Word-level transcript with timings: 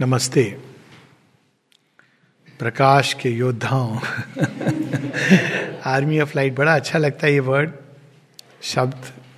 नमस्ते। 0.00 0.42
प्रकाश 2.58 3.12
के 3.14 3.28
योद्धाओं। 3.28 3.98
आर्मी 5.84 6.20
ऑफ़ 6.20 6.32
लाइट, 6.36 6.54
बड़ा 6.56 6.74
अच्छा 6.74 6.98
लगता 6.98 7.26
है 7.26 7.32
ये 7.32 7.40
वर्ड 7.40 7.70
शब्द, 8.62 8.94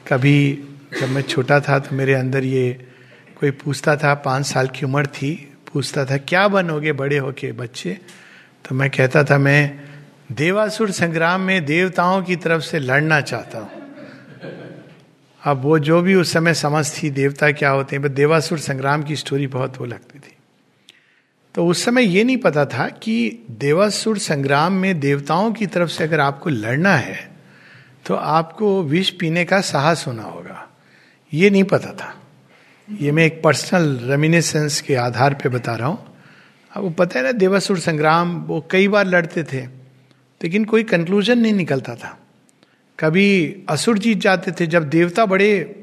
कभी 0.09 0.65
जब 1.01 1.09
मैं 1.09 1.23
छोटा 1.23 1.61
था 1.61 1.79
तो 1.79 1.97
मेरे 1.97 2.15
अंदर 2.15 2.45
ये 2.45 2.87
कोई 3.41 3.51
पूछता 3.51 3.97
था, 3.97 4.15
पाँच 4.15 4.47
साल 4.47 4.69
की 4.69 4.87
उम्र 4.87 5.07
थी, 5.07 5.53
पूछता 5.73 6.05
था, 6.05 6.17
क्या 6.17 6.49
बनोगे 6.49 6.93
बड़े 6.93 7.19
होके 7.19 7.53
बच्चे? 7.53 7.99
तो 8.69 8.75
मैं 8.75 8.91
कहता 8.91 9.25
था, 9.25 9.39
मैं 9.39 9.81
देवासुर 10.33 10.91
संग्राम 10.91 11.41
में 11.41 11.65
देवताओं 11.65 12.23
की 12.23 12.37
तरफ़ 12.37 12.63
से 12.63 12.79
लड़ना 12.79 13.21
चाहता 13.21 13.59
हूँ। 13.59 13.71
अब 15.43 15.63
वो 15.63 15.79
जो 15.79 16.03
भी 16.03 16.15
उस 16.15 16.33
समय 16.33 16.55
समझ 16.55 17.03
थी, 17.03 17.11
देवता 17.11 17.53
क्या 17.53 17.71
होते 17.71 17.97
हैं 17.97 18.15
देवासुर 18.15 18.59
संग्राम 18.59 19.03
की 19.03 19.17
स्टोरी 19.17 19.47
बहुत 19.47 19.81
वो 19.81 19.87
लगती 19.87 20.19
थी। 20.19 20.32
तो 21.55 21.67
उस 21.67 21.85
समय 21.85 22.05
ये 22.07 22.25
नहीं 22.25 22.37
पता 22.37 22.65
था 22.65 22.89
कि 22.89 23.47
देवासुर 23.51 24.19
संग्राम 24.19 24.73
में 24.73 25.01
देवताओं 25.01 25.53
की 25.53 25.67
तरफ़ 25.67 25.91
से 25.91 26.05
अगर 26.05 26.21
आपको 26.21 26.51
लड़ना 26.51 26.95
है 26.97 27.31
तो 28.07 28.15
आपको 28.15 28.83
विष 28.83 29.11
पीने 29.11 29.45
का 29.45 29.61
साहस 29.61 30.05
होना 30.07 30.23
होगा। 30.23 30.69
ये 31.33 31.51
नहीं 31.51 31.65
पता 31.65 31.93
था। 31.93 32.15
ये 32.89 33.13
मैं 33.13 33.25
एक 33.25 33.41
पर्सनल 33.43 33.99
रेमिनेसेंस 34.03 34.81
के 34.81 34.95
आधार 34.95 35.35
पे 35.35 35.49
बता 35.49 35.75
रहा 35.77 35.89
हूँ। 35.89 36.17
अब 36.73 36.83
वो 36.83 36.91
पता 36.91 37.19
है 37.19 37.25
ना, 37.25 37.33
देवासुर 37.33 37.79
संग्राम, 37.79 38.35
वो 38.39 38.67
कई 38.71 38.89
बार 38.89 39.07
लड़ते 39.07 39.45
थे, 39.45 39.61
लेकिन 40.41 40.65
कोई 40.65 40.83
कंक्लूजन 40.83 41.39
नहीं 41.39 41.53
निकलता 41.53 41.95
था। 41.95 42.19
कभी 42.99 43.57
असुर 43.69 43.99
जीत 43.99 44.19
जाते 44.19 44.53
थे, 44.53 44.67
जब 44.67 44.89
देवता 44.89 45.27
बड़े 45.27 45.82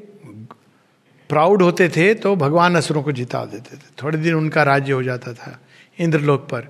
प्राउड 1.30 1.62
होते 1.62 1.88
थे 1.88 2.12
तो 2.16 2.34
भगवान 2.36 2.76
असुरों 2.76 3.02
को 3.02 3.12
जिता 3.12 3.44
देते 3.46 3.76
थे। 3.76 3.88
थोड़े 4.02 4.18
दिन 4.18 4.34
उनका 4.34 4.62
राज्य 4.64 4.92
हो 4.92 5.02
जाता 5.02 5.32
था, 5.32 5.58
इंद्रलोक 5.98 6.48
पर। 6.48 6.68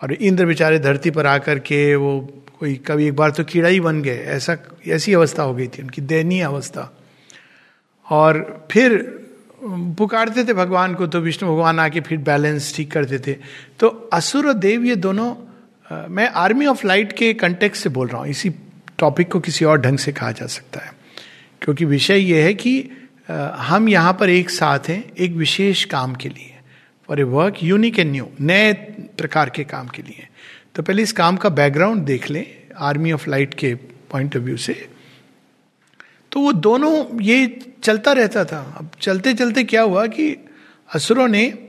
और 0.00 0.12
इंद्र 0.12 0.46
बेचारे 0.46 0.78
धरती 0.78 1.10
पर 1.10 1.26
आकर 1.26 1.58
के 1.60 1.94
वो 1.96 2.20
कोई 2.58 2.74
कभी 2.86 3.06
एक 3.06 3.16
बार 3.16 3.30
तो 3.30 3.44
कीड़ा 3.44 3.68
ही 3.68 3.80
बन 3.80 4.02
गए। 4.02 4.18
ऐसा, 4.28 4.56
ऐसी 4.88 5.14
अवस्था 5.14 5.42
हो 5.42 5.54
गई 5.54 5.66
थी 5.68 5.82
उनकी, 5.82 6.02
दयनीय 6.02 6.42
अवस्था। 6.42 6.92
और 8.06 8.66
फिर 8.70 8.96
पुकारते 9.98 10.44
थे 10.44 10.54
भगवान 10.54 10.94
को 10.94 11.06
तो 11.06 11.20
विष्णु 11.20 11.48
भगवान 11.48 11.78
आके 11.80 12.00
फिर 12.00 12.18
बैलेंस 12.18 12.74
ठीक 12.76 12.90
करते 12.92 13.18
थे। 13.18 13.36
तो 13.80 13.88
असुर 14.12 14.46
और 14.46 14.54
देव 14.54 14.84
ये 14.84 14.96
दोनों 14.96 15.34
मैं 16.08 16.28
आर्मी 16.36 16.66
ऑफ़ 16.66 16.86
लाइट 16.86 17.12
के 17.12 17.32
कंटेक्स 17.34 17.80
से 17.80 17.88
बोल 17.88 18.08
रहा 18.08 18.20
हूँ, 18.20 18.28
इसी 18.28 18.50
टॉपिक 18.98 19.30
को 19.32 19.40
किसी 19.40 19.64
और 19.64 19.80
ढंग 19.80 19.98
से 19.98 20.12
कहा 20.12 20.30
जा 20.32 20.46
सकता 20.46 20.80
है। 20.80 20.92
क्योंकि 21.62 21.84
विषय 21.84 22.18
यह 22.18 22.44
है 22.44 22.54
कि 22.54 22.90
हम 23.56 23.88
यहाँ 23.88 24.12
पर 24.20 24.30
एक 24.30 24.50
साथ 24.50 24.78
हैं, 24.88 25.12
एक 25.18 25.32
विशेष 25.32 25.84
काम 25.84 26.14
के 26.14 26.28
लिए 26.28 26.54
for 27.08 27.20
a 27.20 27.22
work 27.22 27.54
unique 27.62 27.98
and 27.98 28.12
new 28.12 28.28
नए 28.40 28.72
प्रकार 29.18 29.50
के 29.50 29.64
काम 29.64 29.88
के 29.88 30.02
लिए। 30.02 30.28
तो 30.74 30.82
पहले 30.82 31.02
इस 31.02 31.12
काम 31.12 31.36
का 31.36 31.48
बैकग्राउंड 31.48 32.04
देख 32.04 32.30
लें 32.30 32.46
आर्मी 32.76 33.12
ऑफ़ 33.12 33.30
लाइट 33.30 33.54
के 33.54 33.74
पॉइंट 34.10 34.36
ऑफ़ 34.36 34.42
व्यू 34.42 34.56
से। 34.56 34.88
तो 36.32 36.40
वो 36.40 36.52
दोनों, 36.52 37.22
ये 37.22 37.60
चलता 37.82 38.12
रहता 38.12 38.44
था। 38.44 38.74
अब 38.78 38.90
चलते 39.00 39.34
चलते 39.34 39.64
क्या 39.64 39.82
हुआ 39.82 40.06
कि 40.06 40.48
असुरों 40.94 41.28
ने 41.28 41.68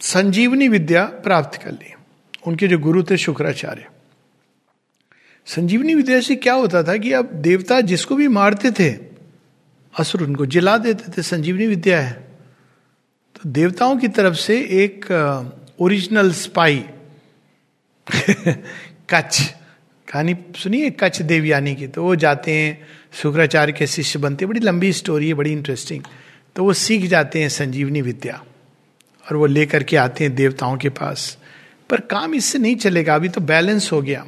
संजीवनी 0.00 0.68
विद्या 0.68 1.04
प्राप्त 1.04 1.62
कर 1.62 1.72
ली। 1.72 1.94
उनके 2.46 2.68
जो 2.68 2.78
गुरु 2.78 3.02
थे 3.02 3.16
शुक्राचार्य। 3.16 3.86
संजीवनी 5.46 5.94
विद्या 5.94 6.20
से 6.20 6.36
क्या 6.36 6.54
होता 6.54 6.82
था 6.82 6.96
कि 6.96 7.12
अब 7.12 7.24
देवता 7.24 7.80
जिसको 7.80 8.16
भी 8.16 8.28
मारते 8.28 8.70
थे 8.70 9.07
असुर 9.98 10.22
उनको 10.22 10.46
जिला 10.46 10.76
देते 10.76 11.12
थे, 11.12 11.22
संजीवनी 11.22 11.66
विद्या 11.66 12.00
है। 12.00 12.12
तो 13.34 13.40
देवताओं 13.46 13.96
की 13.96 14.08
तरफ़ 14.08 14.34
से 14.34 14.58
एक 14.60 15.06
ओरिजिनल 15.80 16.32
स्पाई 16.32 16.84
कच्छ, 19.10 19.40
कहानी 20.08 20.36
सुनिए, 20.56 20.90
कच्छ 20.90 21.22
देवयानी 21.22 21.74
की। 21.74 21.86
तो 21.86 22.02
वो 22.02 22.16
जाते 22.16 22.52
हैं, 22.52 22.86
शुक्राचार्य 23.12 23.72
के 23.72 23.86
शिष्य 23.86 24.18
बनते 24.18 24.46
बड़ी 24.46 24.60
लंबी 24.60 24.92
स्टोरी 24.92 25.28
है, 25.28 25.34
बड़ी 25.34 25.52
इंटरेस्टिंग 25.52 26.04
तो 26.56 26.64
वो 26.64 26.72
सीख 26.72 27.04
जाते 27.06 27.40
हैं 27.42 27.48
संजीवनी 27.48 28.00
विद्या, 28.02 28.44
और 29.26 29.36
वो 29.36 29.46
लेकर 29.46 29.82
के 29.82 29.96
आते 29.96 30.24
हैं 30.24 30.34
देवताओं 30.34 30.76
के 30.76 30.88
पास। 30.88 31.38
पर 31.90 32.00
काम 32.00 32.34
इससे 32.34 32.58
नहीं 32.58 32.76
चलेगा, 32.76 33.14
अभी 33.14 33.28
तो 33.28 33.40
बैलेंस 33.40 33.92
हो 33.92 34.02
गया। 34.02 34.26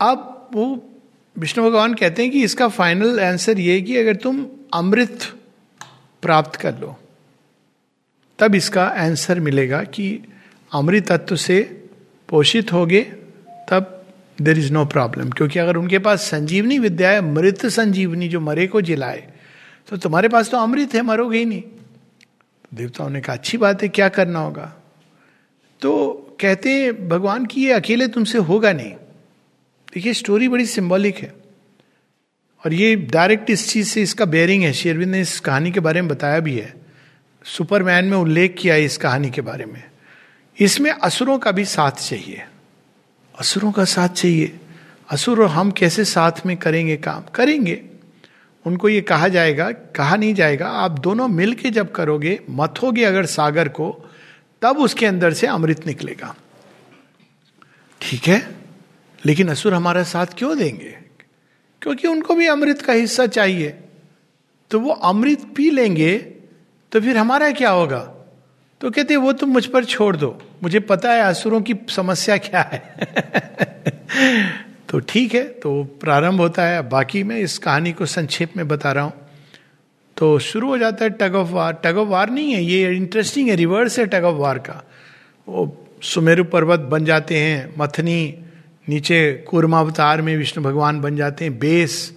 अब 0.00 0.48
वो 0.52 0.90
विष्णु 1.38 1.64
भगवान 1.64 1.94
कहते 1.94 2.22
हैं 2.22 2.32
कि 2.32 2.42
इसका 2.42 2.68
फाइनल 2.68 3.20
आंसर 3.20 3.58
ये 3.60 3.72
है 3.72 3.80
कि 3.80 3.96
अगर 3.96 4.16
तुम 4.16 4.46
अमृत 4.74 5.24
प्राप्त 6.22 6.56
कर 6.56 6.78
लो। 6.78 6.96
तब 8.38 8.54
इसका 8.54 8.84
आंसर 8.84 9.40
मिलेगा 9.40 9.82
कि 9.84 10.06
अमृत 10.72 11.06
तत्व 11.08 11.36
से 11.36 11.60
पोषित 12.28 12.72
होगे, 12.72 13.00
तब 13.70 14.04
देर 14.42 14.58
इज़ 14.58 14.72
नो 14.72 14.84
प्रॉब्लम 14.84 15.30
क्योंकि 15.30 15.58
अगर 15.58 15.76
उनके 15.76 15.98
पास 15.98 16.22
संजीवनी 16.22 16.78
विद्या 16.78 17.10
है, 17.10 17.20
मृत 17.20 17.66
संजीवनी 17.66 18.28
जो 18.28 18.40
मरे 18.40 18.66
को 18.66 18.80
जिलाए 18.80 19.28
तो 19.88 19.96
तुम्हारे 19.96 20.28
पास 20.28 20.50
तो 20.50 20.56
अमृत 20.56 20.94
है, 20.94 21.02
मरोगे 21.02 21.38
ही 21.38 21.44
नहीं। 21.44 21.62
देवताओं 22.74 23.10
ने 23.10 23.20
कहा, 23.20 23.36
अच्छी 23.36 23.58
बात 23.58 23.82
है, 23.82 23.88
क्या 23.88 24.08
करना 24.08 24.38
होगा? 24.38 24.72
तो 25.80 26.36
कहते 26.40 26.70
हैं, 26.70 27.08
भगवान 27.08 27.46
की 27.46 27.64
ये 27.64 27.72
अकेले 27.72 28.08
तुमसे 28.08 28.38
होगा 28.38 28.72
नहीं। 28.72 28.92
देखिए 29.94 30.12
स्टोरी 30.12 30.48
बड़ी 30.48 30.66
सिंबॉलिक 30.66 31.16
है। 31.16 31.32
और 32.64 32.72
ये 32.72 32.96
डायरेक्ट 32.96 33.50
इस 33.50 33.70
चीज़ 33.70 33.88
से 33.88 34.02
इसका 34.02 34.24
बेयरिंग 34.24 34.62
है। 34.62 34.72
शेरविंद 34.72 35.12
ने 35.12 35.20
इस 35.20 35.40
कहानी 35.40 35.72
के 35.72 35.80
बारे 35.80 36.02
में 36.02 36.08
बताया 36.08 36.40
भी 36.40 36.58
है। 36.58 36.74
सुपरमैन 37.44 38.04
में 38.04 38.16
उल्लेख 38.16 38.56
किया 38.58 38.74
है 38.74 38.84
इस 38.84 38.96
कहानी 38.96 39.30
के 39.30 39.40
बारे 39.40 39.64
में। 39.64 39.84
इसमें 40.58 40.90
असुरों 40.90 41.38
का 41.38 41.52
भी 41.52 41.64
साथ 41.64 41.90
चाहिए। 41.90 42.44
असुरों 43.38 43.72
का 43.72 43.84
साथ 43.84 44.08
चाहिए। 44.08 44.60
असुर 45.10 45.42
और 45.42 45.48
हम 45.48 45.70
कैसे 45.70 46.04
साथ 46.04 46.32
में 46.46 46.56
करेंगे 46.56 46.96
काम? 46.96 47.22
करेंगे। 47.34 47.82
उनको 48.66 48.88
ये 48.88 49.00
कहा 49.00 49.28
जाएगा, 49.28 49.72
कहा 49.72 50.16
नहीं 50.16 50.34
जाएगा, 50.34 50.68
आप 50.68 50.90
दोनों 50.90 51.28
मिल 51.28 51.54
के 51.54 51.70
जब 51.70 51.92
करोगे 51.92 52.40
मथोगे 52.50 53.04
अगर 53.04 53.26
सागर 53.26 53.68
को, 53.68 54.10
तब 54.62 54.78
उसके 54.78 55.06
अंदर 55.06 55.32
से 55.32 55.46
अमृत 55.46 55.86
निकलेगा। 55.86 56.36
ठीक 58.00 58.28
है? 58.28 58.56
लेकिन 59.26 59.48
असुर 59.48 59.74
हमारा 59.74 60.02
साथ 60.02 60.26
क्यों 60.38 60.58
देंगे? 60.58 61.03
क्योंकि 61.84 62.08
उनको 62.08 62.34
भी 62.34 62.46
अमृत 62.46 62.82
का 62.82 62.92
हिस्सा 62.92 63.26
चाहिए। 63.26 63.76
तो 64.70 64.80
वो 64.80 64.90
अमृत 64.90 65.42
पी 65.56 65.70
लेंगे 65.70 66.18
तो 66.92 67.00
फिर 67.00 67.16
हमारा 67.16 67.50
क्या 67.50 67.70
होगा? 67.70 68.10
तो 68.80 68.90
कहते, 68.90 69.16
वो 69.16 69.32
तुम 69.32 69.50
मुझ 69.50 69.66
पर 69.66 69.84
छोड़ 69.84 70.16
दो। 70.16 70.42
मुझे 70.62 70.80
पता 70.80 71.12
है 71.12 71.20
असुरों 71.22 71.60
की 71.60 71.74
समस्या 71.88 72.36
क्या 72.36 72.60
है। 72.60 72.94
तो 74.88 74.98
ठीक 74.98 75.34
है 75.34 75.42
तो 75.44 75.84
प्रारंभ 75.84 76.40
होता 76.40 76.62
है। 76.62 76.88
बाकी 76.88 77.22
मैं 77.22 77.38
इस 77.38 77.58
कहानी 77.58 77.92
को 77.92 78.06
संक्षेप 78.06 78.56
में 78.56 78.68
बता 78.68 78.92
रहा 78.92 79.04
हूँ। 79.04 79.12
तो 80.16 80.38
शुरू 80.38 80.68
हो 80.68 80.78
जाता 80.78 81.04
है 81.04 81.10
tug 81.10 81.34
of 81.34 81.48
war. 81.48 81.80
Tug 81.84 81.96
of 81.96 82.08
war 82.08 82.30
नहीं 82.30 82.52
है, 82.52 82.64
ये 82.64 82.96
इंटरेस्टिंग 82.96 83.48
है 83.48 83.56
रिवर्स 83.56 83.98
है 83.98 84.06
टग 84.06 84.24
ऑफ़ 84.24 84.36
वार 84.36 84.58
का। 84.58 84.84
वो 85.48 85.86
सुमेरु 86.02 86.44
पर्वत 86.44 86.80
बन 86.80 87.04
जाते 87.04 87.38
हैं, 87.38 87.74
मथनी 87.78 88.34
नीचे 88.86 89.32
कूर्मावतार 89.48 90.22
में 90.22 90.36
विष्णु 90.36 90.64
भगवान 90.64 91.00
बन 91.00 91.16
जाते 91.16 91.44
हैं, 91.44 91.58
बेस 91.58 92.16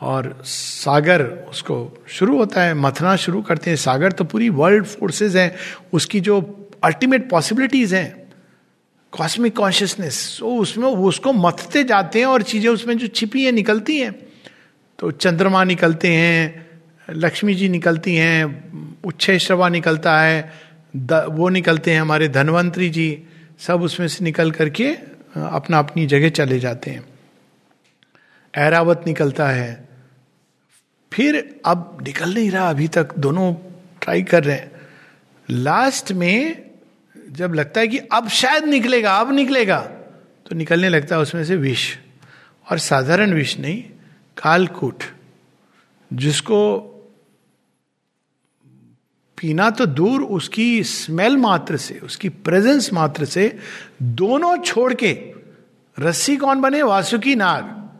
और 0.00 0.42
सागर, 0.44 1.22
उसको 1.50 2.04
शुरू 2.08 2.36
होता 2.38 2.62
है, 2.62 2.74
मथना 2.76 3.14
शुरू 3.16 3.42
करते 3.42 3.70
हैं। 3.70 3.76
सागर 3.78 4.12
तो 4.12 4.24
पूरी 4.24 4.48
वर्ल्ड 4.50 4.84
फोर्सेस 4.86 5.34
हैं, 5.34 5.54
उसकी 5.92 6.20
जो 6.20 6.40
अल्टीमेट 6.84 7.28
पॉसिबिलिटीज 7.30 7.94
हैं 7.94 8.22
कॉस्मिक 9.12 9.56
कॉन्शियसनेस 9.56 10.36
तो 10.40 10.54
उसमें 10.56 10.88
उसको 10.88 11.32
मथते 11.32 11.82
जाते 11.84 12.18
हैं 12.18 12.26
और 12.26 12.42
चीज़ें 12.42 12.68
उसमें 12.70 12.96
जो 12.98 13.06
छिपी 13.08 13.44
हैं, 13.44 13.52
निकलती 13.52 13.98
हैं। 13.98 14.12
तो 14.98 15.10
चंद्रमा 15.12 15.64
निकलते 15.64 16.08
हैं, 16.08 16.66
लक्ष्मी 17.08 17.54
जी 17.54 17.68
निकलती 17.68 18.14
हैं 18.14 19.00
उच्छे 19.04 19.38
श्रवा 19.38 19.68
निकलता 19.68 20.20
है 20.20 20.40
वो 21.30 21.48
निकलते 21.48 21.90
हैं 21.90 22.00
हमारे 22.00 22.28
धनवंतरी 22.28 22.88
जी, 22.90 23.22
सब 23.58 23.82
उसमें 23.82 24.08
से 24.08 24.24
निकल 24.24 24.50
करके 24.50 24.90
अपना 25.36 25.78
अपनी 25.78 26.06
जगह 26.06 26.28
चले 26.28 26.58
जाते 26.58 26.90
हैं। 26.90 27.04
ऐरावत 28.54 29.04
निकलता 29.06 29.48
है। 29.48 29.88
फिर 31.12 31.60
अब 31.66 31.98
निकल 32.02 32.34
नहीं 32.34 32.50
रहा, 32.50 32.70
अभी 32.70 32.88
तक 32.88 33.14
दोनों 33.18 33.54
ट्राई 34.02 34.22
कर 34.22 34.44
रहे 34.44 34.56
हैं। 34.56 34.72
लास्ट 35.50 36.12
में 36.12 36.70
जब 37.30 37.54
लगता 37.54 37.80
है 37.80 37.88
कि 37.88 37.98
अब 37.98 38.28
शायद 38.28 38.64
निकलेगा, 38.64 39.16
अब 39.16 39.32
निकलेगा 39.32 39.80
तो 40.46 40.54
निकलने 40.54 40.88
लगता 40.88 41.16
है 41.16 41.22
उसमें 41.22 41.44
से 41.44 41.56
विष। 41.56 41.96
और 42.70 42.78
साधारण 42.78 43.32
विष 43.32 43.58
नहीं, 43.58 43.82
कालकूट, 44.36 45.04
जिसको 46.12 46.88
पीना 49.42 49.70
तो 49.70 49.86
दूर 49.86 50.22
उसकी 50.22 50.84
स्मेल 50.84 51.36
मात्र 51.36 51.76
से, 51.76 51.94
उसकी 51.94 52.28
प्रेजेंस 52.28 52.92
मात्र 52.92 53.24
से 53.24 53.58
दोनों 54.02 54.58
छोड़ 54.58 54.94
के, 54.94 55.32
रस्सी 55.98 56.36
कौन 56.36 56.60
बने? 56.60 56.82
वासुकी 56.82 57.34
नाग। 57.34 57.90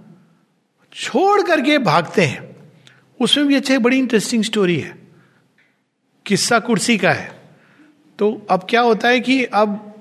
छोड़ 0.93 1.43
करके 1.43 1.79
भागते 1.79 2.23
हैं। 2.23 2.57
उसमें 3.21 3.47
भी 3.47 3.55
अच्छा 3.55 3.79
बड़ी 3.79 3.99
इंटरेस्टिंग 3.99 4.45
स्टोरी 4.45 4.79
है। 4.81 4.99
किस्सा 6.27 6.59
कुर्सी 6.59 6.99
का 6.99 7.13
है। 7.13 7.43
तो 8.19 8.47
अब 8.51 8.67
क्या 8.71 8.81
होता 8.81 9.09
है 9.09 9.21
कि 9.21 9.45
अब 9.45 9.95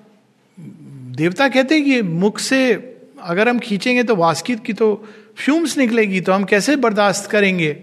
देवता 1.17 1.49
कहते 1.49 1.75
हैं 1.75 1.83
कि 1.83 2.01
मुख 2.01 2.39
से 2.39 2.73
अगर 3.21 3.49
हम 3.49 3.59
खींचेंगे 3.59 4.03
तो 4.03 4.15
वास्कित 4.15 4.63
की 4.63 4.73
तो 4.73 5.07
फ्यूम्स 5.35 5.77
निकलेगी 5.77 6.21
तो 6.21 6.31
हम 6.31 6.43
कैसे 6.43 6.75
बर्दाश्त 6.75 7.29
करेंगे? 7.31 7.73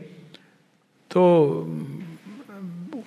तो 1.11 1.98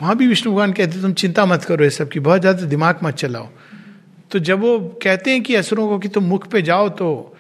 वहाँ 0.01 0.15
भी 0.18 0.27
विष्णु 0.27 0.51
भगवान 0.53 0.71
कहते, 0.74 1.01
तुम 1.01 1.13
चिंता 1.13 1.45
मत 1.45 1.63
करो 1.63 1.83
ये 1.83 1.89
सब 1.89 2.09
की, 2.09 2.19
बहुत 2.19 2.42
ज़्यादा 2.42 2.65
दिमाग 2.65 3.00
मत 3.03 3.15
चलाओ। 3.15 3.50
तो 4.31 4.39
जब 4.39 4.59
वो 4.59 4.80
कहते 5.03 5.31
हैं 5.31 5.42
कि 5.44 5.56
असुरों 5.56 5.88
को 5.89 6.00
कि 6.00 6.07
तुम 6.07 6.24
मुख 6.24 6.48
पे 6.48 6.62
जाओ 6.62 6.89
तो 6.89 7.36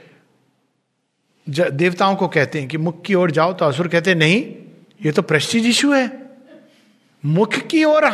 देवताओं 1.47 2.15
को 2.15 2.27
कहते 2.27 2.59
हैं 2.59 2.67
कि 2.67 2.77
मुख 2.77 3.01
की 3.01 3.13
ओर 3.13 3.31
जाओ 3.31 3.53
तो 3.53 3.65
असुर 3.65 3.87
कहते 3.87 4.11
हैं, 4.11 4.17
नहीं, 4.17 4.43
ये 5.01 5.11
तो 5.11 5.21
प्रेस्टीज 5.21 5.67
इशू 5.67 5.91
है। 5.93 6.05
मुख 7.23 7.55
की 7.67 7.83
ओर 7.83 8.09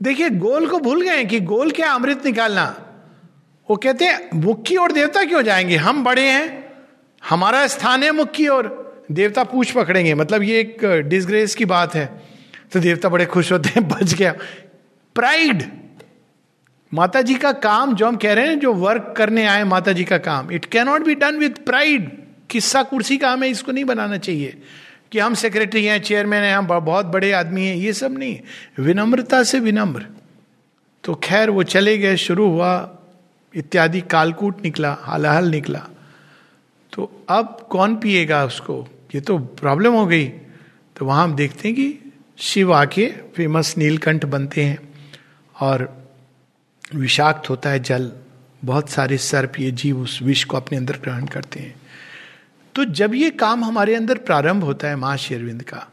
देखिए, 0.00 0.28
गोल 0.30 0.66
को 0.66 0.78
भूल 0.78 1.02
गए 1.02 1.24
कि 1.24 1.40
गोल 1.40 1.70
क्या 1.70 1.90
अमृत 1.92 2.24
निकालना। 2.26 2.64
वो 3.68 3.76
कहते 3.76 4.04
हैं, 4.04 4.28
मुख 4.34 4.62
की 4.62 4.76
ओर 4.76 4.92
देवता 4.92 5.24
क्यों 5.24 5.42
जाएँगे? 5.42 5.76
हम 5.76 6.04
बड़े 6.04 6.22
हैं, 6.22 6.72
हमारा 7.22 7.66
स्थान 7.66 8.02
है 8.02 8.12
मुख 8.12 8.30
की 8.30 8.48
ओर। 8.48 8.76
देवता 9.12 9.44
पूछ 9.44 9.70
पकड़ेंगे। 9.70 10.14
मतलब 10.14 10.42
ये 10.42 10.60
एक 10.60 10.84
डिसग्रेस 11.08 11.54
की 11.54 11.64
बात 11.64 11.94
है। 11.94 12.29
तो 12.72 12.80
देवता 12.80 13.08
बड़े 13.08 13.26
खुश 13.26 13.52
होते 13.52 13.68
हैं, 13.68 13.88
बच 13.88 14.14
गया। 14.14 14.32
प्राइड 15.14 15.62
माता 16.94 17.22
जी 17.22 17.34
का 17.34 17.52
काम 17.52 17.94
जो 17.94 18.06
हम 18.06 18.16
कह 18.16 18.32
रहे 18.32 18.46
हैं, 18.46 18.58
जो 18.58 18.72
वर्क 18.72 19.14
करने 19.16 19.46
आए 19.46 19.64
माता 19.64 19.92
जी 19.92 20.04
का 20.04 20.18
काम 20.18 20.50
it 20.50 20.64
cannot 20.64 21.04
be 21.04 21.14
done 21.14 21.36
with 21.36 21.50
pride 21.50 22.10
किस्सा 22.50 22.82
कुर्सी 22.82 23.18
का 23.18 23.30
हमें 23.30 23.48
इसको 23.48 23.72
नहीं 23.72 23.84
बनाना 23.84 24.16
चाहिए 24.16 24.62
कि 25.12 25.18
हम 25.18 25.34
सेक्रेटरी 25.34 25.84
हैं 25.84 26.02
चेयरमैन 26.02 26.42
हैं, 26.42 26.56
हम 26.56 26.66
बहुत 26.66 27.06
बड़े 27.06 27.32
आदमी 27.32 27.66
हैं, 27.66 27.76
ये 27.76 27.92
सब 27.92 28.18
नहीं। 28.18 28.40
विनम्रता 28.78 29.42
से 29.42 29.60
विनम्र। 29.60 30.06
तो 31.04 31.14
खैर, 31.14 31.50
वो 31.50 31.62
चले 31.62 31.98
गए, 31.98 32.16
शुरू 32.16 32.48
हुआ, 32.48 32.96
इत्यादि, 33.54 34.00
कालकूट 34.00 34.62
निकला, 34.64 34.98
हालाहल 35.00 35.44
निकला। 35.44 35.86
तो 36.92 37.26
अब 37.28 37.66
कौन 37.70 37.96
पिएगा 37.96 38.44
उसको? 38.44 38.88
ये 39.14 39.20
तो 39.20 39.38
प्रॉब्लम 39.38 39.92
हो 39.92 40.06
गई। 40.06 40.28
तो 40.96 41.04
वहाँ 41.04 41.24
हम 41.24 41.34
देखते 41.34 41.68
हैं 41.68 41.76
कि 41.76 41.99
शिव 42.40 42.72
आके 42.74 43.06
फ़ेमस 43.36 43.74
नीलकंठ 43.78 44.24
बनते 44.24 44.64
हैं 44.64 44.78
और 45.56 45.88
विषाक्त 46.94 47.50
होता 47.50 47.70
है 47.70 47.80
जल। 47.80 48.10
बहुत 48.64 48.88
सारे 48.90 49.18
सर्प 49.18 49.58
ये 49.58 49.70
जीव 49.70 50.00
उस 50.00 50.18
विष 50.22 50.44
को 50.44 50.56
अपने 50.56 50.78
अंदर 50.78 50.96
ग्रहण 50.96 51.26
करते 51.26 51.60
हैं। 51.60 51.74
तो 52.74 52.84
जब 52.84 53.14
ये 53.14 53.30
काम 53.30 53.64
हमारे 53.64 53.94
अंदर 53.94 54.18
प्रारंभ 54.18 54.64
होता 54.64 54.88
है 54.88 54.96
माँ 54.96 55.16
शेरविंद 55.16 55.62
का 55.62 55.86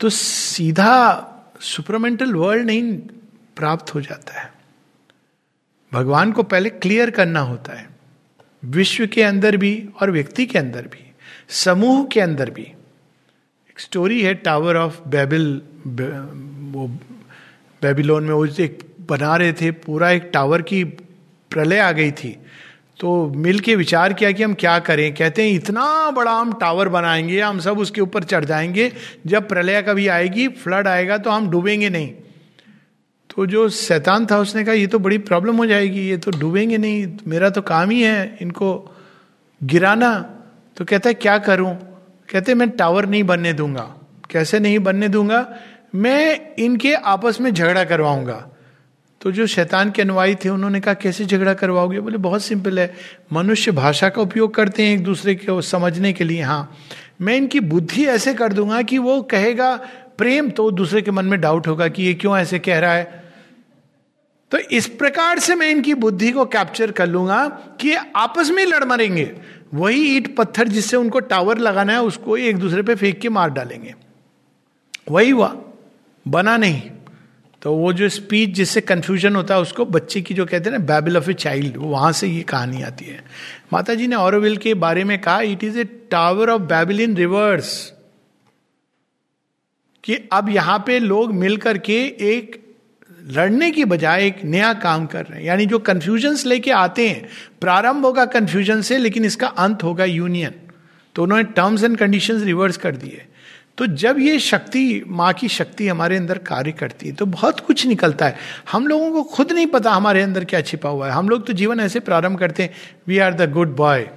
तो 0.00 0.08
सीधा 0.08 0.94
सुपरमेंटल 1.60 2.34
वर्ल्ड 2.34 2.66
नहीं, 2.66 2.96
प्राप्त 3.56 3.94
हो 3.94 4.00
जाता 4.00 4.40
है। 4.40 4.52
भगवान 5.92 6.32
को 6.32 6.42
पहले 6.42 6.70
क्लियर 6.70 7.10
करना 7.10 7.40
होता 7.40 7.78
है। 7.78 7.88
विश्व 8.62 9.06
के 9.06 9.22
अंदर 9.22 9.56
भी 9.56 9.88
और 10.00 10.10
व्यक्ति 10.10 10.46
के 10.46 10.58
अंदर 10.58 10.82
भी, 10.82 11.12
समूह 11.48 12.04
के 12.06 12.20
अंदर 12.20 12.50
भी। 12.50 12.72
एक 13.78 13.82
स्टोरी 13.82 14.22
है 14.22 14.34
टावर 14.34 14.76
ऑफ़ 14.76 15.08
बेबिल 15.08 15.62
वो 16.72 16.86
बेबीलोन 17.82 18.24
में, 18.24 18.34
वो 18.34 18.46
एक 18.46 18.82
बना 19.08 19.36
रहे 19.36 19.52
थे, 19.52 19.70
पूरा 19.70 20.10
एक 20.10 20.30
टावर 20.32 20.62
की 20.62 20.84
प्रलय 21.50 21.78
आ 21.78 21.92
गई 21.92 22.10
थी। 22.10 22.38
तो 23.00 23.32
मिल 23.36 23.58
के 23.58 23.76
विचार 23.76 24.12
किया 24.12 24.32
कि 24.32 24.42
हम 24.42 24.54
क्या 24.54 24.78
करें? 24.78 25.14
कहते 25.14 25.42
हैं, 25.42 25.52
इतना 25.52 26.10
बड़ा 26.10 26.32
हम 26.32 26.52
टावर 26.52 26.88
बनाएँगे, 26.88 27.40
हम 27.40 27.58
सब 27.58 27.78
उसके 27.78 28.00
ऊपर 28.00 28.22
चढ़ 28.22 28.44
जाएँगे। 28.44 28.92
जब 29.26 29.48
प्रलय 29.48 29.82
कभी 29.82 30.08
आएगी, 30.08 30.48
फ्लड 30.48 30.88
आएगा 30.88 31.18
तो 31.18 31.30
हम 31.30 31.50
डूबेंगे 31.50 31.90
नहीं। 31.90 32.08
तो 33.30 33.46
जो 33.46 33.68
शैतान 33.68 34.26
था, 34.26 34.38
उसने 34.38 34.64
कहा, 34.64 34.74
ये 34.74 34.86
तो 34.86 34.98
बड़ी 34.98 35.18
प्रॉब्लम 35.18 35.56
हो 35.56 35.66
जाएगी, 35.66 36.00
ये 36.00 36.16
तो 36.16 36.30
डूबेंगे 36.30 36.78
नहीं, 36.78 37.18
मेरा 37.26 37.50
तो 37.50 37.62
काम 37.62 37.90
ही 37.90 38.02
है 38.02 38.38
इनको 38.40 38.96
गिराना। 39.62 40.34
तो 40.76 40.84
कहता 40.84 41.10
है, 41.10 41.14
क्या 41.14 41.38
करूँ? 41.38 41.87
कहते, 42.30 42.54
मैं 42.54 42.70
टावर 42.70 43.06
नहीं 43.06 43.24
बनने 43.24 43.52
दूँगा। 43.52 43.94
कैसे 44.30 44.58
नहीं 44.58 44.78
बनने 44.78 45.08
दूँगा? 45.08 45.54
मैं 45.94 46.54
इनके 46.58 46.94
आपस 46.94 47.40
में 47.40 47.54
झगड़ा 47.54 47.84
करवाऊँगा। 47.84 48.48
तो 49.20 49.32
जो 49.32 49.46
शैतान 49.46 49.90
के 49.90 50.02
अनुयायी 50.02 50.34
थे, 50.34 50.48
उन्होंने 50.48 50.80
कहा, 50.80 50.94
कैसे 50.94 51.24
झगड़ा 51.24 51.54
करवाओगे? 51.54 52.00
बोले, 52.00 52.18
बहुत 52.18 52.42
सिंपल 52.42 52.78
है। 52.78 52.94
मनुष्य 53.32 53.72
भाषा 53.72 54.08
का 54.08 54.22
उपयोग 54.22 54.54
करते 54.54 54.82
हैं 54.82 54.94
एक 54.94 55.04
दूसरे 55.04 55.34
को 55.34 55.60
समझने 55.60 56.12
के 56.12 56.24
लिए 56.24 56.42
हाँ। 56.42 56.76
मैं 57.20 57.36
इनकी 57.36 57.60
बुद्धि 57.60 58.06
ऐसे 58.06 58.34
कर 58.34 58.52
दूँगा 58.52 58.82
कि 58.82 58.98
वो 58.98 59.22
कहेगा 59.22 59.76
प्रेम 60.18 60.50
तो 60.50 60.70
दूसरे 60.70 61.02
के 61.02 61.10
मन 61.10 61.24
में 61.24 61.40
डाउट 61.40 61.66
होगा 61.66 61.88
कि 61.88 62.02
ये 62.02 62.14
क्यों 62.14 62.38
ऐसे 62.38 62.58
कह 62.58 62.78
रहा 62.78 62.92
है। 62.92 63.24
तो 64.50 64.58
इस 64.58 64.86
प्रकार 64.86 65.38
से 65.38 65.54
मैं 65.54 65.70
इनकी 65.70 65.94
बुद्धि 65.94 66.32
को 66.32 66.44
कैप्चर 66.44 66.90
कर 66.90 67.06
लूँगा 67.06 67.48
कि 67.80 67.94
आपस 68.16 68.50
में 68.50 68.66
लड़ 68.66 68.84
मरेंगे। 68.84 69.36
वही 69.74 70.16
ईट 70.16 70.36
पत्थर 70.36 70.68
जिससे 70.68 70.96
उनको 70.96 71.20
टावर 71.20 71.58
लगाना 71.58 71.92
है, 71.92 72.02
उसको 72.02 72.36
एक 72.36 72.56
दूसरे 72.56 72.82
पे 72.82 72.94
फेंक 72.94 73.18
के 73.18 73.28
मार 73.28 73.50
डालेंगे। 73.50 73.94
वही 75.10 75.30
हुआ। 75.30 75.56
बना 76.28 76.56
नहीं। 76.56 76.82
तो 77.62 77.74
वो 77.74 77.92
जो 77.92 78.08
स्पीच 78.08 78.50
जिससे 78.50 78.80
कंफ्यूजन 78.80 79.36
होता 79.36 79.54
है, 79.54 79.60
उसको 79.60 79.84
बच्चे 79.84 80.20
की 80.20 80.34
जो 80.34 80.46
कहते 80.46 80.70
हैं 80.70 80.78
ना 80.78 80.84
बैबल 80.84 81.16
ऑफ़ 81.16 81.30
ए 81.30 81.34
चाइल्ड 81.34 81.76
वहाँ 81.76 82.12
से 82.12 82.28
ये 82.28 82.42
कहानी 82.42 82.82
आती 82.82 83.04
है। 83.04 83.24
माता 83.72 83.94
जी 83.94 84.06
ने 84.06 84.16
ऑरोविल 84.16 84.56
के 84.56 84.74
बारे 84.74 85.04
में 85.04 85.20
कहा 85.20 85.40
it 85.40 85.64
is 85.64 85.78
a 85.78 85.84
tower 85.84 86.50
of 86.50 86.62
Babel 86.62 87.00
in 87.00 87.16
reverse 87.16 87.92
कि 90.04 90.28
अब 90.32 90.48
यहाँ 90.48 90.84
पे 90.86 90.98
लोग 90.98 91.32
मिलकर 91.32 91.78
के 91.78 91.98
एक 92.20 92.67
लड़ने 93.28 93.70
की 93.70 93.84
बजाय 93.84 94.26
एक 94.26 94.44
नया 94.44 94.72
काम 94.74 95.06
कर 95.06 95.24
रहे 95.24 95.38
हैं। 95.38 95.46
यानी 95.46 95.66
जो 95.66 95.78
कंफ्यूजन 95.80 96.36
लेके 96.46 96.70
आते 96.72 97.08
हैं, 97.08 97.28
प्रारंभ 97.60 98.04
होगा 98.04 98.24
कन्फ्यूज़न 98.26 98.82
से, 98.82 98.98
लेकिन 98.98 99.24
इसका 99.24 99.46
अंत 99.46 99.82
होगा 99.82 100.04
यूनियन 100.04 100.54
तो 101.16 101.22
उन्होंने 101.22 101.44
टर्म्स 101.44 101.82
एंड 101.84 101.96
कंडीशंस 101.96 102.42
रिवर्स 102.42 102.76
कर 102.76 102.96
दिए। 102.96 103.24
तो 103.78 103.86
जब 103.86 104.18
ये 104.18 104.38
शक्ति, 104.38 105.02
माँ 105.06 105.32
की 105.32 105.48
शक्ति 105.48 105.88
हमारे 105.88 106.16
अंदर 106.16 106.38
कार्य 106.38 106.72
करती 106.72 107.08
है 107.08 107.14
तो 107.14 107.26
बहुत 107.26 107.60
कुछ 107.60 107.86
निकलता 107.86 108.26
है। 108.26 108.36
हम 108.72 108.86
लोगों 108.86 109.10
को 109.12 109.22
खुद 109.24 109.52
नहीं 109.52 109.66
पता 109.66 109.92
हमारे 109.92 110.22
अंदर 110.22 110.44
क्या 110.44 110.60
छिपा 110.60 110.88
हुआ 110.88 111.06
है। 111.06 111.12
हम 111.12 111.28
लोग 111.28 111.46
तो 111.46 111.52
जीवन 111.52 111.80
ऐसे 111.80 112.00
प्रारंभ 112.00 112.38
करते 112.38 112.62
हैं 112.62 112.70
we 113.08 113.18
are 113.18 113.34
the 113.34 113.50
good 113.52 113.74
boy 113.76 114.08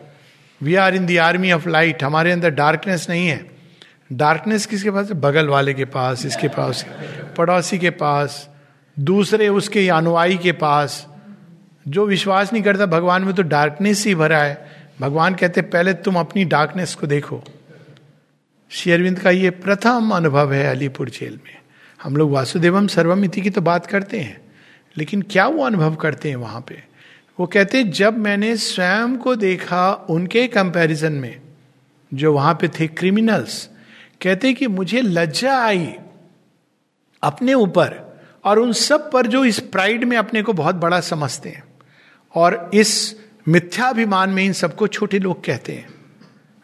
we 0.62 0.76
are 0.76 0.96
in 0.96 1.06
the 1.06 1.18
army 1.20 1.52
of 1.52 1.68
light 1.70 2.04
हमारे 2.04 2.32
अंदर 2.32 2.50
डार्कनेस 2.52 3.10
नहीं 3.10 3.28
है। 3.28 3.46
डार्कनेस 4.14 4.66
किसके 4.66 4.92
पास 4.92 5.10
है? 5.10 5.20
बगल 5.20 5.48
वाले 5.48 5.74
के 5.74 5.86
पास, 5.88 6.26
इसके 6.26 6.48
पास, 6.48 6.86
पड़ोसी 7.38 7.78
के 7.78 7.90
पास। 7.90 8.48
दूसरे 8.98 9.48
उसके 9.48 9.88
अनुयायी 9.90 10.38
के 10.38 10.52
पास, 10.52 11.08
जो 11.88 12.06
विश्वास 12.06 12.54
नहीं 12.54 12.64
करता 12.64 12.86
भगवान 12.86 13.24
में 13.24 13.34
तो 13.36 13.44
डार्कनेस 13.44 14.06
ही 14.06 14.16
भरा 14.16 14.38
है। 14.38 14.70
भगवान 15.02 15.36
कहते, 15.36 15.62
पहले 15.62 15.94
तुम 15.94 16.16
अपनी 16.16 16.46
डार्कनेस 16.46 16.96
को 16.96 17.08
देखो। 17.08 17.44
शेरविंद 18.72 19.20
का 19.20 19.30
ये 19.30 19.50
प्रथम 19.50 20.12
अनुभव 20.12 20.54
है 20.54 20.66
अलीपुर 20.68 21.10
जेल 21.10 21.40
में। 21.46 21.58
हम 22.00 22.16
लोग 22.16 22.32
वासुदेवम 22.32 22.88
सर्वमिति 22.88 23.42
की 23.42 23.50
तो 23.50 23.62
बात 23.62 23.86
करते 23.86 24.20
हैं, 24.20 24.42
लेकिन 24.98 25.22
क्या 25.22 25.48
वो 25.48 25.64
अनुभव 25.64 25.96
करते 25.96 26.30
हैं 26.30 26.36
वहाँ 26.36 26.62
पे? 26.62 26.84
वो 27.40 27.48
कहते 27.48 27.78
हैं 27.78 27.92
जब 27.92 28.18
मैंने 28.18 28.56
स्वयं 28.58 29.18
को 29.18 29.36
देखा 29.36 29.92
उनके 30.10 30.48
कंपैरिजन 30.48 31.14
में, 31.14 31.42
जो 32.14 32.34
वहाँ 32.34 32.54
पे 32.54 32.68
थे 32.68 32.88
क्रिमिनल्स 32.88 33.70
कहते 34.22 34.54
कि 34.54 34.68
मुझे 34.68 35.02
लज्जा 35.02 35.58
आई 35.60 35.94
अपने 37.24 37.54
ऊपर 37.54 38.11
और 38.44 38.60
उन 38.60 38.74
सब 38.74 39.12
पर 39.12 39.28
जो 39.28 39.46
इस 39.46 39.60
प्राइड 39.60 40.04
में 40.04 40.18
अपने 40.18 40.42
को 40.42 40.54
बहुत 40.54 40.76
बड़ा 40.76 41.00
समझते 41.00 41.50
हैं 41.50 41.64
और 42.36 42.72
इस 42.74 43.16
मिथ्याभिमान 43.48 44.30
में 44.30 44.46
इन 44.46 44.54
सबको 44.54 44.88
छोटे 44.88 45.20
लोग 45.20 45.44
कहते 45.44 45.74
हैं। 45.74 45.94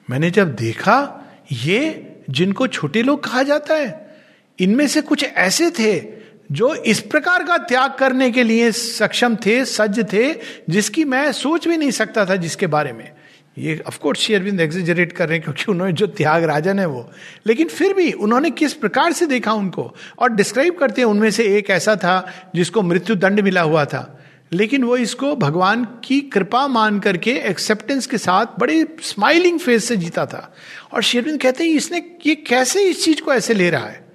मैंने 0.09 0.31
जब 0.31 0.55
देखा, 0.55 1.23
ये 1.51 2.13
जिनको 2.29 2.67
छोटे 2.67 3.01
लोग 3.03 3.23
कहा 3.23 3.43
जाता 3.43 3.75
है, 3.75 4.17
इनमें 4.59 4.87
से 4.87 5.01
कुछ 5.01 5.23
ऐसे 5.23 5.71
थे 5.71 6.17
जो 6.51 6.73
इस 6.75 6.99
प्रकार 6.99 7.43
का 7.43 7.57
त्याग 7.57 7.93
करने 7.93 8.31
के 8.31 8.43
लिए 8.43 8.71
सक्षम 8.71 9.35
थे, 9.35 9.65
सज्ज 9.65 10.13
थे, 10.13 10.33
जिसकी 10.69 11.05
मैं 11.05 11.31
सोच 11.31 11.67
भी 11.67 11.77
नहीं 11.77 11.91
सकता 11.91 12.25
था 12.25 12.35
जिसके 12.35 12.67
बारे 12.67 12.93
में। 12.93 13.11
ये 13.57 13.83
ऑफकोर्स 13.87 14.19
शेयरविंद 14.19 14.61
एग्जिजरेट 14.61 15.11
कर 15.11 15.27
रहे 15.27 15.37
हैं 15.37 15.43
क्योंकि 15.43 15.63
उन्होंने 15.71 15.93
जो 15.93 16.07
त्याग 16.07 16.43
राजन 16.43 16.79
है 16.79 16.85
वो। 16.85 17.11
लेकिन 17.47 17.67
फिर 17.67 17.93
भी 17.93 18.11
उन्होंने 18.11 18.49
किस 18.49 18.73
प्रकार 18.73 19.13
से 19.13 19.25
देखा 19.25 19.53
उनको? 19.53 19.95
और 20.19 20.31
डिस्क्राइब 20.31 20.77
करते 20.77 21.01
हैं 21.01 21.05
उनमें 21.05 21.31
से 21.31 21.57
एक 21.57 21.69
ऐसा 21.69 21.95
था 21.95 22.31
जिसको 22.55 22.81
मृत्यु 22.81 23.15
दंड 23.15 23.39
मिला 23.39 23.61
हुआ 23.61 23.85
था। 23.85 24.23
लेकिन 24.53 24.83
वो 24.83 24.97
इसको 24.97 25.35
भगवान 25.35 25.87
की 26.03 26.21
कृपा 26.21 26.67
मान 26.67 26.99
करके 26.99 27.31
एक्सेप्टेंस 27.31 28.07
के 28.07 28.17
साथ 28.17 28.45
बड़े 28.59 28.87
स्माइलिंग 29.01 29.59
फेस 29.59 29.85
से 29.85 29.97
जीता 29.97 30.25
था। 30.25 30.55
और 30.93 31.03
शेरविंद 31.03 31.41
कहते 31.41 31.63
हैं, 31.63 31.71
इसने, 31.71 32.11
ये 32.25 32.35
कैसे 32.35 32.83
इस 32.83 33.05
चीज़ 33.05 33.21
को 33.21 33.33
ऐसे 33.33 33.53
ले 33.53 33.69
रहा 33.69 33.87
है? 33.87 34.07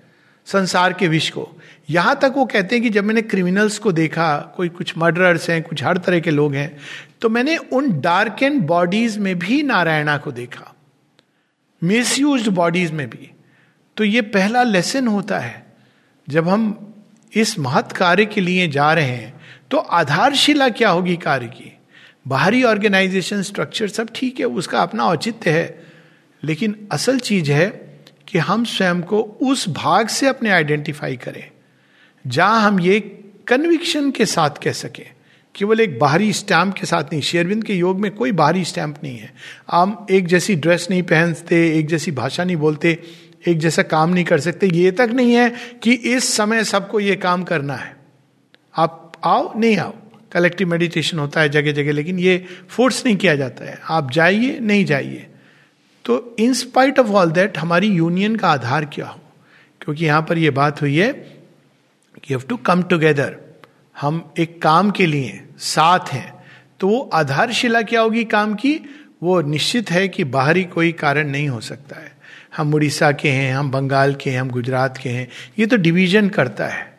संसार 0.46 0.92
के 0.92 1.08
विष 1.08 1.30
को। 1.30 1.60
यहाँ 1.90 2.18
तक 2.22 2.32
वो 2.36 2.44
कहते 2.44 2.76
हैं 2.76 2.82
कि 2.82 2.90
जब 2.90 3.04
मैंने 3.04 3.22
क्रिमिनल्स 3.22 3.78
को 3.78 3.92
देखा, 3.92 4.54
कोई 4.56 4.68
कुछ 4.68 4.98
मर्डरर्स 4.98 5.50
हैं, 5.50 5.62
कुछ 5.62 5.84
हर 5.84 5.96
तरह 5.96 6.20
के 6.20 6.30
लोग 6.30 6.54
हैं 6.54 6.76
तो 7.22 7.28
मैंने 7.28 7.56
उन 7.56 7.90
डार्क 8.00 8.42
एंड 8.42 8.60
बॉडीज 8.62 9.18
में 9.18 9.38
भी 9.38 9.62
नारायणा 9.62 10.16
को 10.16 10.32
देखा 10.32 10.72
मिस 11.82 12.18
बॉडीज 12.50 12.90
में 12.92 13.08
भी। 13.10 13.30
तो 13.96 14.04
ये 14.04 14.20
पहला 14.22 14.62
लेसन 14.62 15.06
होता 15.08 15.38
है, 15.38 15.64
जब 16.28 16.48
हम 16.48 16.94
इस 17.32 17.58
महत् 17.58 17.92
कार्य 17.92 18.26
के 18.26 18.40
लिए 18.40 18.66
जा 18.68 18.92
रहे 18.92 19.06
हैं 19.06 19.40
तो 19.70 19.76
आधारशिला 19.76 20.68
क्या 20.70 20.90
होगी 20.90 21.16
कार्य 21.16 21.46
की? 21.46 21.72
बाहरी 22.28 22.62
ऑर्गेनाइजेशन 22.62 23.42
स्ट्रक्चर 23.42 23.88
सब 23.88 24.08
ठीक 24.14 24.40
है, 24.40 24.46
उसका 24.46 24.80
अपना 24.80 25.04
औचित्य 25.04 25.50
है, 25.50 25.82
लेकिन 26.42 26.76
असल 26.92 27.18
चीज़ 27.20 27.50
है 27.52 27.68
कि 28.28 28.38
हम 28.38 28.64
स्वयं 28.64 29.02
को 29.02 29.22
उस 29.42 29.68
भाग 29.68 30.08
से 30.08 30.26
अपने 30.26 30.50
आइडेंटिफाई 30.50 31.16
करें, 31.16 31.50
जहाँ 32.24 32.60
हम 32.62 32.80
ये 32.80 33.00
कन्विक्शन 33.48 34.10
के 34.10 34.26
साथ 34.26 34.62
कह 34.62 34.72
सकें। 34.74 35.04
केवल 35.54 35.80
एक 35.80 35.98
बाहरी 35.98 36.32
स्टैंप 36.32 36.74
के 36.74 36.86
साथ 36.86 37.04
नहीं, 37.04 37.20
शेरविंद 37.20 37.64
के 37.64 37.74
योग 37.74 38.00
में 38.00 38.14
कोई 38.14 38.32
बाहरी 38.32 38.64
स्टैंप 38.64 38.96
नहीं 39.04 39.18
है। 39.18 39.34
हम 39.70 40.06
एक 40.10 40.26
जैसी 40.26 40.54
ड्रेस 40.54 40.88
नहीं 40.90 41.02
पहनते, 41.02 41.78
एक 41.78 41.86
जैसी 41.86 42.10
भाषा 42.10 42.44
नहीं 42.44 42.56
बोलते, 42.56 43.02
एक 43.48 43.58
जैसा 43.58 43.82
काम 43.82 44.10
नहीं 44.10 44.24
कर 44.24 44.40
सकते। 44.40 44.66
ये 44.66 44.90
तक 44.90 45.08
नहीं 45.14 45.32
है 45.32 45.52
कि 45.82 45.92
इस 45.92 46.34
समय 46.34 46.64
सबको 46.64 47.00
ये 47.00 47.16
काम 47.16 47.44
करना 47.44 47.74
है। 47.74 47.96
आप 48.76 49.12
आओ, 49.24 49.58
नहीं 49.58 49.76
आओ। 49.76 49.94
कलेक्टिव 50.32 50.68
मेडिटेशन 50.68 51.18
होता 51.18 51.40
है 51.40 51.48
जगह 51.48 51.72
जगह 51.72 51.92
लेकिन 51.92 52.18
ये 52.18 52.44
फोर्स 52.68 53.06
नहीं 53.06 53.16
किया 53.16 53.36
जाता 53.36 53.64
है। 53.64 53.80
आप 53.88 54.10
जाइए, 54.10 54.58
नहीं 54.60 54.84
जाइए। 54.84 55.26
तो 56.04 56.36
in 56.38 56.54
spite 56.54 56.98
of 56.98 57.08
all 57.08 57.30
that 57.30 57.58
हमारी 57.58 57.86
यूनियन 57.86 58.36
का 58.36 58.48
आधार 58.48 58.84
क्या 58.84 59.06
हो? 59.06 59.20
क्योंकि 59.80 60.04
यहाँ 60.04 60.22
पर 60.22 60.38
यह 60.38 60.50
बात 60.50 60.82
हुई 60.82 60.96
है 60.96 61.12
कि 62.22 62.34
हैव 62.34 62.42
टू 62.48 62.56
कम 62.56 62.82
टुगेदर 62.82 63.51
हम 64.00 64.34
एक 64.38 64.62
काम 64.62 64.90
के 64.90 65.06
लिए 65.06 65.48
साथ 65.58 66.08
हैं 66.12 66.32
तो 66.80 66.88
वो 66.88 67.10
आधारशिला 67.14 67.82
क्या 67.82 68.00
होगी 68.00 68.24
काम 68.24 68.54
की? 68.54 68.80
वो 69.22 69.40
निश्चित 69.40 69.90
है 69.90 70.08
कि 70.08 70.24
बाहरी 70.24 70.64
कोई 70.64 70.92
कारण 70.92 71.28
नहीं 71.28 71.48
हो 71.48 71.60
सकता 71.60 71.96
है। 71.96 72.12
हम 72.56 72.74
उड़ीसा 72.74 73.12
के 73.12 73.28
हैं, 73.28 73.54
हम 73.54 73.70
बंगाल 73.70 74.14
के 74.14 74.30
हैं, 74.30 74.40
हम 74.40 74.50
गुजरात 74.50 74.96
के 74.96 75.08
हैं, 75.08 75.28
ये 75.58 75.66
तो 75.66 75.76
डिवीज़न 75.76 76.28
करता 76.28 76.66
है। 76.66 76.98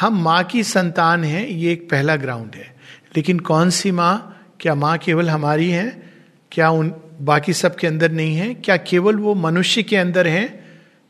हम 0.00 0.22
माँ 0.22 0.44
की 0.44 0.64
संतान 0.64 1.24
हैं, 1.24 1.46
ये 1.46 1.72
एक 1.72 1.90
पहला 1.90 2.16
ग्राउंड 2.16 2.54
है। 2.54 2.76
लेकिन 3.16 3.38
कौन 3.38 3.70
सी 3.70 3.90
माँ? 3.90 4.42
क्या 4.60 4.74
माँ 4.74 4.98
केवल 4.98 5.30
हमारी 5.30 5.70
है? 5.70 6.12
क्या 6.52 6.70
उन 6.70 6.94
बाकी 7.20 7.52
सब 7.52 7.76
के 7.76 7.86
अंदर 7.86 8.12
नहीं 8.12 8.36
है? 8.36 8.54
क्या 8.54 8.76
केवल 8.76 9.16
वो 9.16 9.34
मनुष्य 9.34 9.82
के 9.82 9.96
अंदर 9.96 10.26
है? 10.26 10.64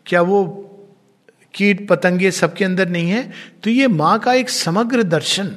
क्या 0.07 0.23
वो 0.23 0.67
कीट 1.54 1.88
पतंगे 1.88 2.30
सबके 2.30 2.64
अंदर 2.64 2.88
नहीं 2.88 3.11
है 3.11 3.33
तो 3.62 3.71
ये 3.71 3.88
माँ 3.88 4.19
का 4.19 4.35
एक 4.35 4.50
समग्र 4.50 5.02
दर्शन। 5.02 5.57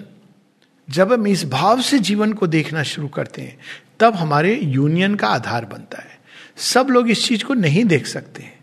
जब 0.89 1.13
हम 1.13 1.27
इस 1.27 1.45
भाव 1.45 1.81
से 1.81 2.00
जीवन 2.00 2.33
को 2.33 2.47
देखना 2.47 2.83
शुरू 2.83 3.07
करते 3.07 3.41
हैं, 3.41 3.59
तब 4.00 4.15
हमारे 4.15 4.59
यूनियन 4.63 5.15
का 5.15 5.27
आधार 5.27 5.65
बनता 5.65 6.01
है। 6.01 6.19
सब 6.57 6.88
लोग 6.89 7.09
इस 7.09 7.27
चीज़ 7.27 7.43
को 7.43 7.53
नहीं 7.53 7.85
देख 7.85 8.07
सकते 8.07 8.43
हैं। 8.43 8.59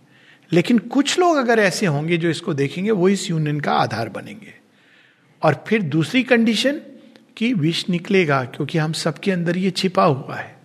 लेकिन 0.53 0.79
कुछ 0.79 1.19
लोग 1.19 1.37
अगर 1.37 1.59
ऐसे 1.59 1.87
होंगे 1.87 2.17
जो 2.17 2.31
इसको 2.31 2.55
देखेंगे, 2.55 2.91
वो 2.91 3.09
इस 3.09 3.31
यूनियन 3.31 3.61
का 3.61 3.73
आधार 3.73 4.09
बनेंगे। 4.09 4.55
और 5.43 5.65
फिर 5.69 5.83
दूसरी 5.83 6.23
कंडीशन 6.23 6.81
कि 7.37 7.55
विष 7.55 7.89
निकलेगा, 7.91 8.45
क्योंकि 8.45 8.79
हम 8.79 8.93
सबके 8.93 9.33
अंदर 9.33 9.57
ये 9.57 9.71
छिपा 9.71 10.05
हुआ 10.05 10.37
है। 10.37 10.60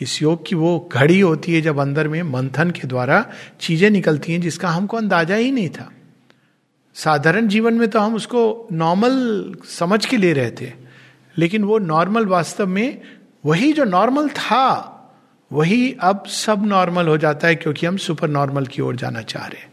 इस 0.00 0.22
योग 0.22 0.46
की 0.46 0.56
वो 0.56 0.88
घड़ी 0.92 1.20
होती 1.20 1.54
है 1.54 1.60
जब 1.60 1.78
अंदर 1.78 2.08
में 2.08 2.22
मंथन 2.22 2.70
के 2.70 2.88
द्वारा 2.88 3.26
चीज़ें 3.60 3.90
निकलती 3.90 4.32
हैं 4.32 4.40
जिसका 4.40 4.68
हमको 4.68 4.96
अंदाज़ा 4.96 5.34
ही 5.34 5.50
नहीं 5.52 5.68
था। 5.68 5.90
साधारण 6.94 7.48
जीवन 7.48 7.74
में 7.74 7.88
तो 7.88 8.00
हम 8.00 8.14
उसको 8.14 8.68
नॉर्मल 8.72 9.54
समझ 9.64 10.06
के 10.06 10.16
ले 10.16 10.32
रहे 10.32 10.50
थे, 10.50 10.72
लेकिन 11.38 11.64
वो 11.64 11.78
नॉर्मल 11.78 12.26
वास्तव 12.26 12.66
में 12.66 13.00
वही 13.46 13.72
जो 13.72 13.84
नॉर्मल 13.84 14.28
था, 14.28 14.96
वही 15.52 15.96
अब 16.00 16.24
सब 16.26 16.66
नॉर्मल 16.66 17.08
हो 17.08 17.18
जाता 17.18 17.48
है 17.48 17.54
क्योंकि 17.54 17.86
हम 17.86 17.96
सुपर 17.96 18.28
नॉर्मल 18.28 18.66
की 18.66 18.82
ओर 18.82 18.96
जाना 18.96 19.22
चाह 19.22 19.46
रहे 19.46 19.70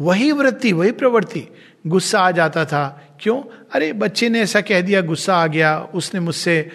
वही 0.00 0.32
वृत्ति, 0.32 0.72
वही 0.72 0.92
प्रवृत्ति, 0.92 1.48
गुस्सा 1.86 2.20
आ 2.20 2.30
जाता 2.30 2.64
था। 2.64 3.16
क्यों? 3.20 3.66
अरे, 3.72 3.92
बच्चे 3.92 4.28
ने 4.28 4.40
ऐसा 4.40 4.60
कह 4.60 4.80
दिया, 4.80 5.00
गुस्सा 5.00 5.36
आ 5.36 5.46
गया, 5.46 5.78
उसने 5.78 6.20
मुझसे 6.20 6.70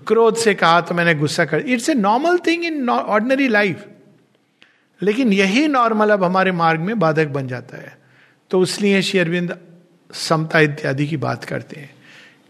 क्रोध 0.00 0.36
से 0.36 0.54
कहा 0.54 0.80
तो 0.80 0.94
मैंने 0.94 1.14
गुस्सा 1.14 1.44
कर 1.44 1.60
it's 1.60 1.88
a 1.90 1.94
normal 1.94 2.38
thing 2.38 2.64
in 2.64 2.88
ordinary 2.88 3.48
life 3.48 3.84
लेकिन 5.00 5.32
यही 5.32 5.66
नॉर्मल 5.68 6.10
अब 6.10 6.24
हमारे 6.24 6.52
मार्ग 6.52 6.80
में 6.80 6.98
बाधक 6.98 7.28
बन 7.28 7.46
जाता 7.48 7.76
है 7.76 7.96
तो 8.50 8.62
इसलिए 8.62 9.02
शेरविंद 9.02 9.56
समता 10.10 10.60
इत्यादि 10.60 11.06
की 11.06 11.16
बात 11.16 11.44
करते 11.44 11.80
हैं 11.80 11.90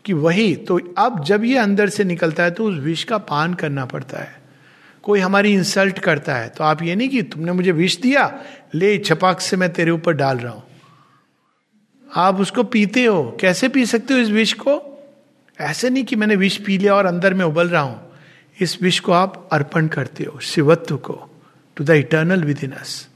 कि 0.04 0.12
वही 0.12 0.54
तो 0.56 0.78
अब 0.98 1.22
जब 1.24 1.44
ये 1.44 1.58
अंदर 1.58 1.88
से 1.88 2.04
निकलता 2.04 2.42
है 2.42 2.50
तो 2.50 2.64
उस 2.64 2.78
विष 2.78 3.04
का 3.04 3.18
पान 3.18 3.54
करना 3.54 3.84
पड़ता 3.84 4.18
है 4.18 4.42
कोई 5.02 5.20
हमारी 5.20 5.52
इंसल्ट 5.52 5.98
करता 5.98 6.34
है 6.34 6.48
तो 6.48 6.64
आप 6.64 6.82
ये 6.82 6.94
नहीं 6.94 7.08
कि 7.08 7.22
तुमने 7.22 7.52
मुझे 7.52 7.72
विष 7.72 7.96
दिया 8.00 8.32
ले 8.74 8.96
छपाक 8.98 9.40
से 9.40 9.56
मैं 9.56 9.72
तेरे 9.72 9.90
ऊपर 9.90 10.12
डाल 10.12 10.38
रहा 10.38 10.52
हूँ 10.52 10.62
आप 12.16 12.40
उसको 12.40 12.62
पीते 12.62 13.04
हो 13.04 13.36
कैसे 13.40 13.68
पी 13.68 13.86
सकते 13.86 14.14
हो 14.14 14.20
इस 14.20 14.28
विष 14.28 14.52
को 14.52 14.93
ऐसे 15.58 15.90
नहीं 15.90 16.04
कि 16.04 16.16
मैंने 16.16 16.36
विष 16.36 16.56
पी 16.56 16.78
लिया 16.78 16.94
और 16.94 17.06
अंदर 17.06 17.34
में 17.34 17.44
उबल 17.44 17.68
रहा 17.68 17.82
हूँ। 17.82 18.00
इस 18.58 18.82
विष 18.82 18.98
को 19.00 19.12
आप 19.12 19.48
अर्पण 19.52 19.86
करते 19.88 20.24
हो, 20.24 20.38
शिवत्व 20.40 20.96
को 20.96 21.30
to 21.76 21.84
the 21.84 21.90
eternal 21.90 22.44
within 22.64 22.72
us 22.72 23.08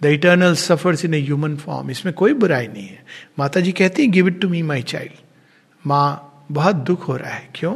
the 0.00 0.06
eternal 0.06 0.54
suffers 0.54 1.04
in 1.04 1.14
a 1.14 1.20
human 1.20 1.56
form 1.56 1.90
इसमें 1.90 2.14
कोई 2.14 2.32
बुराई 2.34 2.66
नहीं 2.66 2.86
है। 2.86 3.04
माता 3.38 3.60
जी 3.60 3.72
कहती 3.72 4.02
है 4.02 4.08
give 4.08 4.28
it 4.28 4.40
to 4.40 4.48
me 4.48 4.62
my 4.62 4.82
child 4.84 5.20
माँ 5.84 6.46
बहुत 6.52 6.76
दुख 6.76 7.08
हो 7.08 7.16
रहा 7.16 7.32
है। 7.32 7.48
क्यों? 7.54 7.74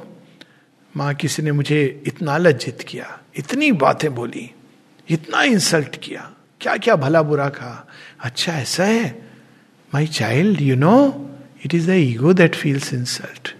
माँ 0.94 1.14
किसी 1.14 1.42
ने 1.42 1.52
मुझे 1.52 2.02
इतना 2.06 2.36
लज्जित 2.36 2.82
किया, 2.88 3.18
इतनी 3.36 3.70
बातें 3.74 4.14
बोली, 4.14 4.50
इतना 5.08 5.42
इंसल्ट 5.42 5.96
किया। 5.96 6.30
क्या 6.60 6.76
क्या 6.76 6.96
भला 6.96 7.22
बुरा 7.22 7.48
कहा? 7.48 7.86
अच्छा 8.20 8.52
ऐसा 8.52 8.84
है? 8.84 9.08
My 9.92 10.06
child 10.06 10.60
you 10.60 10.76
know 10.76 10.96
it 11.64 11.74
is 11.74 11.86
the 11.86 11.94
ego 11.94 12.32
that 12.32 12.54
feels 12.54 12.92
insult 12.94 13.54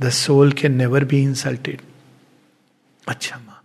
the 0.00 0.10
soul 0.10 0.52
can 0.52 0.74
never 0.74 1.04
be 1.04 1.22
insulted 1.22 1.80
अच्छा 3.08 3.36
माँ, 3.36 3.64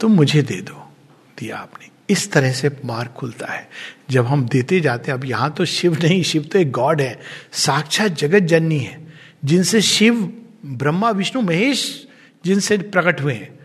तुम 0.00 0.12
मुझे 0.12 0.42
दे 0.42 0.60
दो, 0.60 0.92
दिया 1.38 1.56
आपने। 1.56 1.88
इस 2.10 2.32
तरह 2.32 2.52
से 2.52 2.70
मार्ग 2.84 3.10
खुलता 3.10 3.46
है। 3.46 3.68
जब 4.10 4.26
हम 4.26 4.48
देते 4.48 4.80
जाते 4.80 5.12
हैं, 5.12 5.18
अब 5.18 5.24
यहाँ 5.24 5.50
तो 5.52 5.64
शिव 5.64 5.94
नहीं, 6.02 6.22
शिव 6.22 6.42
तो 6.42 6.58
एक 6.58 6.70
गॉड 6.72 7.00
है। 7.00 7.20
साक्षात 7.52 8.12
जगत 8.12 8.38
जननी 8.38 8.78
है। 8.78 9.08
जिनसे 9.44 9.80
शिव, 9.80 10.42
ब्रह्मा, 10.66 11.10
विष्णु, 11.10 11.42
महेश 11.42 12.08
जिनसे 12.44 12.78
प्रकट 12.78 13.20
हुए 13.20 13.34
हैं 13.34 13.58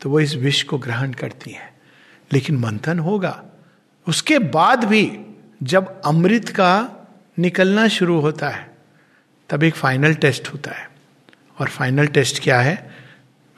तो 0.00 0.10
वो 0.10 0.20
इस 0.20 0.34
विष 0.34 0.62
को 0.62 0.78
ग्रहण 0.78 1.12
करती 1.12 1.50
हैं। 1.50 1.80
लेकिन 2.32 2.56
मंथन 2.56 2.98
होगा। 2.98 3.44
उसके 4.08 4.38
बाद 4.38 4.84
भी 4.84 5.18
जब 5.62 6.02
अमृत 6.04 6.48
का 6.48 6.90
निकलना 7.38 7.88
शुरू 7.88 8.20
होता 8.20 8.48
है, 8.48 8.76
तब 9.50 9.62
एक 9.62 9.74
फाइनल 9.74 10.14
टेस्ट 10.14 10.48
होता 10.48 10.70
है। 10.70 10.87
और 11.58 11.68
फाइनल 11.68 12.06
टेस्ट 12.06 12.42
क्या 12.42 12.60
है? 12.60 12.90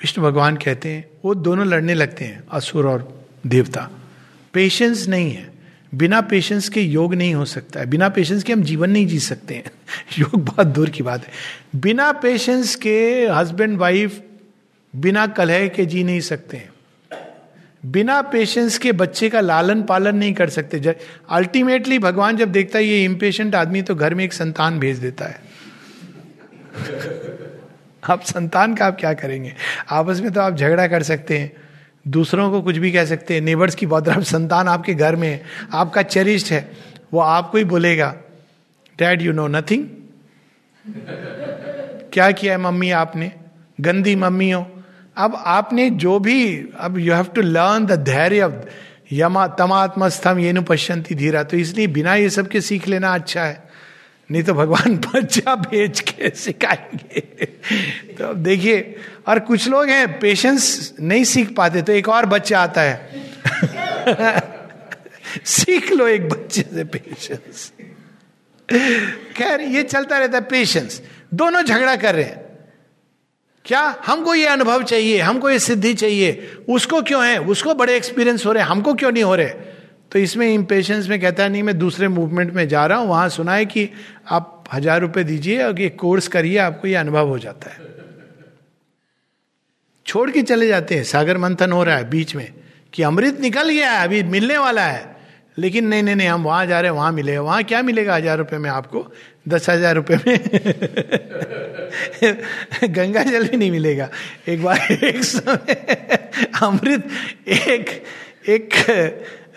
विष्णु 0.00 0.25
भगवान 0.25 0.57
कहते 0.57 0.88
हैं, 0.88 1.04
वो 1.25 1.35
दोनों 1.35 1.66
लड़ने 1.66 1.95
लगते 1.95 2.25
हैं, 2.25 2.45
असुर 2.52 2.87
और 2.87 3.26
देवता। 3.47 3.90
पेशेंस 4.52 5.09
नहीं 5.09 5.33
है। 5.33 5.50
बिना 5.95 6.21
पेशेंस 6.21 6.69
के 6.69 6.80
योग 6.80 7.14
नहीं 7.14 7.35
हो 7.35 7.45
सकता 7.45 7.80
है। 7.80 7.87
बिना 7.87 8.09
पेशेंस 8.09 8.42
के 8.42 8.52
हम 8.52 8.62
जीवन 8.62 8.90
नहीं 8.90 9.07
जी 9.07 9.19
सकते 9.19 9.54
हैं। 9.54 9.64
योग 10.19 10.45
बहुत 10.45 10.66
दूर 10.66 10.90
की 10.90 11.02
बात 11.02 11.25
है। 11.25 11.30
बिना 11.76 12.12
पेशेंस 12.12 12.76
के 12.76 13.26
हस्बैंड 13.26 13.78
वाइफ 13.78 14.23
बिना 14.97 15.26
कलह 15.26 15.69
के 15.69 15.87
जी 15.87 16.04
नहीं 16.04 16.21
सकते 16.21 16.57
हैं। 16.57 16.71
बिना 17.87 18.23
पेशेंस 18.23 18.78
के 18.78 18.92
बच्चे 18.92 19.28
का 19.28 19.40
लालन 19.40 19.83
पालन 19.83 20.16
नहीं 20.16 20.35
कर 20.35 20.50
सकते। 20.50 20.97
अल्टीमेटली 21.30 21.99
भगवान 21.99 22.37
जब 22.37 22.52
देखता 22.52 22.78
है 22.78 22.85
ये 22.85 23.04
इम्पेशेंट 23.04 23.54
आदमी 23.54 23.83
तो 23.83 23.95
घर 23.95 24.14
में 24.14 24.25
एक 24.25 24.33
संतान 24.33 24.78
भेज 24.78 24.99
देता 24.99 25.25
है। 25.25 25.40
आप 28.09 28.23
संतान 28.23 28.75
का 28.75 28.87
आप 28.87 28.97
क्या 29.00 29.12
करेंगे? 29.14 29.54
आपस 29.90 30.21
में 30.21 30.33
तो 30.33 30.40
आप 30.40 30.57
झगड़ा 30.57 30.87
कर 30.87 31.02
सकते 31.02 31.38
हैं। 31.38 31.52
दूसरों 32.09 32.50
को 32.50 32.62
कुछ 32.62 32.76
भी 32.76 32.92
कह 32.92 33.04
सकते 33.04 33.35
हैं। 33.35 33.40
नेबर्स 33.40 33.75
की 33.75 33.87
बहुत 33.87 34.09
आप 34.09 34.23
संतान 34.23 34.69
आपके 34.69 34.95
घर 34.95 35.16
में 35.16 35.28
है। 35.28 35.42
आपका 35.73 36.02
चेरिस्ट 36.02 36.52
है। 36.52 36.73
वो 37.12 37.21
आपको 37.21 37.59
ही 37.59 37.64
बोलेगा 37.64 38.16
डैड 38.99 39.23
यू 39.23 39.33
नो 39.33 39.47
नथिंग 39.49 39.87
क्या 42.12 42.30
किया 42.30 42.52
है 42.52 42.59
मम्मी 42.59 42.90
आपने? 42.90 43.33
गंदी 43.80 44.16
मम्मी 44.16 44.50
हो। 44.50 44.83
अब 45.16 45.42
आपने 45.47 45.90
जो 45.90 46.19
भी, 46.19 46.66
अब 46.78 46.99
you 46.99 47.14
have 47.14 47.25
to 47.25 47.40
learn 47.40 47.87
the 47.87 47.92
धैर्य 47.92 48.66
यमा, 49.12 49.47
तमात्मस्थम 49.47 50.38
ये 50.38 50.52
नु 50.52 50.62
पश्यंती 50.62 51.14
धीरा। 51.14 51.42
तो 51.42 51.57
इसलिए 51.57 51.87
बिना 51.87 52.14
ये 52.14 52.30
सब 52.30 52.49
के 52.49 52.61
सीख 52.61 52.88
लेना 52.88 53.14
अच्छा 53.14 53.45
है। 53.45 53.70
नहीं 54.31 54.43
तो 54.43 54.55
भगवान 54.55 54.97
बच्चा 55.15 55.55
भेज 55.55 56.01
के 56.01 56.31
सिखाएँगे। 56.31 57.21
तो 58.15 58.25
अब 58.25 58.37
देखिए, 58.37 58.97
और 59.27 59.39
कुछ 59.39 59.69
लोग 59.69 59.89
हैं 59.89 60.19
पेशेंस 60.19 60.95
नहीं 61.01 61.25
सीख 61.25 61.55
पाते 61.55 61.83
तो 61.83 61.93
एक 61.93 62.09
और 62.09 62.27
बच्चा 62.27 62.61
आता 62.61 62.81
है। 62.81 63.11
सीख 65.45 65.93
लो 65.93 66.09
एक 66.09 66.29
बच्चे 66.29 66.63
से 66.63 66.85
पेशेंस 66.85 67.73
खैर 69.37 69.61
ये 69.61 69.83
चलता 69.83 70.19
रहता 70.19 70.39
है 70.39 70.45
पेशेंस 70.45 71.03
दोनों 71.35 71.63
झगड़ा 71.63 71.97
कर 71.97 72.15
रहे 72.15 72.25
हैं। 72.25 72.51
क्या? 73.65 74.03
हमको 74.07 74.35
ये 74.35 74.47
अनुभव 74.47 74.83
चाहिए, 74.83 75.21
हमको 75.21 75.51
ये 75.51 75.59
सिद्धि 75.59 75.95
चाहिए। 75.95 76.57
उसको 76.69 77.03
क्यों 77.03 77.27
है? 77.27 77.41
उसको 77.41 77.75
बड़े 77.75 77.97
एक्सपीरियंस 77.97 78.47
हो 78.47 78.53
रहे 78.53 78.63
हमको 78.63 78.95
क्यों 78.95 79.13
नहीं 79.13 79.25
हो 79.25 79.35
रहे? 79.35 79.80
तो 80.12 80.19
इसमें 80.19 80.55
इम्पेशंस 80.55 81.09
में 81.09 81.21
कहता 81.21 81.43
है, 81.43 81.49
नहीं, 81.49 81.62
मैं 81.62 81.79
दूसरे 81.79 82.09
मूवमेंट 82.09 82.52
में 82.52 82.69
जा 82.69 82.87
रहा 82.87 82.99
हूँ, 82.99 83.09
वहाँ 83.09 83.29
सुना 83.29 83.55
है 83.55 83.67
कि 83.67 83.88
आप 84.31 84.64
हज़ार 84.75 85.00
रुपए 85.00 85.25
दीजिए 85.25 85.62
और 85.62 85.81
ये 85.81 85.88
कोर्स 85.88 86.29
करिए, 86.29 86.59
आपको 86.59 86.88
ये 86.88 86.95
अनुभव 86.95 87.29
हो 87.29 87.38
जाता 87.38 87.71
है। 87.71 87.88
छोड़ 90.07 90.31
के 90.31 90.43
चले 90.43 90.67
जाते 90.69 90.95
हैं। 90.95 91.05
सागर 91.05 91.38
मंथन 91.38 91.73
हो 91.73 91.83
रहा 91.85 91.97
है 91.97 92.11
बीच 92.11 92.35
में 92.37 92.52
कि 92.93 93.02
अमृत 93.02 93.40
निकल 93.40 93.71
गया 93.71 93.90
है, 93.93 94.05
अभी 94.05 94.23
मिलने 94.23 94.59
वाला 94.59 94.83
है। 94.83 95.17
लेकिन 95.59 95.87
नहीं 95.87 96.02
नहीं 96.02 96.14
नहीं, 96.14 96.29
हम 96.29 96.45
वहाँ 96.45 96.67
जा 96.67 96.81
रहे 96.81 96.90
हैं, 96.90 96.97
वहाँ 96.97 97.12
मिलेगा। 97.12 97.40
वहाँ 97.40 97.62
क्या 97.64 97.83
मिलेगा 97.83 98.14
हज़ार 98.17 98.38
रुपये 98.38 98.59
में 98.59 98.71
आपको? 98.71 99.12
दस 99.49 99.71
हज़ार 99.71 99.95
रुपये 99.95 100.17
में? 100.17 100.38
गंगा 102.95 103.23
जल 103.23 103.49
भी 103.49 103.57
नहीं 103.57 103.71
मिलेगा। 103.71 104.09
एक 104.49 104.62
बार, 104.62 104.93
एक 104.93 105.25
समय, 105.25 105.75
अमृत 106.62 107.09
एक 107.49 108.05
एक 108.49 108.75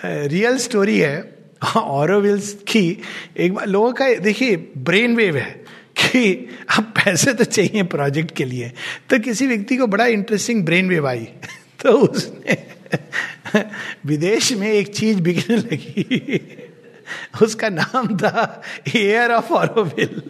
रियल 0.05 0.57
स्टोरी 0.57 0.99
है 0.99 1.35
ऑरोविल्स 1.75 2.53
की 2.53 3.01
एक 3.37 3.53
बार 3.53 3.67
लोगों 3.67 3.93
का, 3.93 4.13
देखिए 4.13 4.55
ब्रेन 4.77 5.15
वेव 5.15 5.37
है 5.37 5.63
कि 5.97 6.49
अब 6.77 6.83
पैसे 6.83 7.33
तो 7.33 7.43
चाहिए 7.43 7.83
प्रोजेक्ट 7.83 8.31
के 8.31 8.45
लिए। 8.45 8.71
तो 9.09 9.19
किसी 9.19 9.47
व्यक्ति 9.47 9.77
को 9.77 9.87
बड़ा 9.87 10.05
इंटरेस्टिंग 10.05 10.65
ब्रेन 10.65 10.89
वेव 10.89 11.07
आई। 11.07 11.27
तो 11.83 11.91
उसने 11.91 12.65
विदेश 14.05 14.51
में 14.51 14.71
एक 14.71 14.95
चीज़ 14.95 15.21
बिकने 15.21 15.57
लगी। 15.57 16.41
उसका 17.41 17.69
नाम 17.69 18.17
था 18.17 18.61
एयर 18.95 19.31
ऑफ़ 19.31 19.53
ऑरोविल 19.53 20.21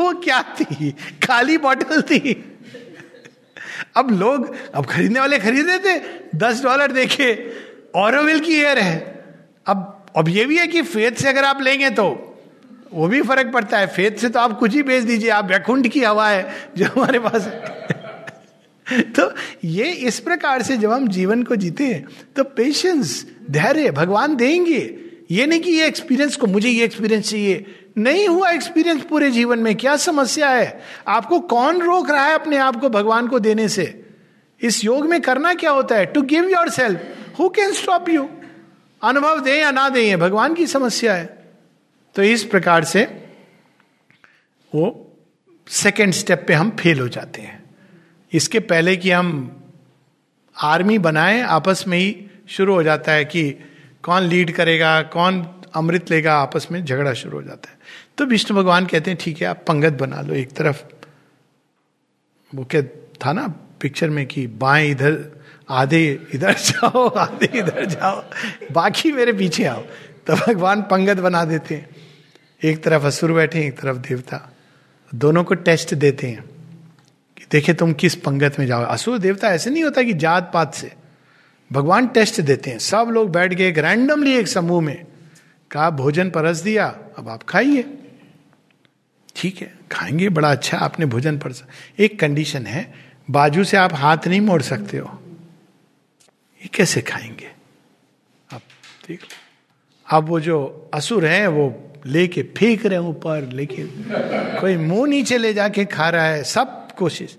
वो 0.00 0.12
क्या 0.14 0.42
थी? 0.42 0.90
खाली 1.22 1.58
बॉटल 1.58 2.02
थी। 2.02 2.55
अब 3.96 4.10
लोग, 4.10 4.54
अब 4.74 4.86
खरीदने 4.86 5.20
वाले 5.20 5.38
खरीदे 5.38 5.78
थे 5.78 5.98
दस 6.34 6.62
डॉलर 6.62 6.92
देखे 6.92 7.28
ऑरोविल 7.96 8.40
की 8.40 8.54
एयर 8.54 8.78
है। 8.78 8.98
अब 9.66 9.92
अब 10.16 10.28
ये 10.28 10.44
भी 10.46 10.58
है 10.58 10.66
कि 10.66 10.82
फेथ 10.82 11.12
से 11.12 11.28
अगर 11.28 11.44
आप 11.44 11.62
लेंगे 11.62 11.90
तो 11.90 12.04
वो 12.92 13.08
भी 13.08 13.20
फ़र्क 13.22 13.52
पड़ता 13.52 13.78
है। 13.78 13.86
फेथ 13.86 14.18
से 14.18 14.28
तो 14.28 14.40
आप 14.40 14.58
कुछ 14.58 14.74
ही 14.74 14.82
बेच 14.82 15.02
दीजिए, 15.04 15.30
आप 15.30 15.50
वैकुंठ 15.50 15.86
की 15.86 16.00
हवा 16.00 16.28
है 16.28 16.70
जो 16.78 16.86
हमारे 16.86 17.18
पास 17.18 17.46
है। 17.46 19.02
तो 19.16 19.30
ये 19.64 19.90
इस 20.08 20.18
प्रकार 20.20 20.62
से 20.62 20.76
जब 20.76 20.92
हम 20.92 21.08
जीवन 21.08 21.42
को 21.42 21.56
जीते 21.56 21.84
हैं 21.84 22.06
तो 22.36 22.44
पेशेंस 22.44 23.26
धैर्य, 23.50 23.90
भगवान 23.90 24.36
देंगे। 24.36 24.98
ये 25.30 25.46
नहीं 25.46 25.60
कि 25.60 25.70
ये 25.70 25.86
एक्सपीरियंस 25.86 26.36
को, 26.36 26.46
मुझे 26.46 26.68
ये 26.68 26.84
एक्सपीरियंस 26.84 27.30
चाहिए 27.30 27.64
नहीं 27.98 28.28
हुआ 28.28 28.50
एक्सपीरियंस 28.50 29.02
पूरे 29.02 29.30
जीवन 29.30 29.58
में, 29.58 29.74
क्या 29.74 29.96
समस्या 29.96 30.50
है? 30.50 30.80
आपको 31.08 31.40
कौन 31.40 31.82
रोक 31.82 32.10
रहा 32.10 32.24
है 32.24 32.34
अपने 32.34 32.56
आप 32.56 32.80
को 32.80 32.88
भगवान 32.88 33.28
को 33.28 33.38
देने 33.38 33.68
से? 33.68 34.04
इस 34.60 34.84
योग 34.84 35.06
में 35.06 35.20
करना 35.20 35.54
क्या 35.54 35.70
होता 35.70 35.96
है? 35.96 36.06
To 36.06 36.22
give 36.22 36.48
yourself 36.68 37.00
who 37.38 37.48
can 37.48 37.72
stop 37.72 38.08
you 38.08 38.28
अनुभव 39.02 39.40
दें 39.40 39.60
या 39.60 39.70
ना 39.70 39.88
दें 39.88 40.18
भगवान 40.18 40.54
की 40.54 40.66
समस्या 40.66 41.14
है। 41.14 41.44
तो 42.14 42.22
इस 42.22 42.44
प्रकार 42.44 42.84
से 42.84 43.04
वो 44.74 45.12
सेकेंड 45.68 46.12
स्टेप 46.12 46.44
पे 46.48 46.54
हम 46.54 46.70
फेल 46.70 47.00
हो 47.00 47.08
जाते 47.08 47.42
हैं। 47.42 47.64
इसके 48.32 48.60
पहले 48.60 48.96
कि 48.96 49.10
हम 49.10 49.56
आर्मी 50.62 50.98
बनाएँ, 50.98 51.42
आपस 51.42 51.84
में 51.88 51.98
ही 51.98 52.30
शुरू 52.48 52.74
हो 52.74 52.82
जाता 52.82 53.12
है 53.12 53.24
कि 53.24 53.50
कौन 54.02 54.22
लीड 54.22 54.54
करेगा, 54.54 55.02
कौन 55.02 55.46
अमृत 55.74 56.10
लेगा, 56.10 56.36
आपस 56.36 56.68
में 56.72 56.84
झगड़ा 56.84 57.12
शुरू 57.12 57.36
हो 57.36 57.42
जाता 57.42 57.70
है। 57.70 57.75
तो 58.18 58.24
विष्णु 58.24 58.58
भगवान 58.58 58.86
कहते 58.86 59.10
हैं, 59.10 59.18
ठीक 59.20 59.38
है, 59.38 59.46
आप 59.46 59.64
पंगत 59.68 59.92
बना 59.92 60.20
लो 60.20 60.34
एक 60.34 60.52
तरफ़. 60.52 60.82
वो 62.54 62.64
क्या 62.64 62.82
था 63.26 63.32
ना 63.32 63.48
पिक्चर 63.80 64.10
में 64.10 64.26
कि 64.26 64.46
बाएँ 64.46 64.90
इधर, 64.90 65.24
आधे 65.70 66.26
इधर 66.34 66.52
जाओ, 66.58 67.08
आधे 67.08 67.58
इधर 67.58 67.84
जाओ, 67.84 68.24
बाकी 68.72 69.12
मेरे 69.12 69.32
पीछे 69.32 69.64
आओ। 69.64 69.80
तो 70.26 70.34
भगवान 70.34 70.82
पंगत 70.82 71.16
बना 71.16 71.44
देते 71.44 71.74
हैं। 71.74 71.88
एक 72.64 72.84
तरफ़ 72.84 73.04
असुर 73.04 73.32
बैठे, 73.32 73.66
एक 73.66 73.78
तरफ़ 73.78 73.96
देवता। 73.96 74.52
दोनों 75.14 75.44
को 75.44 75.54
टेस्ट 75.54 75.94
देते 75.94 76.26
हैं 76.26 76.44
कि 77.36 77.44
देखे 77.52 77.74
तुम 77.74 77.92
किस 77.92 78.14
पंगत 78.14 78.58
में 78.58 78.66
जाओ। 78.66 78.82
असुर, 78.82 79.18
देवता, 79.18 79.48
ऐसे 79.48 79.70
नहीं 79.70 79.84
होता 79.84 80.02
कि 80.02 80.12
जात 80.12 80.50
पात 80.54 80.74
से। 80.74 80.92
भगवान 81.72 82.06
टेस्ट 82.06 82.40
देते 82.40 82.70
हैं। 82.70 82.78
सब 82.78 83.06
लोग 83.10 83.30
बैठ 83.30 83.54
गए, 83.54 83.68
एक 83.68 83.78
रैंडमली 83.78 84.36
एक 84.36 84.48
समूह 84.48 84.82
में। 84.82 85.06
कहा, 85.70 85.90
भोजन 85.90 86.30
परस 86.30 86.60
दिया, 86.60 86.98
अब 87.18 87.28
आप 87.28 87.42
खाइए। 87.42 88.02
ठीक 89.36 89.56
है, 89.58 89.74
खाएँगे, 89.92 90.28
बड़ा 90.28 90.50
अच्छा 90.50 90.78
आपने 90.78 91.06
भोजन 91.06 91.38
पर 91.38 91.52
एक 91.98 92.20
कंडीशन 92.20 92.66
है, 92.66 92.94
बाजू 93.30 93.64
से 93.64 93.76
आप 93.76 93.94
हाथ 93.94 94.18
नहीं 94.26 94.40
मोड़ 94.40 94.62
सकते 94.62 94.98
हो। 94.98 95.22
ये 96.62 96.70
कैसे 96.74 97.00
खाएँगे? 97.00 97.50
अब 98.52 98.60
देख 99.08 99.22
लो। 99.22 100.16
अब 100.16 100.24
वो 100.24 100.40
जो 100.40 100.90
असुर 100.94 101.26
है, 101.26 101.46
वो 101.46 101.82
लेके 102.06 102.42
फेंक 102.42 102.86
रहे 102.86 102.98
ऊपर 102.98 103.50
लेके 103.52 103.82
कोई 104.60 104.76
मुँह 104.76 105.08
नीचे 105.08 105.38
ले 105.38 105.54
जाके 105.54 105.84
खा 105.84 106.10
रहा 106.10 106.26
है, 106.26 106.44
सब 106.44 106.92
कोशिश। 106.92 107.38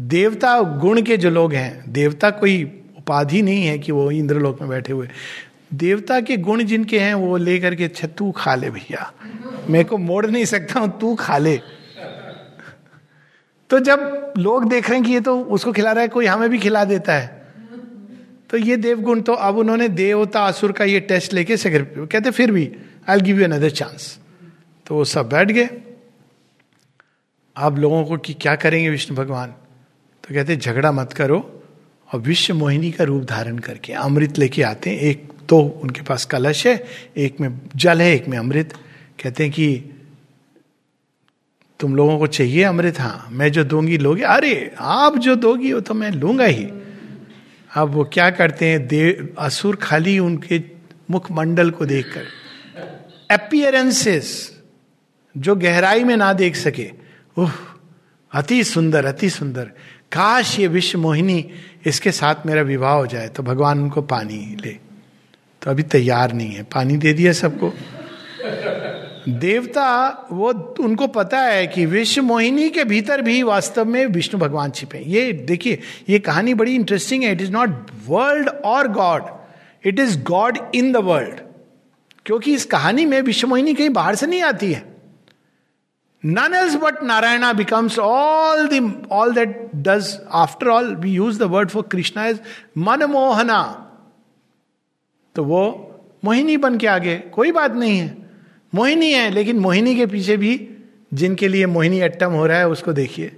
देवता, 0.00 0.60
गुण 0.60 1.02
के 1.02 1.16
जो 1.16 1.30
लोग 1.30 1.54
हैं, 1.54 1.92
देवता 1.92 2.30
कोई 2.30 2.64
उपाधि 2.98 3.42
नहीं 3.42 3.66
है 3.66 3.78
कि 3.78 3.92
वो 3.92 4.10
इंद्रलोक 4.10 4.60
में 4.60 4.70
बैठे 4.70 4.92
हुए। 4.92 5.08
देवता 5.70 6.20
के 6.20 6.36
गुण 6.36 6.62
जिनके 6.64 6.98
हैं, 6.98 7.14
वो 7.14 7.36
लेकर 7.36 7.74
के 7.74 7.84
अच्छा 7.84 8.08
तू 8.08 8.30
खा 8.32 8.54
ले 8.54 8.70
भैया। 8.70 9.12
मैं 9.68 9.84
को 9.84 9.98
मोड़ 9.98 10.26
नहीं 10.26 10.44
सकता 10.44 10.80
हूँ, 10.80 10.98
तू 11.00 11.14
खा 11.14 11.38
ले। 11.38 11.56
तो 13.70 13.78
जब 13.80 14.32
लोग 14.38 14.68
देख 14.68 14.88
रहे 14.90 14.98
हैं 14.98 15.06
कि 15.06 15.12
ये 15.12 15.20
तो 15.20 15.38
उसको 15.40 15.72
खिला 15.72 15.92
रहा 15.92 16.02
है, 16.02 16.08
कोई 16.08 16.26
हमें 16.26 16.48
भी 16.50 16.58
खिला 16.58 16.84
देता 16.84 17.14
है। 17.14 17.36
तो 18.50 18.56
ये 18.56 18.76
देवगुण 18.76 19.20
तो 19.20 19.32
अब 19.32 19.56
उन्होंने 19.58 19.88
देवता 19.88 20.44
असुर 20.44 20.72
का 20.72 20.84
ये 20.84 21.00
टेस्ट 21.00 21.34
लेके 21.34 21.56
सेक्रेटरी 21.56 22.06
कहते, 22.06 22.30
फिर 22.30 22.52
भी 22.52 22.70
I 23.08 23.20
give 23.20 23.38
you 23.38 23.44
another 23.44 23.70
chance 23.70 24.18
तो 24.86 24.94
वो 24.94 25.04
सब 25.04 25.28
बैठ 25.28 25.50
गए। 25.50 25.68
आप 27.56 27.78
लोगों 27.78 28.04
को 28.04 28.16
कि 28.16 28.34
क्या 28.34 28.54
करेंगे 28.56 28.90
विष्णु 28.90 29.16
भगवान? 29.16 29.50
तो 30.24 30.34
कहते, 30.34 30.56
झगड़ा 30.56 30.92
मत 30.92 31.12
करो 31.12 31.38
और 32.10 32.20
विश्व 32.20 32.54
मोहिनी 32.54 32.90
का 32.90 33.04
रूप 33.04 33.24
धारण 33.24 33.58
करके 33.58 33.92
अमृत 33.92 34.38
लेके 34.38 34.62
आते 34.62 34.90
हैं, 34.90 34.98
एक 34.98 35.32
तो 35.48 35.60
उनके 35.60 36.02
पास 36.02 36.24
कलश 36.24 36.66
है, 36.66 36.84
एक 37.16 37.40
में 37.40 37.60
जल 37.76 38.00
है, 38.00 38.14
एक 38.14 38.28
में 38.28 38.38
अमृत। 38.38 38.74
कहते 39.22 39.42
हैं 39.42 39.52
कि 39.52 39.84
तुम 41.80 41.96
लोगों 41.96 42.18
को 42.18 42.26
चाहिए 42.26 42.62
अमृत? 42.62 43.00
हाँ 43.00 43.28
मैं 43.30 43.52
जो 43.52 43.64
दूँगी 43.64 43.98
लोगे। 43.98 44.22
अरे, 44.22 44.74
आप 44.78 45.18
जो 45.18 45.34
दोगी, 45.34 45.72
वो 45.72 45.80
तो 45.80 45.94
मैं 45.94 46.10
लूँगा 46.10 46.44
ही। 46.44 46.64
अब 47.74 47.88
वो 47.88 48.04
क्या 48.04 48.30
करते 48.30 48.66
हैं? 48.66 48.86
देव 48.86 49.34
असुर 49.38 49.76
खाली 49.76 50.18
उनके 50.18 50.62
मुखमंडल 51.10 51.70
को 51.70 51.86
देखकर। 51.86 52.24
अपियरेंसेस 53.30 54.58
जो 55.36 55.56
गहराई 55.56 56.04
में 56.04 56.16
ना 56.16 56.32
देख 56.32 56.56
सके। 56.56 56.90
ओह 57.38 57.52
अति 58.32 58.64
सुंदर 58.64 59.04
अति 59.04 59.30
सुंदर। 59.30 59.64
काश 60.12 60.58
ये 60.58 60.66
विश्व 60.66 60.98
मोहिनी 60.98 61.50
इसके 61.86 62.12
साथ 62.12 62.46
मेरा 62.46 62.62
विवाह 62.62 62.92
हो 62.92 63.06
जाए 63.06 63.28
तो 63.28 63.42
भगवान 63.42 63.82
उनको 63.82 64.02
पानी 64.02 64.56
ले। 64.64 64.87
तो 65.68 65.72
अभी 65.72 65.82
तैयार 65.82 66.32
नहीं 66.32 66.52
है। 66.52 66.62
पानी 66.62 66.96
दे 66.96 67.12
दिया 67.12 67.32
सबको। 67.32 67.72
देवता 69.28 69.88
वो 70.32 70.74
उनको 70.80 71.06
पता 71.06 71.40
है 71.40 71.66
कि 71.66 71.86
विश्व 71.86 72.22
मोहिनी 72.22 72.68
के 72.70 72.84
भीतर 72.84 73.22
भी 73.22 73.42
वास्तव 73.42 73.84
में 73.84 74.06
विष्णु 74.06 74.40
भगवान 74.40 74.70
छिपे 74.70 74.98
ये 74.98 75.32
देखिए 75.32 75.78
ये 76.08 76.18
कहानी 76.18 76.54
बड़ी 76.54 76.74
इंटरेस्टिंग 76.74 77.24
है। 77.24 77.32
इट 77.32 77.40
इज़ 77.40 77.50
नॉट 77.50 77.90
वर्ल्ड 78.08 78.48
और 78.48 78.88
God 78.88 79.22
it 79.84 79.98
is 79.98 80.22
God 80.22 80.58
in 80.74 80.92
the 80.92 80.96
world 80.96 81.40
क्योंकि 82.26 82.54
इस 82.54 82.64
कहानी 82.64 83.06
में 83.06 83.20
विश्व 83.22 83.48
मोहिनी 83.48 83.74
कहीं 83.74 83.90
बाहर 83.90 84.14
से 84.14 84.26
नहीं 84.26 84.42
आती 84.42 84.72
है। 84.72 84.96
None 86.24 86.56
else 86.62 86.82
but 86.82 86.94
Narayana 86.94 87.56
becomes 87.56 87.98
all 87.98 88.68
the 88.68 88.80
all 89.12 89.36
that 89.36 89.52
does. 89.82 90.08
After 90.46 90.70
all, 90.70 90.88
we 91.04 91.12
use 91.18 91.38
the 91.42 91.50
word 91.56 91.76
for 91.76 91.84
Krishna 91.94 92.32
as 92.32 92.38
Manmohana 92.78 93.84
तो 95.34 95.44
वो 95.44 95.84
मोहिनी 96.24 96.56
बन 96.56 96.78
के 96.78 96.86
आगे, 96.86 97.16
कोई 97.16 97.52
बात 97.52 97.72
नहीं 97.72 97.98
है। 97.98 98.16
मोहिनी 98.74 99.12
है, 99.12 99.30
लेकिन 99.30 99.58
मोहिनी 99.58 99.94
के 99.96 100.06
पीछे 100.06 100.36
भी 100.36 100.68
जिनके 101.14 101.48
लिए 101.48 101.66
मोहिनी 101.66 102.00
अट्टम 102.00 102.32
हो 102.32 102.46
रहा 102.46 102.58
है, 102.58 102.68
उसको 102.68 102.92
देखिए। 102.92 103.36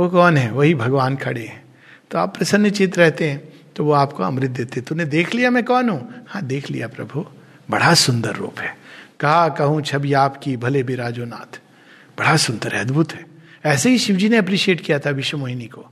वो 0.00 0.08
कौन 0.08 0.36
है? 0.36 0.50
वही 0.52 0.74
भगवान 0.74 1.16
खड़े 1.16 1.44
हैं। 1.44 1.64
तो 2.10 2.18
आप 2.18 2.36
प्रसन्न 2.36 2.70
चित 2.70 2.98
रहते 2.98 3.30
हैं 3.30 3.48
तो 3.76 3.84
वो 3.84 3.92
आपको 3.92 4.22
अमृत 4.22 4.50
देते 4.50 4.80
तूने 4.80 5.04
देख 5.04 5.34
लिया 5.34 5.50
मैं 5.50 5.64
कौन 5.64 5.88
हूँ? 5.88 6.24
हाँ 6.28 6.42
देख 6.42 6.70
लिया 6.70 6.88
प्रभु। 6.88 7.24
बड़ा 7.70 7.94
सुंदर 7.94 8.36
रूप 8.36 8.60
है। 8.60 8.76
कहा, 9.20 9.48
कहूँ, 9.48 9.80
छवि 9.82 10.12
आपकी, 10.12 10.56
भले 10.56 10.82
बिराजो 10.82 11.24
नाथ 11.24 11.60
बड़ा 12.18 12.36
सुंदर 12.36 12.74
है, 12.74 12.80
अद्भुत 12.80 13.12
है। 13.12 13.26
ऐसे 13.64 13.90
ही 13.90 13.98
शिवजी 13.98 14.28
ने 14.28 14.36
अप्रिशिएट 14.36 14.80
किया 14.80 14.98
था 14.98 15.10
विश्व 15.10 15.38
मोहिनी 15.38 15.66
को। 15.66 15.84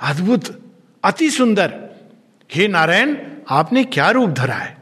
अद्भुत, 0.00 0.72
अति 1.04 1.30
सुंदर। 1.30 1.72
हे 2.50 2.68
नारायण 2.68 3.14
आपने 3.50 3.84
क्या 3.84 4.10
रूप 4.10 4.30
धरा 4.30 4.54
है? 4.54 4.78